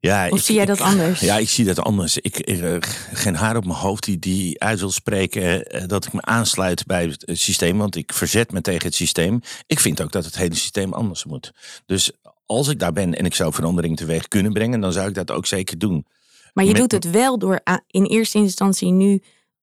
Ja, 0.00 0.28
Of 0.28 0.40
zie 0.40 0.54
jij 0.54 0.64
dat 0.64 0.80
anders? 0.80 1.20
Ja, 1.20 1.36
ik 1.36 1.48
zie 1.48 1.64
dat 1.64 1.78
anders. 1.78 2.18
Ik, 2.18 2.38
ik, 2.38 2.60
eh, 2.60 2.76
geen 3.12 3.34
haar 3.34 3.56
op 3.56 3.64
mijn 3.64 3.78
hoofd 3.78 4.04
die, 4.04 4.18
die 4.18 4.60
uit 4.60 4.78
wil 4.78 4.90
spreken 4.90 5.64
eh, 5.64 5.86
dat 5.86 6.06
ik 6.06 6.12
me 6.12 6.22
aansluit 6.22 6.86
bij 6.86 7.04
het 7.04 7.24
systeem, 7.26 7.78
want 7.78 7.96
ik 7.96 8.12
verzet 8.12 8.52
me 8.52 8.60
tegen 8.60 8.86
het 8.86 8.94
systeem. 8.94 9.40
Ik 9.66 9.80
vind 9.80 10.00
ook 10.00 10.12
dat 10.12 10.24
het 10.24 10.36
hele 10.36 10.54
systeem 10.54 10.92
anders 10.92 11.24
moet. 11.24 11.52
Dus 11.86 12.10
als 12.46 12.68
ik 12.68 12.78
daar 12.78 12.92
ben 12.92 13.14
en 13.14 13.24
ik 13.24 13.34
zou 13.34 13.52
verandering 13.52 13.96
teweeg 13.96 14.28
kunnen 14.28 14.52
brengen, 14.52 14.80
dan 14.80 14.92
zou 14.92 15.08
ik 15.08 15.14
dat 15.14 15.30
ook 15.30 15.46
zeker 15.46 15.78
doen. 15.78 16.06
Maar 16.52 16.64
je 16.64 16.72
Met- 16.72 16.80
doet 16.80 16.92
het 16.92 17.10
wel 17.10 17.38
door 17.38 17.60
in 17.86 18.04
eerste 18.04 18.38
instantie 18.38 18.90
nu 18.90 19.22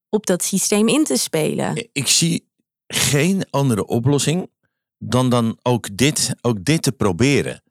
op 0.10 0.26
dat 0.26 0.44
systeem 0.44 0.88
in 0.88 1.04
te 1.04 1.18
spelen. 1.18 1.90
Ik 1.92 2.08
zie 2.08 2.48
geen 2.88 3.46
andere 3.50 3.86
oplossing 3.86 4.50
dan 4.98 5.30
dan 5.30 5.58
ook 5.62 5.98
dit, 5.98 6.36
ook 6.42 6.64
dit 6.66 6.82
te 6.84 6.92
proberen. 6.92 7.64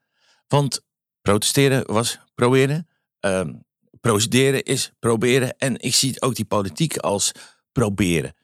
Want 0.48 0.80
protesteren 1.22 1.92
was 1.92 2.18
proberen. 2.34 2.88
ehm, 3.20 3.52
procederen 4.00 4.62
is 4.62 4.92
proberen. 4.98 5.58
En 5.58 5.80
ik 5.80 5.94
zie 5.94 6.20
ook 6.20 6.34
die 6.34 6.44
politiek 6.44 6.96
als 6.96 7.32
proberen. 7.72 8.34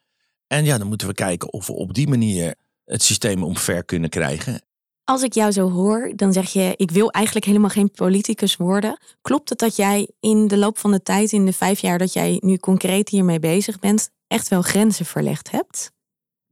En 0.47 0.65
ja, 0.65 0.79
dan 0.79 0.87
moeten 0.87 1.07
we 1.09 1.15
kijken 1.15 1.53
of 1.53 1.67
we 1.67 1.73
op 1.73 1.95
die 1.95 2.09
manier 2.09 2.55
het 2.85 3.03
systeem 3.03 3.43
omver 3.43 3.85
kunnen 3.85 4.11
krijgen. 4.11 4.63
Als 5.11 5.23
ik 5.23 5.35
jou 5.35 5.53
zo 5.53 5.71
hoor, 5.71 6.13
dan 6.17 6.33
zeg 6.33 6.51
je: 6.51 6.75
Ik 6.77 6.91
wil 6.91 7.11
eigenlijk 7.11 7.47
helemaal 7.47 7.71
geen 7.71 7.91
politicus 7.91 8.57
worden. 8.57 8.99
Klopt 9.21 9.49
het 9.49 9.59
dat 9.59 9.77
jij 9.77 10.11
in 10.21 10.49
de 10.49 10.57
loop 10.57 10.79
van 10.79 10.91
de 10.91 11.03
tijd, 11.03 11.33
in 11.33 11.47
de 11.47 11.53
vijf 11.53 11.81
jaar 11.81 11.99
dat 11.99 12.13
jij 12.13 12.39
nu 12.41 12.57
concreet 12.57 13.09
hiermee 13.09 13.39
bezig 13.39 13.79
bent, 13.79 14.11
echt 14.27 14.49
wel 14.49 14.63
grenzen 14.63 15.07
verlegd 15.07 15.51
hebt? 15.51 15.93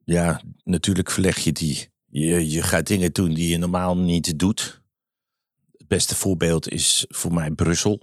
Ja, 0.05 0.41
natuurlijk 0.65 1.11
verleg 1.11 1.39
je 1.39 1.53
die. 1.53 1.89
Je, 2.07 2.51
je 2.51 2.63
gaat 2.63 2.87
dingen 2.87 3.13
doen 3.13 3.35
die 3.35 3.49
je 3.49 3.59
normaal 3.59 3.97
niet 3.97 4.39
doet. 4.39 4.83
Het 5.77 5.89
beste 5.89 6.15
voorbeeld 6.15 6.69
is 6.69 7.05
voor 7.09 7.35
mij 7.35 7.51
Brussel. 7.51 8.01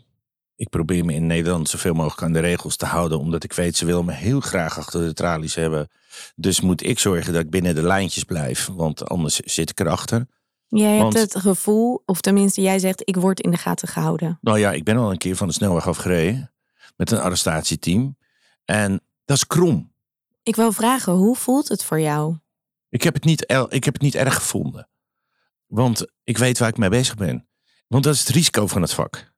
Ik 0.56 0.70
probeer 0.70 1.06
me 1.06 1.14
in 1.14 1.28
Nederland 1.28 1.70
zoveel 1.70 1.94
mogelijk 1.94 2.22
aan 2.22 2.34
de 2.34 2.40
regels 2.40 2.76
te 2.76 2.86
houden, 2.86 3.20
omdat 3.20 3.44
ik 3.44 3.54
weet, 3.54 3.78
ze 3.78 3.86
willen 3.86 4.06
me 4.06 4.14
heel 4.14 4.40
graag 4.40 4.78
achter 4.78 5.06
de 5.06 5.14
tralies 5.14 5.56
hebben. 5.56 5.90
Dus 6.36 6.62
moet 6.62 6.84
ik 6.84 7.00
zorgen 7.00 7.34
dat 7.34 7.42
ik 7.42 7.50
binnen 7.50 7.76
de 7.76 7.84
lijntjes 7.84 8.24
blijf, 8.24 8.68
want 8.68 9.10
anders 9.10 9.36
zit 9.36 9.70
ik 9.70 9.80
erachter. 9.80 10.28
Jij 10.68 10.98
Want- 10.98 11.14
hebt 11.14 11.34
het 11.34 11.42
gevoel, 11.42 12.04
of 12.06 12.22
tenminste 12.22 12.62
jij 12.62 12.80
zegt: 12.80 13.02
Ik 13.04 13.16
word 13.16 13.40
in 13.40 13.52
de 13.52 13.58
gaten 13.58 13.88
gehouden. 13.88 14.38
Nou 14.42 14.60
ja, 14.60 14.72
ik 14.72 14.84
ben 14.84 14.98
al 14.98 15.12
een 15.12 15.18
keer 15.18 15.36
van 15.36 15.48
de 15.48 15.54
snelweg 15.54 15.88
afgereden 15.88 16.54
met 16.96 17.12
een 17.12 17.20
arrestatieteam. 17.20 18.18
En 18.66 19.02
dat 19.26 19.38
is 19.38 19.48
krom. 19.48 19.94
Ik 20.44 20.56
wil 20.56 20.72
vragen: 20.72 21.14
hoe 21.14 21.36
voelt 21.36 21.68
het 21.68 21.84
voor 21.84 22.00
jou? 22.00 22.38
Ik 22.90 23.04
heb, 23.04 23.14
het 23.14 23.24
niet, 23.24 23.42
ik 23.70 23.84
heb 23.84 23.94
het 23.94 24.02
niet 24.02 24.16
erg 24.16 24.36
gevonden. 24.36 24.90
Want 25.66 26.06
ik 26.24 26.38
weet 26.38 26.58
waar 26.58 26.70
ik 26.70 26.78
mee 26.78 26.90
bezig 26.90 27.16
ben. 27.16 27.48
Want 27.88 28.04
dat 28.04 28.14
is 28.14 28.20
het 28.20 28.30
risico 28.30 28.68
van 28.68 28.82
het 28.82 28.94
vak. 28.94 29.34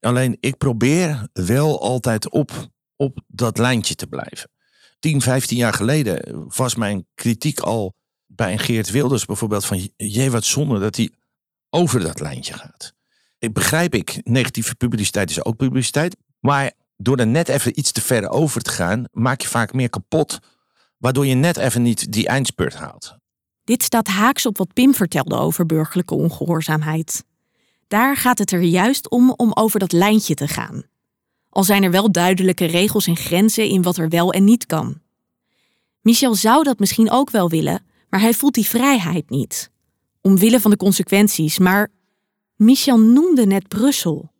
Alleen 0.00 0.36
ik 0.40 0.56
probeer 0.56 1.28
wel 1.32 1.80
altijd 1.80 2.30
op, 2.30 2.50
op 2.96 3.18
dat 3.26 3.58
lijntje 3.58 3.94
te 3.94 4.06
blijven. 4.06 4.50
10, 4.98 5.20
15 5.20 5.56
jaar 5.56 5.72
geleden 5.72 6.44
was 6.56 6.74
mijn 6.74 7.06
kritiek 7.14 7.60
al 7.60 7.94
bij 8.40 8.52
een 8.52 8.58
Geert 8.58 8.90
Wilders 8.90 9.24
bijvoorbeeld 9.24 9.64
van... 9.64 9.90
jee, 9.96 10.30
wat 10.30 10.44
zonde 10.44 10.78
dat 10.78 10.96
hij 10.96 11.10
over 11.70 12.00
dat 12.00 12.20
lijntje 12.20 12.52
gaat. 12.52 12.92
Ik 13.38 13.52
begrijp 13.52 13.94
ik, 13.94 14.20
negatieve 14.24 14.74
publiciteit 14.74 15.30
is 15.30 15.44
ook 15.44 15.56
publiciteit. 15.56 16.16
Maar 16.38 16.72
door 16.96 17.16
er 17.16 17.26
net 17.26 17.48
even 17.48 17.78
iets 17.78 17.92
te 17.92 18.00
ver 18.00 18.28
over 18.28 18.62
te 18.62 18.70
gaan... 18.70 19.04
maak 19.12 19.40
je 19.40 19.48
vaak 19.48 19.72
meer 19.72 19.90
kapot... 19.90 20.38
waardoor 20.96 21.26
je 21.26 21.34
net 21.34 21.56
even 21.56 21.82
niet 21.82 22.12
die 22.12 22.28
eindspurt 22.28 22.74
haalt. 22.74 23.16
Dit 23.64 23.82
staat 23.82 24.06
haaks 24.06 24.46
op 24.46 24.58
wat 24.58 24.72
Pim 24.72 24.94
vertelde 24.94 25.36
over 25.36 25.66
burgerlijke 25.66 26.14
ongehoorzaamheid. 26.14 27.24
Daar 27.88 28.16
gaat 28.16 28.38
het 28.38 28.52
er 28.52 28.62
juist 28.62 29.10
om 29.10 29.30
om 29.30 29.52
over 29.54 29.78
dat 29.78 29.92
lijntje 29.92 30.34
te 30.34 30.48
gaan. 30.48 30.82
Al 31.48 31.64
zijn 31.64 31.82
er 31.82 31.90
wel 31.90 32.12
duidelijke 32.12 32.64
regels 32.64 33.06
en 33.06 33.16
grenzen 33.16 33.68
in 33.68 33.82
wat 33.82 33.96
er 33.96 34.08
wel 34.08 34.32
en 34.32 34.44
niet 34.44 34.66
kan. 34.66 35.00
Michel 36.00 36.34
zou 36.34 36.62
dat 36.62 36.78
misschien 36.78 37.10
ook 37.10 37.30
wel 37.30 37.48
willen, 37.48 37.88
maar 38.10 38.20
hij 38.20 38.34
voelt 38.34 38.54
die 38.54 38.66
vrijheid 38.66 39.30
niet. 39.30 39.70
Omwille 40.20 40.60
van 40.60 40.70
de 40.70 40.76
consequenties, 40.76 41.58
maar 41.58 41.88
Michel 42.56 43.00
noemde 43.00 43.46
net 43.46 43.68
Brussel. 43.68 44.32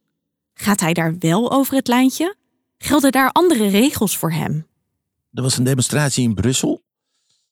Gaat 0.55 0.81
hij 0.81 0.93
daar 0.93 1.19
wel 1.19 1.53
over 1.53 1.75
het 1.75 1.89
lijntje? 1.89 2.37
Gelden 2.79 3.13
daar 3.13 3.33
andere 3.33 3.69
regels 3.69 4.17
voor 4.17 4.33
hem? 4.33 4.67
Er 5.33 5.43
was 5.43 5.59
een 5.59 5.65
demonstratie 5.65 6.25
in 6.25 6.35
Brussel. 6.35 6.83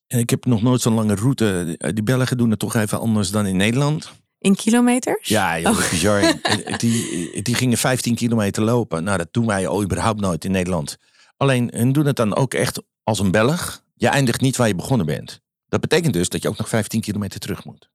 En 0.07 0.19
ik 0.19 0.31
heb 0.31 0.45
nog 0.45 0.63
nooit 0.63 0.81
zo'n 0.81 0.95
lange 0.95 1.15
route. 1.15 1.77
Die 1.95 2.03
Belgen 2.03 2.37
doen 2.37 2.51
het 2.51 2.59
toch 2.59 2.75
even 2.75 3.01
anders 3.01 3.31
dan 3.31 3.47
in 3.47 3.57
Nederland. 3.57 4.13
In 4.39 4.55
kilometers? 4.55 5.29
Ja, 5.29 5.61
joh, 5.61 5.91
bizar. 5.91 6.23
Eh, 6.43 6.79
die, 6.79 7.43
die 7.43 7.55
gingen 7.55 7.79
15 7.79 8.15
kilometer 8.15 8.63
lopen. 8.63 9.05
Nou, 9.05 9.19
dat 9.19 9.29
doen 9.31 9.47
wij 9.47 9.67
al 9.67 9.83
überhaupt 9.83 10.21
nooit 10.21 10.45
in 10.45 10.51
Nederland. 10.51 10.97
Alleen, 11.37 11.71
hun 11.75 11.93
doen 11.93 12.07
het 12.07 12.17
dan 12.17 12.37
ook 12.37 12.55
echt 12.55 12.83
als 13.03 13.19
een 13.19 13.31
Belg. 13.31 13.83
Je 13.95 14.09
eindigt 14.09 14.41
niet 14.41 14.57
waar 14.57 14.69
je 14.69 14.75
begonnen 14.75 15.07
bent. 15.07 15.41
Dat 15.69 15.81
betekent 15.81 16.13
dus 16.13 16.29
dat 16.29 16.43
je 16.43 16.49
ook 16.49 16.59
nog 16.59 16.69
15 16.69 17.01
kilometer 17.01 17.41
terug 17.41 17.65
moet. 17.65 17.91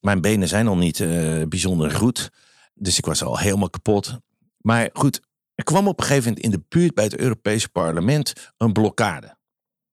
Mijn 0.00 0.20
benen 0.20 0.48
zijn 0.48 0.66
al 0.66 0.76
niet 0.76 1.00
eh, 1.00 1.42
bijzonder 1.48 1.90
goed. 1.90 2.30
Dus 2.74 2.98
ik 2.98 3.06
was 3.06 3.22
al 3.22 3.38
helemaal 3.38 3.70
kapot. 3.70 4.18
Maar 4.56 4.90
goed, 4.92 5.20
er 5.54 5.64
kwam 5.64 5.88
op 5.88 5.98
een 6.00 6.06
gegeven 6.06 6.28
moment 6.28 6.44
in 6.44 6.50
de 6.50 6.64
buurt 6.68 6.94
bij 6.94 7.04
het 7.04 7.16
Europese 7.16 7.68
parlement 7.68 8.52
een 8.56 8.72
blokkade. 8.72 9.38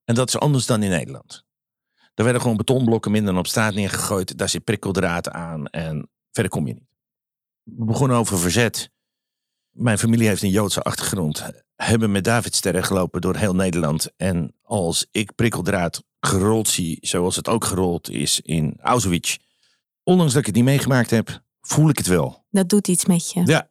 En 0.03 0.15
dat 0.15 0.27
is 0.27 0.39
anders 0.39 0.65
dan 0.65 0.83
in 0.83 0.89
Nederland. 0.89 1.45
Er 2.13 2.23
werden 2.23 2.41
gewoon 2.41 2.57
betonblokken 2.57 3.11
minder 3.11 3.37
op 3.37 3.47
straat 3.47 3.73
neergegooid. 3.73 4.37
Daar 4.37 4.49
zit 4.49 4.63
prikkeldraad 4.63 5.29
aan 5.29 5.67
en 5.67 6.09
verder 6.31 6.51
kom 6.51 6.67
je 6.67 6.73
niet. 6.73 6.89
We 7.63 7.85
begonnen 7.85 8.17
over 8.17 8.39
verzet. 8.39 8.91
Mijn 9.78 9.97
familie 9.97 10.28
heeft 10.28 10.41
een 10.41 10.49
Joodse 10.49 10.82
achtergrond. 10.82 11.43
Hebben 11.75 12.11
met 12.11 12.23
Davidsterren 12.23 12.84
gelopen 12.84 13.21
door 13.21 13.36
heel 13.36 13.55
Nederland. 13.55 14.11
En 14.15 14.53
als 14.61 15.07
ik 15.11 15.36
prikkeldraad 15.36 16.03
gerold 16.19 16.67
zie, 16.67 16.97
zoals 17.01 17.36
het 17.36 17.47
ook 17.47 17.65
gerold 17.65 18.09
is 18.09 18.41
in 18.41 18.78
Auschwitz. 18.82 19.38
Ondanks 20.03 20.32
dat 20.32 20.41
ik 20.41 20.47
het 20.47 20.55
niet 20.55 20.63
meegemaakt 20.63 21.09
heb, 21.09 21.41
voel 21.61 21.89
ik 21.89 21.97
het 21.97 22.07
wel. 22.07 22.45
Dat 22.49 22.69
doet 22.69 22.88
iets 22.88 23.05
met 23.05 23.32
je. 23.32 23.45
Ja. 23.45 23.67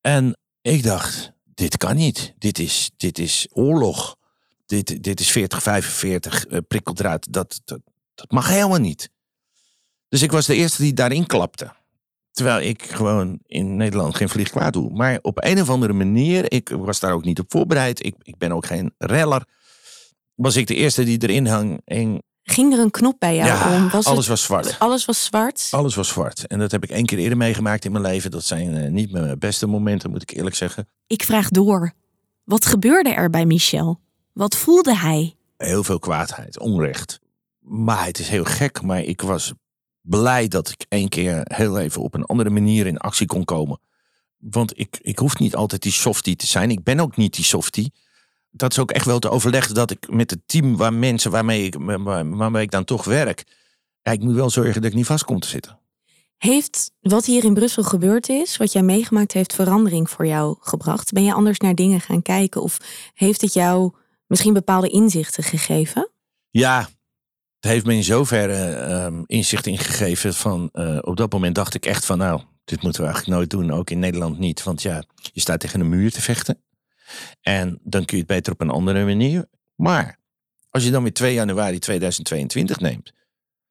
En 0.00 0.36
ik 0.60 0.82
dacht, 0.82 1.32
dit 1.44 1.76
kan 1.76 1.96
niet. 1.96 2.34
Dit 2.38 2.58
is, 2.58 2.90
dit 2.96 3.18
is 3.18 3.46
oorlog. 3.52 4.16
Dit, 4.66 5.02
dit 5.02 5.20
is 5.20 5.30
40, 5.30 5.62
45 5.62 6.46
eh, 6.46 6.58
prikkeldraad. 6.68 7.26
Dat, 7.30 7.60
dat, 7.64 7.80
dat 8.14 8.30
mag 8.30 8.48
helemaal 8.48 8.78
niet. 8.78 9.10
Dus 10.08 10.22
ik 10.22 10.32
was 10.32 10.46
de 10.46 10.54
eerste 10.54 10.82
die 10.82 10.92
daarin 10.92 11.26
klapte. 11.26 11.72
Terwijl 12.36 12.60
ik 12.68 12.82
gewoon 12.82 13.38
in 13.46 13.76
Nederland 13.76 14.16
geen 14.16 14.28
vlieg 14.28 14.50
kwaad 14.50 14.72
doe. 14.72 14.90
Maar 14.92 15.18
op 15.22 15.44
een 15.44 15.60
of 15.60 15.70
andere 15.70 15.92
manier, 15.92 16.52
ik 16.52 16.68
was 16.68 17.00
daar 17.00 17.12
ook 17.12 17.24
niet 17.24 17.38
op 17.40 17.44
voorbereid. 17.48 18.04
Ik, 18.04 18.14
ik 18.22 18.38
ben 18.38 18.52
ook 18.52 18.66
geen 18.66 18.94
reller. 18.98 19.44
Was 20.34 20.56
ik 20.56 20.66
de 20.66 20.74
eerste 20.74 21.04
die 21.04 21.22
erin 21.22 21.46
hang. 21.46 21.80
En 21.84 22.22
Ging 22.42 22.72
er 22.72 22.78
een 22.78 22.90
knop 22.90 23.16
bij 23.18 23.34
jou 23.36 23.48
ja, 23.48 23.76
om? 23.76 23.90
Was 23.90 24.04
alles 24.04 24.18
het- 24.18 24.26
was 24.28 24.42
zwart. 24.42 24.76
alles 24.78 25.04
was 25.04 25.24
zwart? 25.24 25.68
Alles 25.70 25.94
was 25.94 26.08
zwart. 26.08 26.46
En 26.46 26.58
dat 26.58 26.70
heb 26.70 26.82
ik 26.84 26.90
één 26.90 27.06
keer 27.06 27.18
eerder 27.18 27.36
meegemaakt 27.38 27.84
in 27.84 27.92
mijn 27.92 28.04
leven. 28.04 28.30
Dat 28.30 28.44
zijn 28.44 28.74
eh, 28.74 28.90
niet 28.90 29.12
mijn 29.12 29.38
beste 29.38 29.66
momenten, 29.66 30.10
moet 30.10 30.22
ik 30.22 30.30
eerlijk 30.36 30.56
zeggen. 30.56 30.88
Ik 31.06 31.22
vraag 31.22 31.48
door. 31.48 31.92
Wat 32.44 32.66
gebeurde 32.66 33.10
er 33.10 33.30
bij 33.30 33.46
Michel? 33.46 34.00
Wat 34.32 34.56
voelde 34.56 34.96
hij? 34.96 35.34
heel 35.56 35.84
veel 35.84 35.98
kwaadheid, 35.98 36.58
onrecht. 36.58 37.20
Maar 37.60 38.04
het 38.06 38.18
is 38.18 38.28
heel 38.28 38.44
gek, 38.44 38.82
maar 38.82 39.02
ik 39.02 39.20
was 39.22 39.52
blij 40.06 40.48
dat 40.48 40.68
ik 40.68 40.86
één 40.88 41.08
keer 41.08 41.40
heel 41.44 41.78
even 41.78 42.02
op 42.02 42.14
een 42.14 42.24
andere 42.24 42.50
manier 42.50 42.86
in 42.86 42.98
actie 42.98 43.26
kon 43.26 43.44
komen. 43.44 43.80
Want 44.36 44.78
ik, 44.78 44.98
ik 45.02 45.18
hoef 45.18 45.38
niet 45.38 45.54
altijd 45.54 45.82
die 45.82 45.92
softie 45.92 46.36
te 46.36 46.46
zijn. 46.46 46.70
Ik 46.70 46.82
ben 46.82 47.00
ook 47.00 47.16
niet 47.16 47.34
die 47.34 47.44
softie. 47.44 47.92
Dat 48.50 48.70
is 48.72 48.78
ook 48.78 48.90
echt 48.90 49.06
wel 49.06 49.18
te 49.18 49.30
overleggen 49.30 49.74
dat 49.74 49.90
ik 49.90 50.10
met 50.10 50.30
het 50.30 50.40
team 50.46 50.76
waar 50.76 50.92
mensen 50.94 51.30
waarmee 51.30 51.64
ik, 51.64 51.74
waar- 51.78 52.36
waarmee 52.36 52.62
ik 52.62 52.70
dan 52.70 52.84
toch 52.84 53.04
werk. 53.04 53.44
Ja, 54.02 54.12
ik 54.12 54.20
moet 54.20 54.34
wel 54.34 54.50
zorgen 54.50 54.74
dat 54.82 54.90
ik 54.90 54.96
niet 54.96 55.06
vast 55.06 55.24
kom 55.24 55.40
te 55.40 55.48
zitten. 55.48 55.78
Heeft 56.36 56.90
wat 57.00 57.24
hier 57.24 57.44
in 57.44 57.54
Brussel 57.54 57.82
gebeurd 57.82 58.28
is, 58.28 58.56
wat 58.56 58.72
jij 58.72 58.82
meegemaakt 58.82 59.32
heeft, 59.32 59.54
verandering 59.54 60.10
voor 60.10 60.26
jou 60.26 60.56
gebracht? 60.60 61.12
Ben 61.12 61.24
je 61.24 61.32
anders 61.32 61.58
naar 61.58 61.74
dingen 61.74 62.00
gaan 62.00 62.22
kijken? 62.22 62.62
Of 62.62 62.76
heeft 63.14 63.40
het 63.40 63.52
jou 63.52 63.92
misschien 64.26 64.52
bepaalde 64.52 64.88
inzichten 64.88 65.42
gegeven? 65.44 66.10
Ja, 66.50 66.88
heeft 67.66 67.86
me 67.86 67.94
in 67.94 68.04
zoverre 68.04 68.74
ehm, 68.74 69.22
inzicht 69.26 69.66
ingegeven 69.66 70.34
van 70.34 70.68
eh, 70.72 70.98
op 71.00 71.16
dat 71.16 71.32
moment 71.32 71.54
dacht 71.54 71.74
ik 71.74 71.86
echt 71.86 72.04
van 72.04 72.18
nou, 72.18 72.42
dit 72.64 72.82
moeten 72.82 73.00
we 73.00 73.06
eigenlijk 73.06 73.36
nooit 73.38 73.50
doen, 73.50 73.78
ook 73.78 73.90
in 73.90 73.98
Nederland 73.98 74.38
niet. 74.38 74.62
Want 74.62 74.82
ja, 74.82 75.04
je 75.32 75.40
staat 75.40 75.60
tegen 75.60 75.80
een 75.80 75.88
muur 75.88 76.12
te 76.12 76.22
vechten. 76.22 76.62
En 77.40 77.80
dan 77.82 78.04
kun 78.04 78.16
je 78.16 78.22
het 78.22 78.32
beter 78.32 78.52
op 78.52 78.60
een 78.60 78.70
andere 78.70 79.04
manier. 79.04 79.48
Maar 79.74 80.18
als 80.70 80.84
je 80.84 80.90
dan 80.90 81.02
weer 81.02 81.12
2 81.12 81.34
januari 81.34 81.78
2022 81.78 82.80
neemt, 82.80 83.12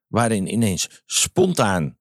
waarin 0.08 0.54
ineens 0.54 1.04
spontaan 1.06 1.98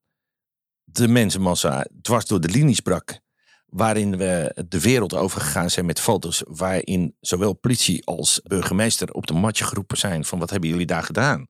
de 0.85 1.09
mensenmassa 1.09 1.87
dwars 2.03 2.27
door 2.27 2.41
de 2.41 2.49
linies 2.49 2.81
brak, 2.81 3.21
waarin 3.67 4.17
we 4.17 4.65
de 4.69 4.81
wereld 4.81 5.15
overgegaan 5.15 5.71
zijn 5.71 5.87
met 5.87 6.01
foto's, 6.01 6.43
waarin 6.47 7.17
zowel 7.21 7.53
politie 7.53 8.07
als 8.07 8.41
burgemeester 8.45 9.13
op 9.13 9.27
de 9.27 9.35
matje 9.35 9.65
geroepen 9.65 9.97
zijn 9.97 10.25
van 10.25 10.39
wat 10.39 10.51
hebben 10.51 10.69
jullie 10.69 10.87
daar 10.87 11.03
gedaan? 11.03 11.47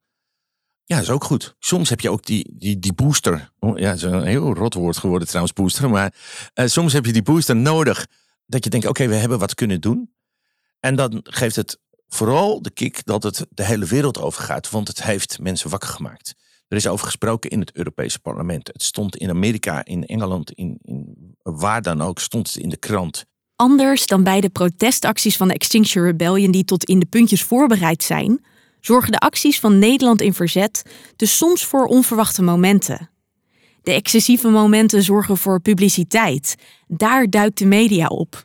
Ja, 0.84 1.00
is 1.00 1.10
ook 1.10 1.24
goed. 1.24 1.56
Soms 1.58 1.88
heb 1.88 2.00
je 2.00 2.10
ook 2.10 2.24
die, 2.24 2.54
die, 2.56 2.78
die 2.78 2.92
booster. 2.92 3.50
Oh, 3.58 3.78
ja, 3.78 3.88
dat 3.88 3.96
is 3.96 4.02
een 4.02 4.24
heel 4.24 4.54
rot 4.54 4.74
woord 4.74 4.96
geworden 4.96 5.28
trouwens, 5.28 5.54
booster. 5.54 5.90
Maar 5.90 6.14
eh, 6.54 6.66
soms 6.66 6.92
heb 6.92 7.06
je 7.06 7.12
die 7.12 7.22
booster 7.22 7.56
nodig. 7.56 8.06
Dat 8.46 8.64
je 8.64 8.70
denkt, 8.70 8.86
oké, 8.86 9.06
we 9.06 9.14
hebben 9.14 9.38
wat 9.38 9.54
kunnen 9.54 9.80
doen. 9.80 10.14
En 10.80 10.96
dan 10.96 11.20
geeft 11.22 11.56
het 11.56 11.78
vooral 12.08 12.62
de 12.62 12.70
kick 12.70 13.04
dat 13.04 13.22
het 13.22 13.46
de 13.50 13.64
hele 13.64 13.86
wereld 13.86 14.18
overgaat. 14.18 14.70
Want 14.70 14.88
het 14.88 15.02
heeft 15.02 15.38
mensen 15.38 15.70
wakker 15.70 15.88
gemaakt. 15.88 16.34
Er 16.68 16.76
is 16.76 16.86
over 16.86 17.06
gesproken 17.06 17.50
in 17.50 17.60
het 17.60 17.76
Europese 17.76 18.18
parlement. 18.18 18.66
Het 18.66 18.82
stond 18.82 19.16
in 19.16 19.30
Amerika, 19.30 19.84
in 19.84 20.06
Engeland, 20.06 20.52
in, 20.52 20.78
in 20.82 21.36
waar 21.42 21.82
dan 21.82 22.02
ook, 22.02 22.18
stond 22.18 22.46
het 22.46 22.62
in 22.62 22.68
de 22.68 22.76
krant. 22.76 23.24
Anders 23.56 24.06
dan 24.06 24.24
bij 24.24 24.40
de 24.40 24.48
protestacties 24.48 25.36
van 25.36 25.48
de 25.48 25.54
Extinction 25.54 26.04
Rebellion 26.04 26.50
die 26.50 26.64
tot 26.64 26.84
in 26.84 26.98
de 26.98 27.06
puntjes 27.06 27.42
voorbereid 27.42 28.02
zijn, 28.02 28.44
zorgen 28.86 29.12
de 29.12 29.18
acties 29.18 29.60
van 29.60 29.78
Nederland 29.78 30.20
in 30.20 30.34
verzet 30.34 30.82
dus 31.16 31.36
soms 31.36 31.64
voor 31.64 31.86
onverwachte 31.86 32.42
momenten. 32.42 33.10
De 33.82 33.92
excessieve 33.92 34.48
momenten 34.48 35.02
zorgen 35.02 35.36
voor 35.36 35.60
publiciteit. 35.60 36.54
Daar 36.86 37.30
duikt 37.30 37.58
de 37.58 37.66
media 37.66 38.06
op. 38.06 38.44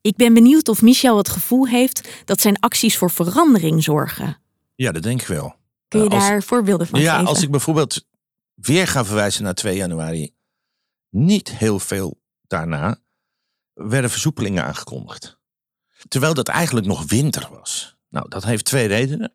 Ik 0.00 0.16
ben 0.16 0.34
benieuwd 0.34 0.68
of 0.68 0.82
Michel 0.82 1.16
het 1.16 1.28
gevoel 1.28 1.66
heeft 1.66 2.08
dat 2.24 2.40
zijn 2.40 2.58
acties 2.60 2.96
voor 2.96 3.10
verandering 3.10 3.82
zorgen. 3.82 4.38
Ja, 4.74 4.92
dat 4.92 5.02
denk 5.02 5.20
ik 5.20 5.26
wel. 5.26 5.54
Kun 5.88 6.02
je 6.02 6.08
Als- 6.08 6.28
daar 6.28 6.42
voorbeelden 6.42 6.86
van 6.86 7.00
ja, 7.00 7.12
geven? 7.14 7.28
als 7.28 7.42
ik 7.42 7.50
bijvoorbeeld 7.50 8.06
weer 8.54 8.86
ga 8.86 9.04
verwijzen 9.04 9.42
naar 9.42 9.54
2 9.54 9.76
januari. 9.76 10.30
Niet 11.10 11.50
heel 11.50 11.78
veel 11.78 12.20
daarna 12.46 12.98
werden 13.74 14.10
versoepelingen 14.10 14.64
aangekondigd. 14.64 15.38
Terwijl 16.08 16.34
dat 16.34 16.48
eigenlijk 16.48 16.86
nog 16.86 17.04
winter 17.06 17.48
was. 17.52 17.96
Nou, 18.08 18.28
dat 18.28 18.44
heeft 18.44 18.64
twee 18.64 18.86
redenen. 18.86 19.32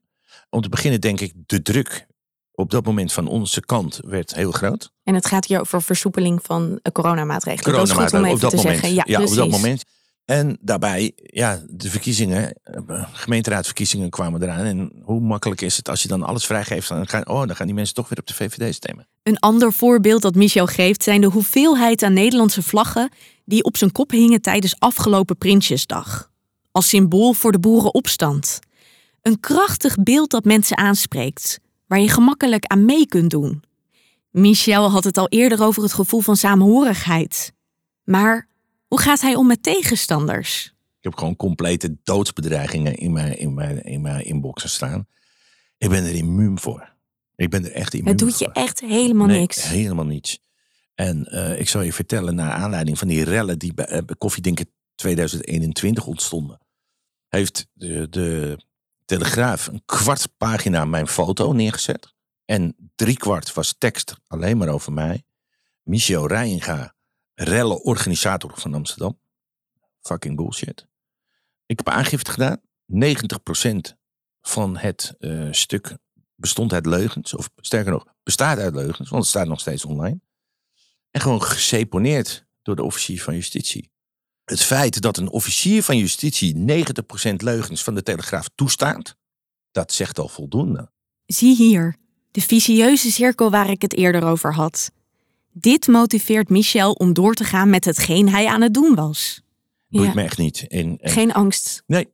Om 0.56 0.62
te 0.62 0.70
beginnen 0.70 1.01
denk 1.01 1.20
ik, 1.20 1.34
de 1.45 1.62
druk 1.62 2.08
op 2.51 2.72
dat 2.72 2.86
moment 2.86 3.14
van 3.14 3.28
onze 3.28 3.62
kant 3.62 3.99
werd 4.06 4.36
heel 4.36 4.51
groot. 4.51 4.91
En 5.03 5.16
het 5.16 5.26
gaat 5.26 5.45
hier 5.45 5.60
over 5.60 5.82
versoepeling 5.82 6.39
van 6.43 6.80
eh, 6.82 6.91
coronamaatregelen. 6.91 7.74
Dat 7.74 7.88
is 7.88 7.91
goed 7.91 8.01
om 8.01 8.08
Coronamaatregelen 8.08 8.36
even 8.36 8.36
op 8.36 8.41
dat 8.41 8.49
te 8.49 8.56
moment. 8.56 8.82
zeggen. 8.82 8.95
Ja, 8.95 9.20
ja, 9.20 9.26
op 9.26 9.36
dat 9.36 9.62
moment. 9.62 9.84
En 10.26 10.58
daarbij, 10.62 11.12
ja, 11.16 11.64
de 11.68 11.89
verkiezingen, 11.89 12.53
eh, 12.64 13.03
gemeenteraadverkiezingen 13.12 14.10
kwamen 14.10 14.43
eraan. 14.43 14.66
En 14.66 14.91
hoe 15.03 15.20
makkelijk 15.20 15.62
is 15.62 15.78
het 15.78 15.89
als 15.89 16.01
je 16.01 16.08
dan 16.08 16.24
alles 16.24 16.45
vrijgeeft? 16.45 16.89
Dan 16.89 17.08
gaan, 17.08 17.28
oh, 17.28 17.47
dan 17.47 17.56
gaan 17.56 17.66
die 17.66 17.76
mensen 17.76 17.95
toch 17.95 18.10
weer 18.10 18.20
op 18.20 18.28
de 18.28 18.34
VVD 18.34 18.76
stemmen. 18.76 19.08
Een 19.24 19.39
ander 19.39 19.74
voorbeeld 19.74 20.22
dat 20.22 20.36
Michel 20.36 20.66
geeft 20.66 21.03
zijn 21.03 21.22
de 21.22 21.28
hoeveelheid 21.28 22.03
aan 22.03 22.14
Nederlandse 22.14 22.62
vlaggen 22.62 23.10
die 23.45 23.64
op 23.64 23.78
zijn 23.78 23.91
kop 23.91 24.12
hingen 24.12 24.41
tijdens 24.41 24.76
afgelopen 24.80 25.38
Prinsjesdag. 25.38 26.32
Als 26.72 26.89
symbool 26.89 27.34
voor 27.34 27.51
de 27.51 27.60
boerenopstand. 27.60 28.60
Een 29.26 29.39
krachtig 29.39 29.95
beeld 30.03 30.30
dat 30.32 30.43
mensen 30.43 30.78
aanspreekt, 30.78 31.59
waar 31.88 31.99
je 31.99 32.09
gemakkelijk 32.09 32.65
aan 32.65 32.86
mee 32.86 33.07
kunt 33.07 33.30
doen. 33.32 33.63
Michel 34.30 34.89
had 34.91 35.03
het 35.03 35.17
al 35.17 35.28
eerder 35.30 35.63
over 35.63 35.84
het 35.84 35.93
gevoel 35.93 36.19
van 36.19 36.36
saamhorigheid. 36.36 37.53
Maar 38.03 38.47
hoe 38.88 38.99
gaat 38.99 39.21
hij 39.21 39.36
om 39.36 39.47
met 39.47 39.63
tegenstanders? 39.63 40.65
Ik 40.97 41.03
heb 41.03 41.15
gewoon 41.15 41.36
complete 41.36 41.97
doodsbedreigingen 42.03 42.95
in 42.95 43.13
mijn, 43.13 43.38
in 43.38 43.53
mijn, 43.53 43.84
in 43.84 44.01
mijn 44.01 44.26
inboxen 44.26 44.69
staan. 44.69 45.07
Ik 45.78 45.89
ben 45.89 46.03
er 46.03 46.15
immuun 46.15 46.59
voor. 46.59 46.93
Ik 47.36 47.49
ben 47.49 47.65
er 47.65 47.71
echt 47.71 47.93
immuun 47.93 48.09
Het 48.09 48.17
doet 48.19 48.39
je 48.39 48.45
voor. 48.45 48.63
echt 48.63 48.80
helemaal 48.80 49.28
Nee, 49.28 49.39
niks. 49.39 49.67
helemaal 49.69 50.05
niets. 50.05 50.39
En 50.95 51.26
eh, 51.26 51.59
ik 51.59 51.69
zal 51.69 51.82
je 51.82 51.93
vertellen, 51.93 52.36
naar 52.36 52.51
aanleiding 52.51 52.97
van 52.97 53.07
die 53.07 53.23
rellen 53.23 53.59
die 53.59 53.73
bij, 53.73 53.86
eh, 53.86 54.05
bij 54.05 54.15
Koffiedinken 54.17 54.69
2021 54.95 56.05
ontstonden, 56.05 56.59
heeft 57.28 57.67
de, 57.73 58.09
de 58.09 58.57
Telegraaf 59.06 59.68
een 59.68 59.82
kwart 59.86 60.38
pagina 60.38 60.86
mijn 60.86 61.08
foto 61.08 61.51
neergezet. 61.51 62.14
En 62.45 62.91
drie 62.95 63.18
kwart 63.18 63.53
was 63.53 63.76
tekst 63.78 64.16
alleen 64.28 64.58
maar 64.58 64.68
over 64.68 64.93
mij. 64.93 65.24
Michel 65.84 66.28
Rijnga, 66.28 66.95
rellenorganisator 67.34 68.51
van 68.56 68.74
Amsterdam. 68.74 69.20
Fucking 70.01 70.36
bullshit. 70.36 70.88
Ik 71.66 71.78
heb 71.78 71.89
aangifte 71.89 72.32
gedaan. 72.32 72.62
90% 72.93 73.95
van 74.41 74.78
het 74.78 75.16
eh, 75.20 75.47
stuk 75.51 75.97
bestond 76.36 76.74
uit 76.74 76.86
leugens. 76.86 77.34
Of 77.34 77.49
sterker 77.56 77.91
nog, 77.91 78.06
bestaat 78.24 78.58
uit 78.58 78.76
leugens. 78.76 79.10
Want 79.10 79.22
het 79.22 79.32
staat 79.32 79.47
nog 79.47 79.60
steeds 79.60 79.86
online. 79.86 80.20
En 81.12 81.22
gewoon 81.22 81.43
geseponeerd 81.43 82.45
door 82.62 82.76
de 82.76 82.84
officier 82.84 83.22
van 83.22 83.34
justitie. 83.34 83.91
Het 84.46 84.62
feit 84.64 85.02
dat 85.02 85.18
een 85.18 85.30
officier 85.30 85.84
van 85.84 85.98
justitie 85.98 86.56
90% 86.56 87.36
leugens 87.36 87.84
van 87.84 87.96
de 87.96 88.04
Telegraaf 88.04 88.50
toestaat. 88.56 89.16
Dat 89.72 89.91
zegt 89.91 90.20
al 90.20 90.28
voldoende. 90.28 90.89
Zie 91.26 91.56
hier, 91.56 91.96
de 92.32 92.41
vicieuze 92.41 93.12
cirkel 93.12 93.50
waar 93.52 93.70
ik 93.70 93.82
het 93.82 93.93
eerder 93.93 94.24
over 94.24 94.54
had. 94.54 94.91
Dit 95.52 95.88
motiveert 95.88 96.50
Michel 96.50 96.91
om 96.91 97.14
door 97.14 97.34
te 97.34 97.43
gaan 97.43 97.70
met 97.70 97.86
hetgeen 97.86 98.30
hij 98.30 98.48
aan 98.48 98.62
het 98.62 98.74
doen 98.74 98.96
was. 98.96 99.41
Boeit 99.88 100.08
Ja. 100.08 100.14
me 100.14 100.22
echt 100.24 100.38
niet. 100.38 100.68
En, 100.68 100.98
en- 100.98 101.12
Geen 101.12 101.34
angst. 101.34 101.84
Nee, 101.88 102.08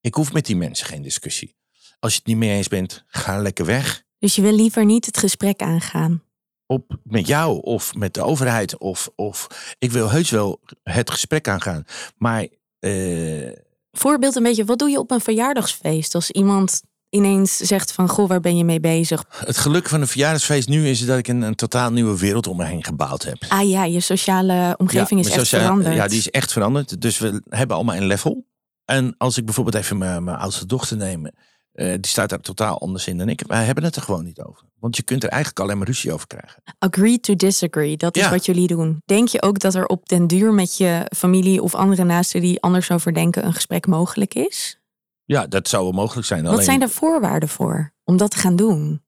ik 0.00 0.14
hoef 0.14 0.32
met 0.32 0.46
die 0.46 0.56
mensen 0.56 0.86
geen 0.86 1.02
discussie. 1.02 1.54
Als 1.98 2.12
je 2.12 2.18
het 2.18 2.26
niet 2.28 2.36
mee 2.36 2.56
eens 2.56 2.68
bent, 2.68 3.04
ga 3.06 3.38
lekker 3.42 3.64
weg. 3.64 4.02
Dus 4.18 4.34
je 4.34 4.42
wil 4.42 4.52
liever 4.54 4.84
niet 4.84 5.06
het 5.06 5.18
gesprek 5.18 5.60
aangaan. 5.62 6.22
Op 6.68 6.96
met 7.02 7.26
jou 7.26 7.60
of 7.62 7.94
met 7.94 8.14
de 8.14 8.22
overheid. 8.22 8.78
Of, 8.78 9.10
of 9.16 9.46
ik 9.78 9.92
wil 9.92 10.10
heus 10.10 10.30
wel 10.30 10.60
het 10.82 11.10
gesprek 11.10 11.48
aangaan. 11.48 11.84
Maar 12.16 12.46
eh, 12.78 13.52
Voorbeeld 13.92 14.36
een 14.36 14.42
beetje, 14.42 14.64
wat 14.64 14.78
doe 14.78 14.90
je 14.90 14.98
op 14.98 15.10
een 15.10 15.20
verjaardagsfeest 15.20 16.14
als 16.14 16.30
iemand 16.30 16.82
ineens 17.10 17.56
zegt 17.56 17.92
van 17.92 18.08
goh, 18.08 18.28
waar 18.28 18.40
ben 18.40 18.56
je 18.56 18.64
mee 18.64 18.80
bezig? 18.80 19.24
het 19.44 19.56
geluk 19.56 19.88
van 19.88 20.00
een 20.00 20.06
verjaardagsfeest 20.06 20.68
nu 20.68 20.88
is 20.88 21.06
dat 21.06 21.18
ik 21.18 21.28
een, 21.28 21.42
een 21.42 21.54
totaal 21.54 21.90
nieuwe 21.92 22.18
wereld 22.18 22.46
om 22.46 22.56
me 22.56 22.64
heen 22.64 22.84
gebouwd 22.84 23.22
heb. 23.22 23.44
Ah 23.48 23.68
ja, 23.68 23.84
je 23.84 24.00
sociale 24.00 24.74
omgeving 24.76 25.20
is 25.20 25.26
echt 25.26 25.38
sociale- 25.38 25.64
veranderd. 25.64 25.94
Ja, 25.94 26.08
die 26.08 26.18
is 26.18 26.30
echt 26.30 26.52
veranderd. 26.52 27.00
Dus 27.00 27.18
we 27.18 27.42
hebben 27.48 27.76
allemaal 27.76 27.96
een 27.96 28.06
level. 28.06 28.46
En 28.84 29.14
als 29.18 29.38
ik 29.38 29.44
bijvoorbeeld 29.44 29.76
even 29.76 29.98
mijn, 29.98 30.24
mijn 30.24 30.36
oudste 30.36 30.66
dochter 30.66 30.96
neem, 30.96 31.30
eh, 31.78 31.86
die 31.92 32.06
staat 32.06 32.28
daar 32.28 32.40
totaal 32.40 32.80
anders 32.80 33.06
in 33.06 33.18
dan 33.18 33.28
ik. 33.28 33.42
Wij 33.46 33.64
hebben 33.64 33.84
het 33.84 33.96
er 33.96 34.02
gewoon 34.02 34.24
niet 34.24 34.40
over. 34.40 34.62
Want 34.78 34.96
je 34.96 35.02
kunt 35.02 35.22
er 35.24 35.28
eigenlijk 35.28 35.60
alleen 35.60 35.78
maar 35.78 35.86
ruzie 35.86 36.12
over 36.12 36.26
krijgen. 36.26 36.62
Agree 36.78 37.20
to 37.20 37.34
disagree, 37.34 37.96
dat 37.96 38.16
is 38.16 38.22
Ja. 38.22 38.30
wat 38.30 38.46
jullie 38.46 38.66
doen. 38.66 39.02
Denk 39.04 39.28
je 39.28 39.42
ook 39.42 39.58
dat 39.58 39.74
er 39.74 39.86
op 39.86 40.08
den 40.08 40.26
duur 40.26 40.52
met 40.52 40.76
je 40.76 41.10
familie 41.16 41.62
of 41.62 41.74
andere 41.74 42.04
naasten 42.04 42.40
die 42.40 42.60
anders 42.60 42.90
over 42.90 43.14
denken 43.14 43.46
een 43.46 43.54
gesprek 43.54 43.86
mogelijk 43.86 44.34
is? 44.34 44.78
Ja, 45.24 45.46
dat 45.46 45.68
zou 45.68 45.82
wel 45.82 45.92
mogelijk 45.92 46.26
zijn. 46.26 46.42
Wat 46.42 46.52
alleen, 46.52 46.64
zijn 46.64 46.78
daar 46.80 46.88
voorwaarden 46.88 47.48
voor 47.48 47.92
om 48.04 48.16
dat 48.16 48.30
te 48.30 48.38
gaan 48.38 48.56
doen? 48.56 49.02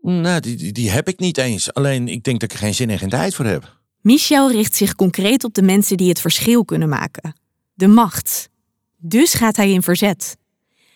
Nou, 0.00 0.40
die, 0.40 0.56
die, 0.56 0.72
die 0.72 0.90
heb 0.90 1.08
ik 1.08 1.18
niet 1.18 1.38
eens. 1.38 1.72
Alleen 1.74 2.08
ik 2.08 2.24
denk 2.24 2.40
dat 2.40 2.50
ik 2.50 2.56
er 2.56 2.62
geen 2.64 2.74
zin 2.74 2.90
en 2.90 2.98
geen 2.98 3.08
tijd 3.08 3.34
voor 3.34 3.44
heb. 3.44 3.78
Michel 4.00 4.50
richt 4.50 4.74
zich 4.74 4.94
concreet 4.94 5.44
op 5.44 5.54
de 5.54 5.62
mensen 5.62 5.96
die 5.96 6.08
het 6.08 6.20
verschil 6.20 6.64
kunnen 6.64 6.88
maken. 6.88 7.36
De 7.74 7.86
macht. 7.86 8.48
Dus 8.96 9.34
gaat 9.34 9.56
hij 9.56 9.70
in 9.70 9.82
verzet. 9.82 10.36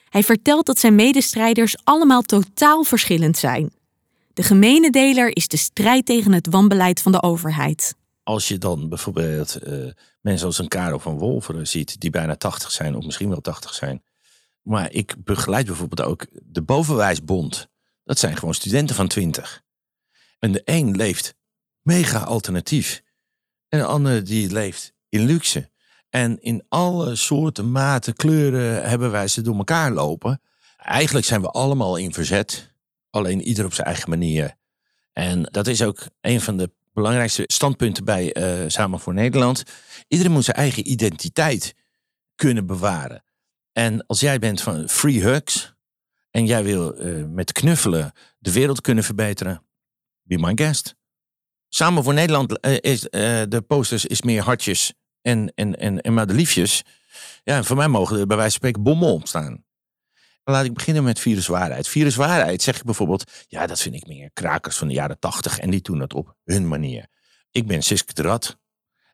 Hij 0.09 0.23
vertelt 0.23 0.67
dat 0.67 0.79
zijn 0.79 0.95
medestrijders 0.95 1.77
allemaal 1.85 2.23
totaal 2.23 2.85
verschillend 2.85 3.37
zijn. 3.37 3.73
De 4.33 4.43
gemene 4.43 4.91
deler 4.91 5.37
is 5.37 5.49
de 5.49 5.57
strijd 5.57 6.07
tegen 6.07 6.33
het 6.33 6.47
wanbeleid 6.51 7.03
van 7.03 7.13
de 7.13 7.23
overheid. 7.23 7.95
als 8.23 8.49
je 8.49 8.59
dan 8.59 8.89
bijvoorbeeld 8.89 9.57
eh, 9.57 9.87
mensen 10.21 10.47
als 10.47 10.59
een 10.59 10.69
Karel 10.69 10.99
van 10.99 11.19
Wolveren 11.19 11.67
ziet, 11.67 12.01
die 12.01 12.11
bijna 12.11 12.37
80 12.37 12.71
zijn, 12.71 12.97
of 12.97 13.05
misschien 13.05 13.29
wel 13.29 13.41
80 13.41 13.75
zijn. 13.75 14.03
Maar 14.63 14.93
ik 14.93 15.15
begeleid 15.25 15.67
bijvoorbeeld 15.67 16.09
ook 16.09 16.27
de 16.33 16.63
Bovenwijsbond. 16.63 17.69
Dat 18.05 18.19
zijn 18.19 18.37
gewoon 18.37 18.55
studenten 18.55 18.97
van 18.97 19.09
20. 19.09 19.63
En 20.39 20.53
de 20.53 20.63
een 20.65 20.97
leeft 20.97 21.35
mega 21.83 22.19
alternatief. 22.19 23.03
En 23.69 23.79
de 23.79 23.85
ander 23.85 24.25
die 24.25 24.53
leeft 24.53 24.93
in 25.09 25.25
luxe. 25.25 25.71
En 26.11 26.43
in 26.43 26.65
alle 26.69 27.17
soorten, 27.17 27.73
maten, 27.73 28.15
kleuren 28.15 28.89
hebben 28.89 29.11
wij 29.11 29.29
ze 29.29 29.41
door 29.41 29.57
elkaar 29.57 29.93
lopen. 29.93 30.41
Eigenlijk 30.77 31.27
zijn 31.27 31.41
we 31.41 31.49
allemaal 31.49 31.97
in 31.97 32.13
verzet. 32.13 32.73
Alleen 33.11 33.43
ieder 33.43 33.65
op 33.65 33.75
zijn 33.75 33.87
eigen 33.87 34.11
manier. 34.11 34.55
En 35.13 35.43
dat 35.43 35.67
is 35.67 35.83
ook 35.83 36.07
een 36.21 36.41
van 36.41 36.57
de 36.57 36.71
belangrijkste 36.93 37.45
standpunten 37.47 38.05
bij 38.05 38.33
eh, 38.33 38.69
Samen 38.69 39.01
voor 39.01 39.15
Nederland. 39.15 39.63
Iedereen 40.09 40.33
moet 40.33 40.45
zijn 40.45 40.57
eigen 40.57 40.91
identiteit 40.91 41.75
kunnen 42.35 42.67
bewaren. 42.67 43.25
En 43.73 44.07
als 44.07 44.21
jij 44.21 44.39
bent 44.39 44.61
van 44.61 44.89
free 44.89 45.23
hugs 45.23 45.75
en 46.31 46.47
jij 46.47 46.65
wil 46.65 46.95
eh, 46.95 47.25
met 47.25 47.53
knuffelen 47.53 48.13
de 48.39 48.53
wereld 48.53 48.81
kunnen 48.81 49.05
verbeteren, 49.05 49.63
be 50.23 50.39
my 50.39 50.53
guest. 50.55 50.95
Samen 51.69 52.05
voor 52.05 52.15
Nederland 52.15 52.61
eh, 52.61 52.77
is 52.81 53.01
de 53.01 53.65
posters 53.67 54.07
is 54.07 54.23
meer 54.23 54.43
hartjes 54.43 54.93
en, 55.23 55.53
en, 55.55 55.79
en, 55.79 56.01
en 56.01 56.15
madeliefjes. 56.15 56.85
Ja, 57.45 57.63
voor 57.63 57.77
mij 57.77 57.89
mogen 57.89 58.19
er 58.19 58.27
bij 58.27 58.37
wijze 58.37 58.59
van 58.59 58.61
spreken 58.61 58.83
bommen 58.83 59.13
op 59.13 59.27
staan. 59.27 59.65
Laat 60.45 60.65
ik 60.65 60.75
beginnen 60.75 61.05
met 61.05 61.21
viruswaarheid. 61.21 61.89
Viruswaarheid 61.89 62.63
zeg 62.63 62.77
ik 62.77 62.85
bijvoorbeeld, 62.85 63.31
ja, 63.49 63.67
dat 63.67 63.81
vind 63.81 63.95
ik 63.95 64.07
meer 64.07 64.31
krakers 64.33 64.77
van 64.77 64.89
de 64.89 64.95
jaren 64.95 65.19
tachtig 65.19 65.59
en 65.59 65.71
die 65.71 65.81
doen 65.81 66.01
het 66.01 66.15
op 66.15 66.35
hun 66.45 66.69
manier. 66.69 67.07
Ik 67.51 67.67
ben 67.67 67.83
Siske 67.83 68.15
de 68.15 68.23
Rad 68.23 68.59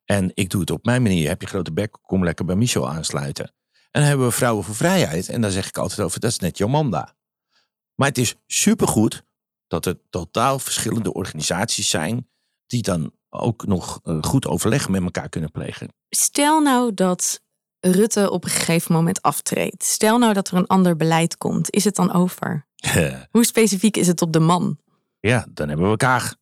en 0.05 0.31
ik 0.35 0.51
doe 0.51 0.61
het 0.61 0.71
op 0.71 0.85
mijn 0.85 1.03
manier. 1.03 1.29
Heb 1.29 1.41
je 1.41 1.47
grote 1.47 1.73
bek, 1.73 1.99
kom 2.03 2.25
lekker 2.25 2.45
bij 2.45 2.57
Michel 2.57 2.91
aansluiten. 2.91 3.45
En 3.91 4.01
dan 4.01 4.03
hebben 4.03 4.27
we 4.27 4.33
Vrouwen 4.33 4.65
voor 4.65 4.75
Vrijheid 4.75 5.29
en 5.29 5.41
daar 5.41 5.51
zeg 5.51 5.69
ik 5.69 5.79
altijd 5.79 6.01
over, 6.01 6.21
dat 6.21 6.31
is 6.31 6.39
net 6.39 6.59
Jomanda. 6.59 7.17
Maar 7.95 8.09
het 8.09 8.19
is 8.19 8.35
supergoed 8.47 9.25
dat 9.67 9.87
er 9.87 10.01
totaal 10.11 10.59
verschillende 10.59 11.13
organisaties 11.13 11.91
zijn 11.91 12.29
die 12.67 12.83
dan 12.83 13.13
ook 13.41 13.67
nog 13.67 14.01
eh, 14.03 14.19
goed 14.21 14.47
overleg 14.47 14.89
met 14.89 15.03
elkaar 15.03 15.29
kunnen 15.29 15.51
plegen. 15.51 15.89
Stel 16.09 16.61
nou 16.61 16.95
dat 16.95 17.41
Rutte 17.81 18.31
op 18.31 18.45
een 18.45 18.51
gegeven 18.51 18.95
moment 18.95 19.23
aftreedt. 19.23 19.85
Stel 19.85 20.19
nou 20.19 20.33
dat 20.33 20.49
er 20.49 20.57
een 20.57 20.67
ander 20.67 20.97
beleid 20.97 21.37
komt. 21.37 21.71
Is 21.71 21.85
het 21.85 21.95
dan 21.95 22.13
over? 22.13 22.67
Hoe 23.31 23.45
specifiek 23.45 23.97
is 23.97 24.07
het 24.07 24.23
op 24.23 24.33
de 24.33 24.41
man? 24.41 24.79
Ja, 25.21 25.47
dan 25.51 25.69
hebben 25.69 25.85
we 25.85 25.91
elkaar. 25.91 26.35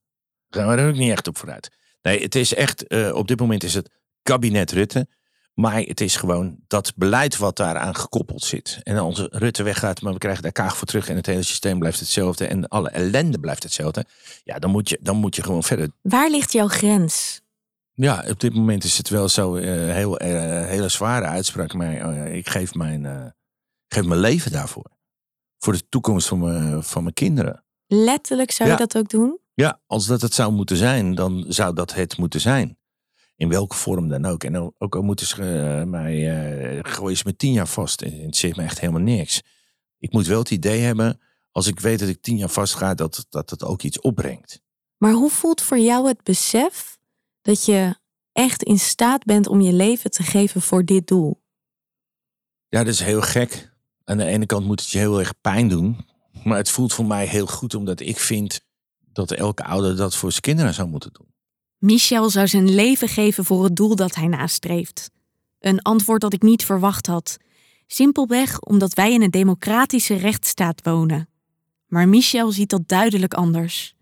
Gaan 0.48 0.68
we 0.68 0.74
er 0.74 0.88
ook 0.88 0.96
niet 0.96 1.10
echt 1.10 1.28
op 1.28 1.38
vooruit. 1.38 1.70
Nee, 2.02 2.22
het 2.22 2.34
is 2.34 2.54
echt, 2.54 2.86
eh, 2.86 3.14
op 3.14 3.28
dit 3.28 3.40
moment 3.40 3.64
is 3.64 3.74
het 3.74 3.90
kabinet 4.22 4.72
Rutte. 4.72 5.06
Maar 5.54 5.80
het 5.80 6.00
is 6.00 6.16
gewoon 6.16 6.56
dat 6.66 6.92
beleid 6.96 7.36
wat 7.36 7.56
daaraan 7.56 7.94
gekoppeld 7.94 8.42
zit. 8.42 8.80
En 8.82 9.00
onze 9.00 9.28
Rutte 9.30 9.62
weggaat, 9.62 10.00
maar 10.00 10.12
we 10.12 10.18
krijgen 10.18 10.42
daar 10.42 10.52
kaag 10.52 10.76
voor 10.76 10.86
terug. 10.86 11.08
En 11.08 11.16
het 11.16 11.26
hele 11.26 11.42
systeem 11.42 11.78
blijft 11.78 12.00
hetzelfde. 12.00 12.46
En 12.46 12.68
alle 12.68 12.90
ellende 12.90 13.40
blijft 13.40 13.62
hetzelfde. 13.62 14.04
Ja, 14.44 14.58
dan 14.58 14.70
moet 14.70 14.88
je, 14.88 14.98
dan 15.02 15.16
moet 15.16 15.36
je 15.36 15.42
gewoon 15.42 15.62
verder. 15.62 15.88
Waar 16.02 16.30
ligt 16.30 16.52
jouw 16.52 16.68
grens? 16.68 17.40
Ja, 17.94 18.24
op 18.28 18.40
dit 18.40 18.54
moment 18.54 18.84
is 18.84 18.98
het 18.98 19.08
wel 19.08 19.28
zo 19.28 19.56
uh, 19.56 19.64
heel, 19.92 20.22
uh, 20.22 20.28
hele 20.66 20.88
zware 20.88 21.26
uitspraak. 21.26 21.72
Maar 21.72 22.14
uh, 22.14 22.34
ik 22.34 22.48
geef 22.48 22.74
mijn, 22.74 23.04
ik 23.86 23.94
geef 23.94 24.04
mijn 24.04 24.20
leven 24.20 24.52
daarvoor. 24.52 24.90
Voor 25.58 25.72
de 25.72 25.88
toekomst 25.88 26.28
van 26.28 26.38
mijn, 26.38 26.82
van 26.82 27.02
mijn 27.02 27.14
kinderen. 27.14 27.64
Letterlijk 27.86 28.50
zou 28.50 28.70
je 28.70 28.76
dat 28.76 28.96
ook 28.96 29.08
doen? 29.08 29.38
Ja, 29.54 29.80
als 29.86 30.06
dat 30.06 30.20
het 30.20 30.34
zou 30.34 30.52
moeten 30.52 30.76
zijn, 30.76 31.14
dan 31.14 31.44
zou 31.48 31.74
dat 31.74 31.94
het 31.94 32.18
moeten 32.18 32.40
zijn. 32.40 32.76
In 33.42 33.48
welke 33.48 33.76
vorm 33.76 34.08
dan 34.08 34.24
ook. 34.24 34.44
En 34.44 34.74
ook 34.78 34.96
al 34.96 35.02
moeten 35.02 35.26
ze 35.26 35.42
uh, 35.42 35.90
mij 35.90 36.14
uh, 36.74 36.78
gooien 36.82 37.16
ze 37.16 37.22
me 37.26 37.36
tien 37.36 37.52
jaar 37.52 37.68
vast. 37.68 38.00
Het 38.00 38.36
zegt 38.36 38.56
me 38.56 38.62
echt 38.62 38.80
helemaal 38.80 39.02
niks. 39.02 39.42
Ik 39.98 40.12
moet 40.12 40.26
wel 40.26 40.38
het 40.38 40.50
idee 40.50 40.80
hebben, 40.80 41.20
als 41.50 41.66
ik 41.66 41.80
weet 41.80 41.98
dat 41.98 42.08
ik 42.08 42.22
tien 42.22 42.36
jaar 42.36 42.48
vast 42.48 42.74
ga, 42.74 42.94
dat, 42.94 43.26
dat 43.28 43.50
het 43.50 43.64
ook 43.64 43.82
iets 43.82 44.00
opbrengt. 44.00 44.60
Maar 44.96 45.12
hoe 45.12 45.30
voelt 45.30 45.60
voor 45.60 45.78
jou 45.78 46.08
het 46.08 46.22
besef 46.22 46.98
dat 47.40 47.64
je 47.64 47.96
echt 48.32 48.62
in 48.62 48.78
staat 48.78 49.24
bent 49.24 49.46
om 49.46 49.60
je 49.60 49.72
leven 49.72 50.10
te 50.10 50.22
geven 50.22 50.62
voor 50.62 50.84
dit 50.84 51.06
doel? 51.06 51.42
Ja, 52.68 52.78
dat 52.84 52.92
is 52.92 53.00
heel 53.00 53.22
gek. 53.22 53.72
Aan 54.04 54.18
de 54.18 54.24
ene 54.24 54.46
kant 54.46 54.66
moet 54.66 54.80
het 54.80 54.90
je 54.90 54.98
heel 54.98 55.18
erg 55.18 55.40
pijn 55.40 55.68
doen. 55.68 56.06
Maar 56.44 56.56
het 56.56 56.70
voelt 56.70 56.92
voor 56.92 57.06
mij 57.06 57.26
heel 57.26 57.46
goed, 57.46 57.74
omdat 57.74 58.00
ik 58.00 58.18
vind 58.18 58.60
dat 59.12 59.30
elke 59.30 59.64
ouder 59.64 59.96
dat 59.96 60.16
voor 60.16 60.30
zijn 60.30 60.42
kinderen 60.42 60.74
zou 60.74 60.88
moeten 60.88 61.12
doen. 61.12 61.31
Michel 61.82 62.30
zou 62.30 62.48
zijn 62.48 62.74
leven 62.74 63.08
geven 63.08 63.44
voor 63.44 63.64
het 63.64 63.76
doel 63.76 63.96
dat 63.96 64.14
hij 64.14 64.26
nastreeft. 64.26 65.10
Een 65.60 65.82
antwoord 65.82 66.20
dat 66.20 66.32
ik 66.32 66.42
niet 66.42 66.64
verwacht 66.64 67.06
had. 67.06 67.36
Simpelweg 67.86 68.60
omdat 68.60 68.94
wij 68.94 69.12
in 69.12 69.22
een 69.22 69.30
democratische 69.30 70.14
rechtsstaat 70.14 70.80
wonen. 70.82 71.28
Maar 71.86 72.08
Michel 72.08 72.52
ziet 72.52 72.70
dat 72.70 72.88
duidelijk 72.88 73.34
anders. 73.34 73.94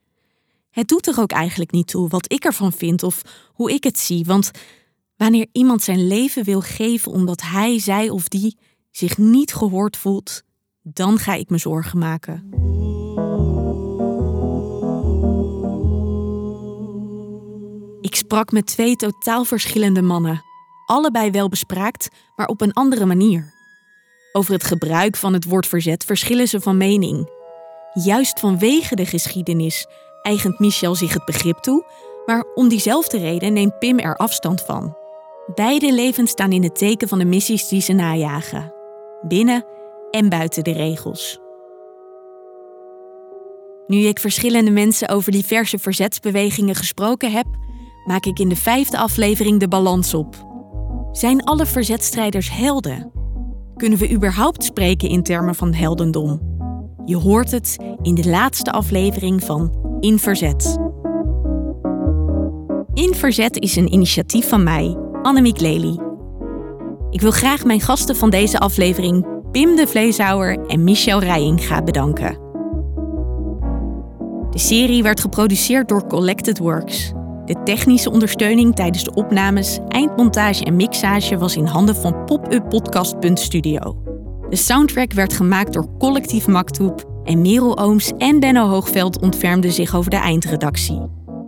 Het 0.70 0.88
doet 0.88 1.06
er 1.06 1.20
ook 1.20 1.30
eigenlijk 1.30 1.70
niet 1.70 1.86
toe 1.86 2.08
wat 2.08 2.32
ik 2.32 2.44
ervan 2.44 2.72
vind 2.72 3.02
of 3.02 3.22
hoe 3.52 3.72
ik 3.72 3.84
het 3.84 3.98
zie, 3.98 4.24
want 4.24 4.50
wanneer 5.16 5.46
iemand 5.52 5.82
zijn 5.82 6.06
leven 6.06 6.44
wil 6.44 6.60
geven 6.60 7.12
omdat 7.12 7.42
hij, 7.42 7.78
zij 7.78 8.08
of 8.08 8.28
die 8.28 8.56
zich 8.90 9.18
niet 9.18 9.54
gehoord 9.54 9.96
voelt, 9.96 10.42
dan 10.82 11.18
ga 11.18 11.34
ik 11.34 11.50
me 11.50 11.58
zorgen 11.58 11.98
maken. 11.98 12.50
Ik 18.00 18.14
sprak 18.14 18.52
met 18.52 18.66
twee 18.66 18.96
totaal 18.96 19.44
verschillende 19.44 20.02
mannen, 20.02 20.42
allebei 20.86 21.30
wel 21.30 21.48
bespraakt, 21.48 22.08
maar 22.36 22.46
op 22.46 22.60
een 22.60 22.72
andere 22.72 23.06
manier. 23.06 23.52
Over 24.32 24.52
het 24.52 24.64
gebruik 24.64 25.16
van 25.16 25.32
het 25.32 25.44
woord 25.44 25.66
verzet 25.66 26.04
verschillen 26.04 26.48
ze 26.48 26.60
van 26.60 26.76
mening. 26.76 27.30
Juist 27.92 28.40
vanwege 28.40 28.94
de 28.94 29.06
geschiedenis 29.06 29.86
eigent 30.22 30.58
Michel 30.58 30.94
zich 30.94 31.14
het 31.14 31.24
begrip 31.24 31.58
toe, 31.58 31.84
maar 32.26 32.44
om 32.54 32.68
diezelfde 32.68 33.18
reden 33.18 33.52
neemt 33.52 33.78
Pim 33.78 33.98
er 33.98 34.16
afstand 34.16 34.62
van. 34.62 34.96
Beide 35.54 35.92
levens 35.92 36.30
staan 36.30 36.52
in 36.52 36.62
het 36.62 36.78
teken 36.78 37.08
van 37.08 37.18
de 37.18 37.24
missies 37.24 37.68
die 37.68 37.80
ze 37.80 37.92
najagen, 37.92 38.72
binnen 39.22 39.66
en 40.10 40.28
buiten 40.28 40.64
de 40.64 40.72
regels. 40.72 41.38
Nu 43.86 43.96
ik 43.96 44.18
verschillende 44.18 44.70
mensen 44.70 45.08
over 45.08 45.32
diverse 45.32 45.78
verzetsbewegingen 45.78 46.74
gesproken 46.74 47.32
heb, 47.32 47.46
maak 48.04 48.24
ik 48.24 48.38
in 48.38 48.48
de 48.48 48.56
vijfde 48.56 48.98
aflevering 48.98 49.60
de 49.60 49.68
balans 49.68 50.14
op. 50.14 50.48
Zijn 51.12 51.44
alle 51.44 51.66
verzetstrijders 51.66 52.50
helden? 52.50 53.10
Kunnen 53.76 53.98
we 53.98 54.10
überhaupt 54.10 54.64
spreken 54.64 55.08
in 55.08 55.22
termen 55.22 55.54
van 55.54 55.74
heldendom? 55.74 56.40
Je 57.04 57.16
hoort 57.16 57.50
het 57.50 57.76
in 58.02 58.14
de 58.14 58.28
laatste 58.28 58.72
aflevering 58.72 59.44
van 59.44 59.74
In 60.00 60.18
Verzet. 60.18 60.78
In 62.94 63.14
Verzet 63.14 63.58
is 63.58 63.76
een 63.76 63.92
initiatief 63.92 64.48
van 64.48 64.62
mij, 64.62 64.96
Annemiek 65.22 65.60
Lely. 65.60 65.98
Ik 67.10 67.20
wil 67.20 67.30
graag 67.30 67.64
mijn 67.64 67.80
gasten 67.80 68.16
van 68.16 68.30
deze 68.30 68.58
aflevering, 68.58 69.26
Pim 69.50 69.76
de 69.76 69.86
Vleeshouwer 69.86 70.66
en 70.66 70.84
Michel 70.84 71.20
Rijinga, 71.20 71.82
bedanken. 71.82 72.38
De 74.50 74.58
serie 74.58 75.02
werd 75.02 75.20
geproduceerd 75.20 75.88
door 75.88 76.06
Collected 76.06 76.58
Works. 76.58 77.12
De 77.50 77.62
technische 77.62 78.10
ondersteuning 78.10 78.74
tijdens 78.74 79.04
de 79.04 79.14
opnames, 79.14 79.78
eindmontage 79.88 80.64
en 80.64 80.76
mixage 80.76 81.38
was 81.38 81.56
in 81.56 81.64
handen 81.64 81.96
van 81.96 82.24
popuppodcast.studio. 82.24 84.02
De 84.48 84.56
soundtrack 84.56 85.12
werd 85.12 85.32
gemaakt 85.32 85.72
door 85.72 85.96
Collectief 85.98 86.46
Maktoep 86.46 87.22
en 87.24 87.40
Merel 87.40 87.78
Ooms 87.78 88.12
en 88.18 88.40
Benno 88.40 88.68
Hoogveld 88.68 89.20
ontfermden 89.20 89.72
zich 89.72 89.94
over 89.94 90.10
de 90.10 90.16
eindredactie. 90.16 91.00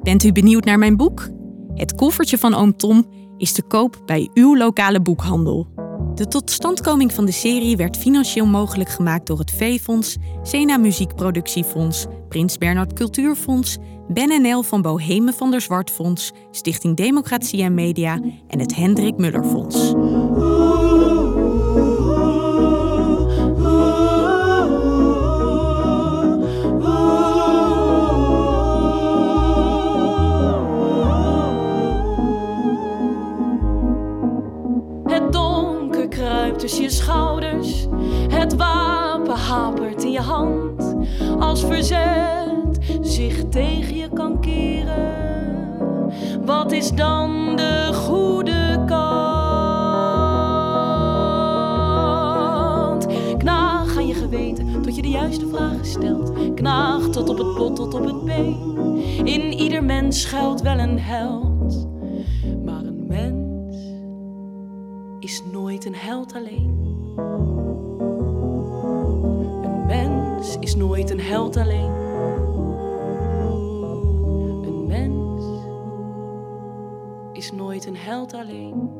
Bent 0.03 0.22
u 0.22 0.32
benieuwd 0.32 0.64
naar 0.64 0.78
mijn 0.78 0.96
boek? 0.96 1.28
Het 1.74 1.94
koffertje 1.94 2.38
van 2.38 2.55
oom 2.55 2.76
Tom 2.76 3.07
is 3.36 3.53
te 3.53 3.62
koop 3.62 4.03
bij 4.07 4.30
uw 4.34 4.57
lokale 4.57 5.00
boekhandel. 5.00 5.72
De 6.14 6.26
totstandkoming 6.28 7.12
van 7.12 7.24
de 7.24 7.32
serie 7.32 7.76
werd 7.76 7.96
financieel 7.96 8.46
mogelijk 8.46 8.88
gemaakt 8.88 9.26
door 9.26 9.38
het 9.38 9.50
V-Fonds, 9.50 10.16
Sena 10.42 10.76
Muziekproductiefonds, 10.76 12.07
Prins 12.28 12.59
Bernhard 12.59 12.92
Cultuurfonds, 12.92 13.76
Ben 14.09 14.64
van 14.64 14.82
Bohemen 14.82 15.34
van 15.34 15.50
der 15.50 15.61
Zwartfonds, 15.61 16.32
Stichting 16.50 16.96
Democratie 16.96 17.62
en 17.62 17.74
Media 17.74 18.20
en 18.48 18.59
het 18.59 18.74
Hendrik 18.74 19.16
Muller 19.16 19.44
Fonds. 19.44 19.94
Tussen 36.63 36.83
je 36.83 36.91
schouders. 36.91 37.87
Het 38.29 38.57
wapen 38.57 39.37
hapert 39.37 40.05
in 40.05 40.11
je 40.11 40.21
hand. 40.21 40.95
Als 41.39 41.65
verzet 41.65 42.79
zich 43.01 43.49
tegen 43.49 43.97
je 43.97 44.09
kan 44.15 44.41
keren. 44.41 46.13
Wat 46.45 46.73
is 46.73 46.91
dan 46.91 47.57
de 47.57 47.91
goede 47.93 48.85
kant? 48.87 49.07
Knaag 53.39 53.97
aan 53.97 54.07
je 54.07 54.15
geweten 54.15 54.83
tot 54.83 54.97
je 54.97 55.03
de 55.03 55.09
juiste 55.09 55.47
vragen 55.47 55.87
stelt. 55.87 56.33
Knaag 56.55 57.09
tot 57.09 57.29
op 57.29 57.39
het 57.39 57.55
bot, 57.55 57.77
tot 57.77 57.95
op 57.95 58.05
het 58.05 58.25
been. 58.25 59.01
In 59.25 59.53
ieder 59.53 59.85
mens 59.85 60.21
schuilt 60.21 60.61
wel 60.61 60.79
een 60.79 60.99
held. 60.99 61.82
Is 65.23 65.43
nooit 65.45 65.85
een 65.85 65.95
held 65.95 66.35
alleen. 66.35 66.81
Een 69.62 69.87
mens 69.87 70.57
is 70.61 70.75
nooit 70.75 71.11
een 71.11 71.20
held 71.20 71.57
alleen. 71.57 71.93
Een 74.64 74.87
mens 74.87 75.45
is 77.33 77.53
nooit 77.53 77.87
een 77.87 77.97
held 77.97 78.35
alleen. 78.35 78.91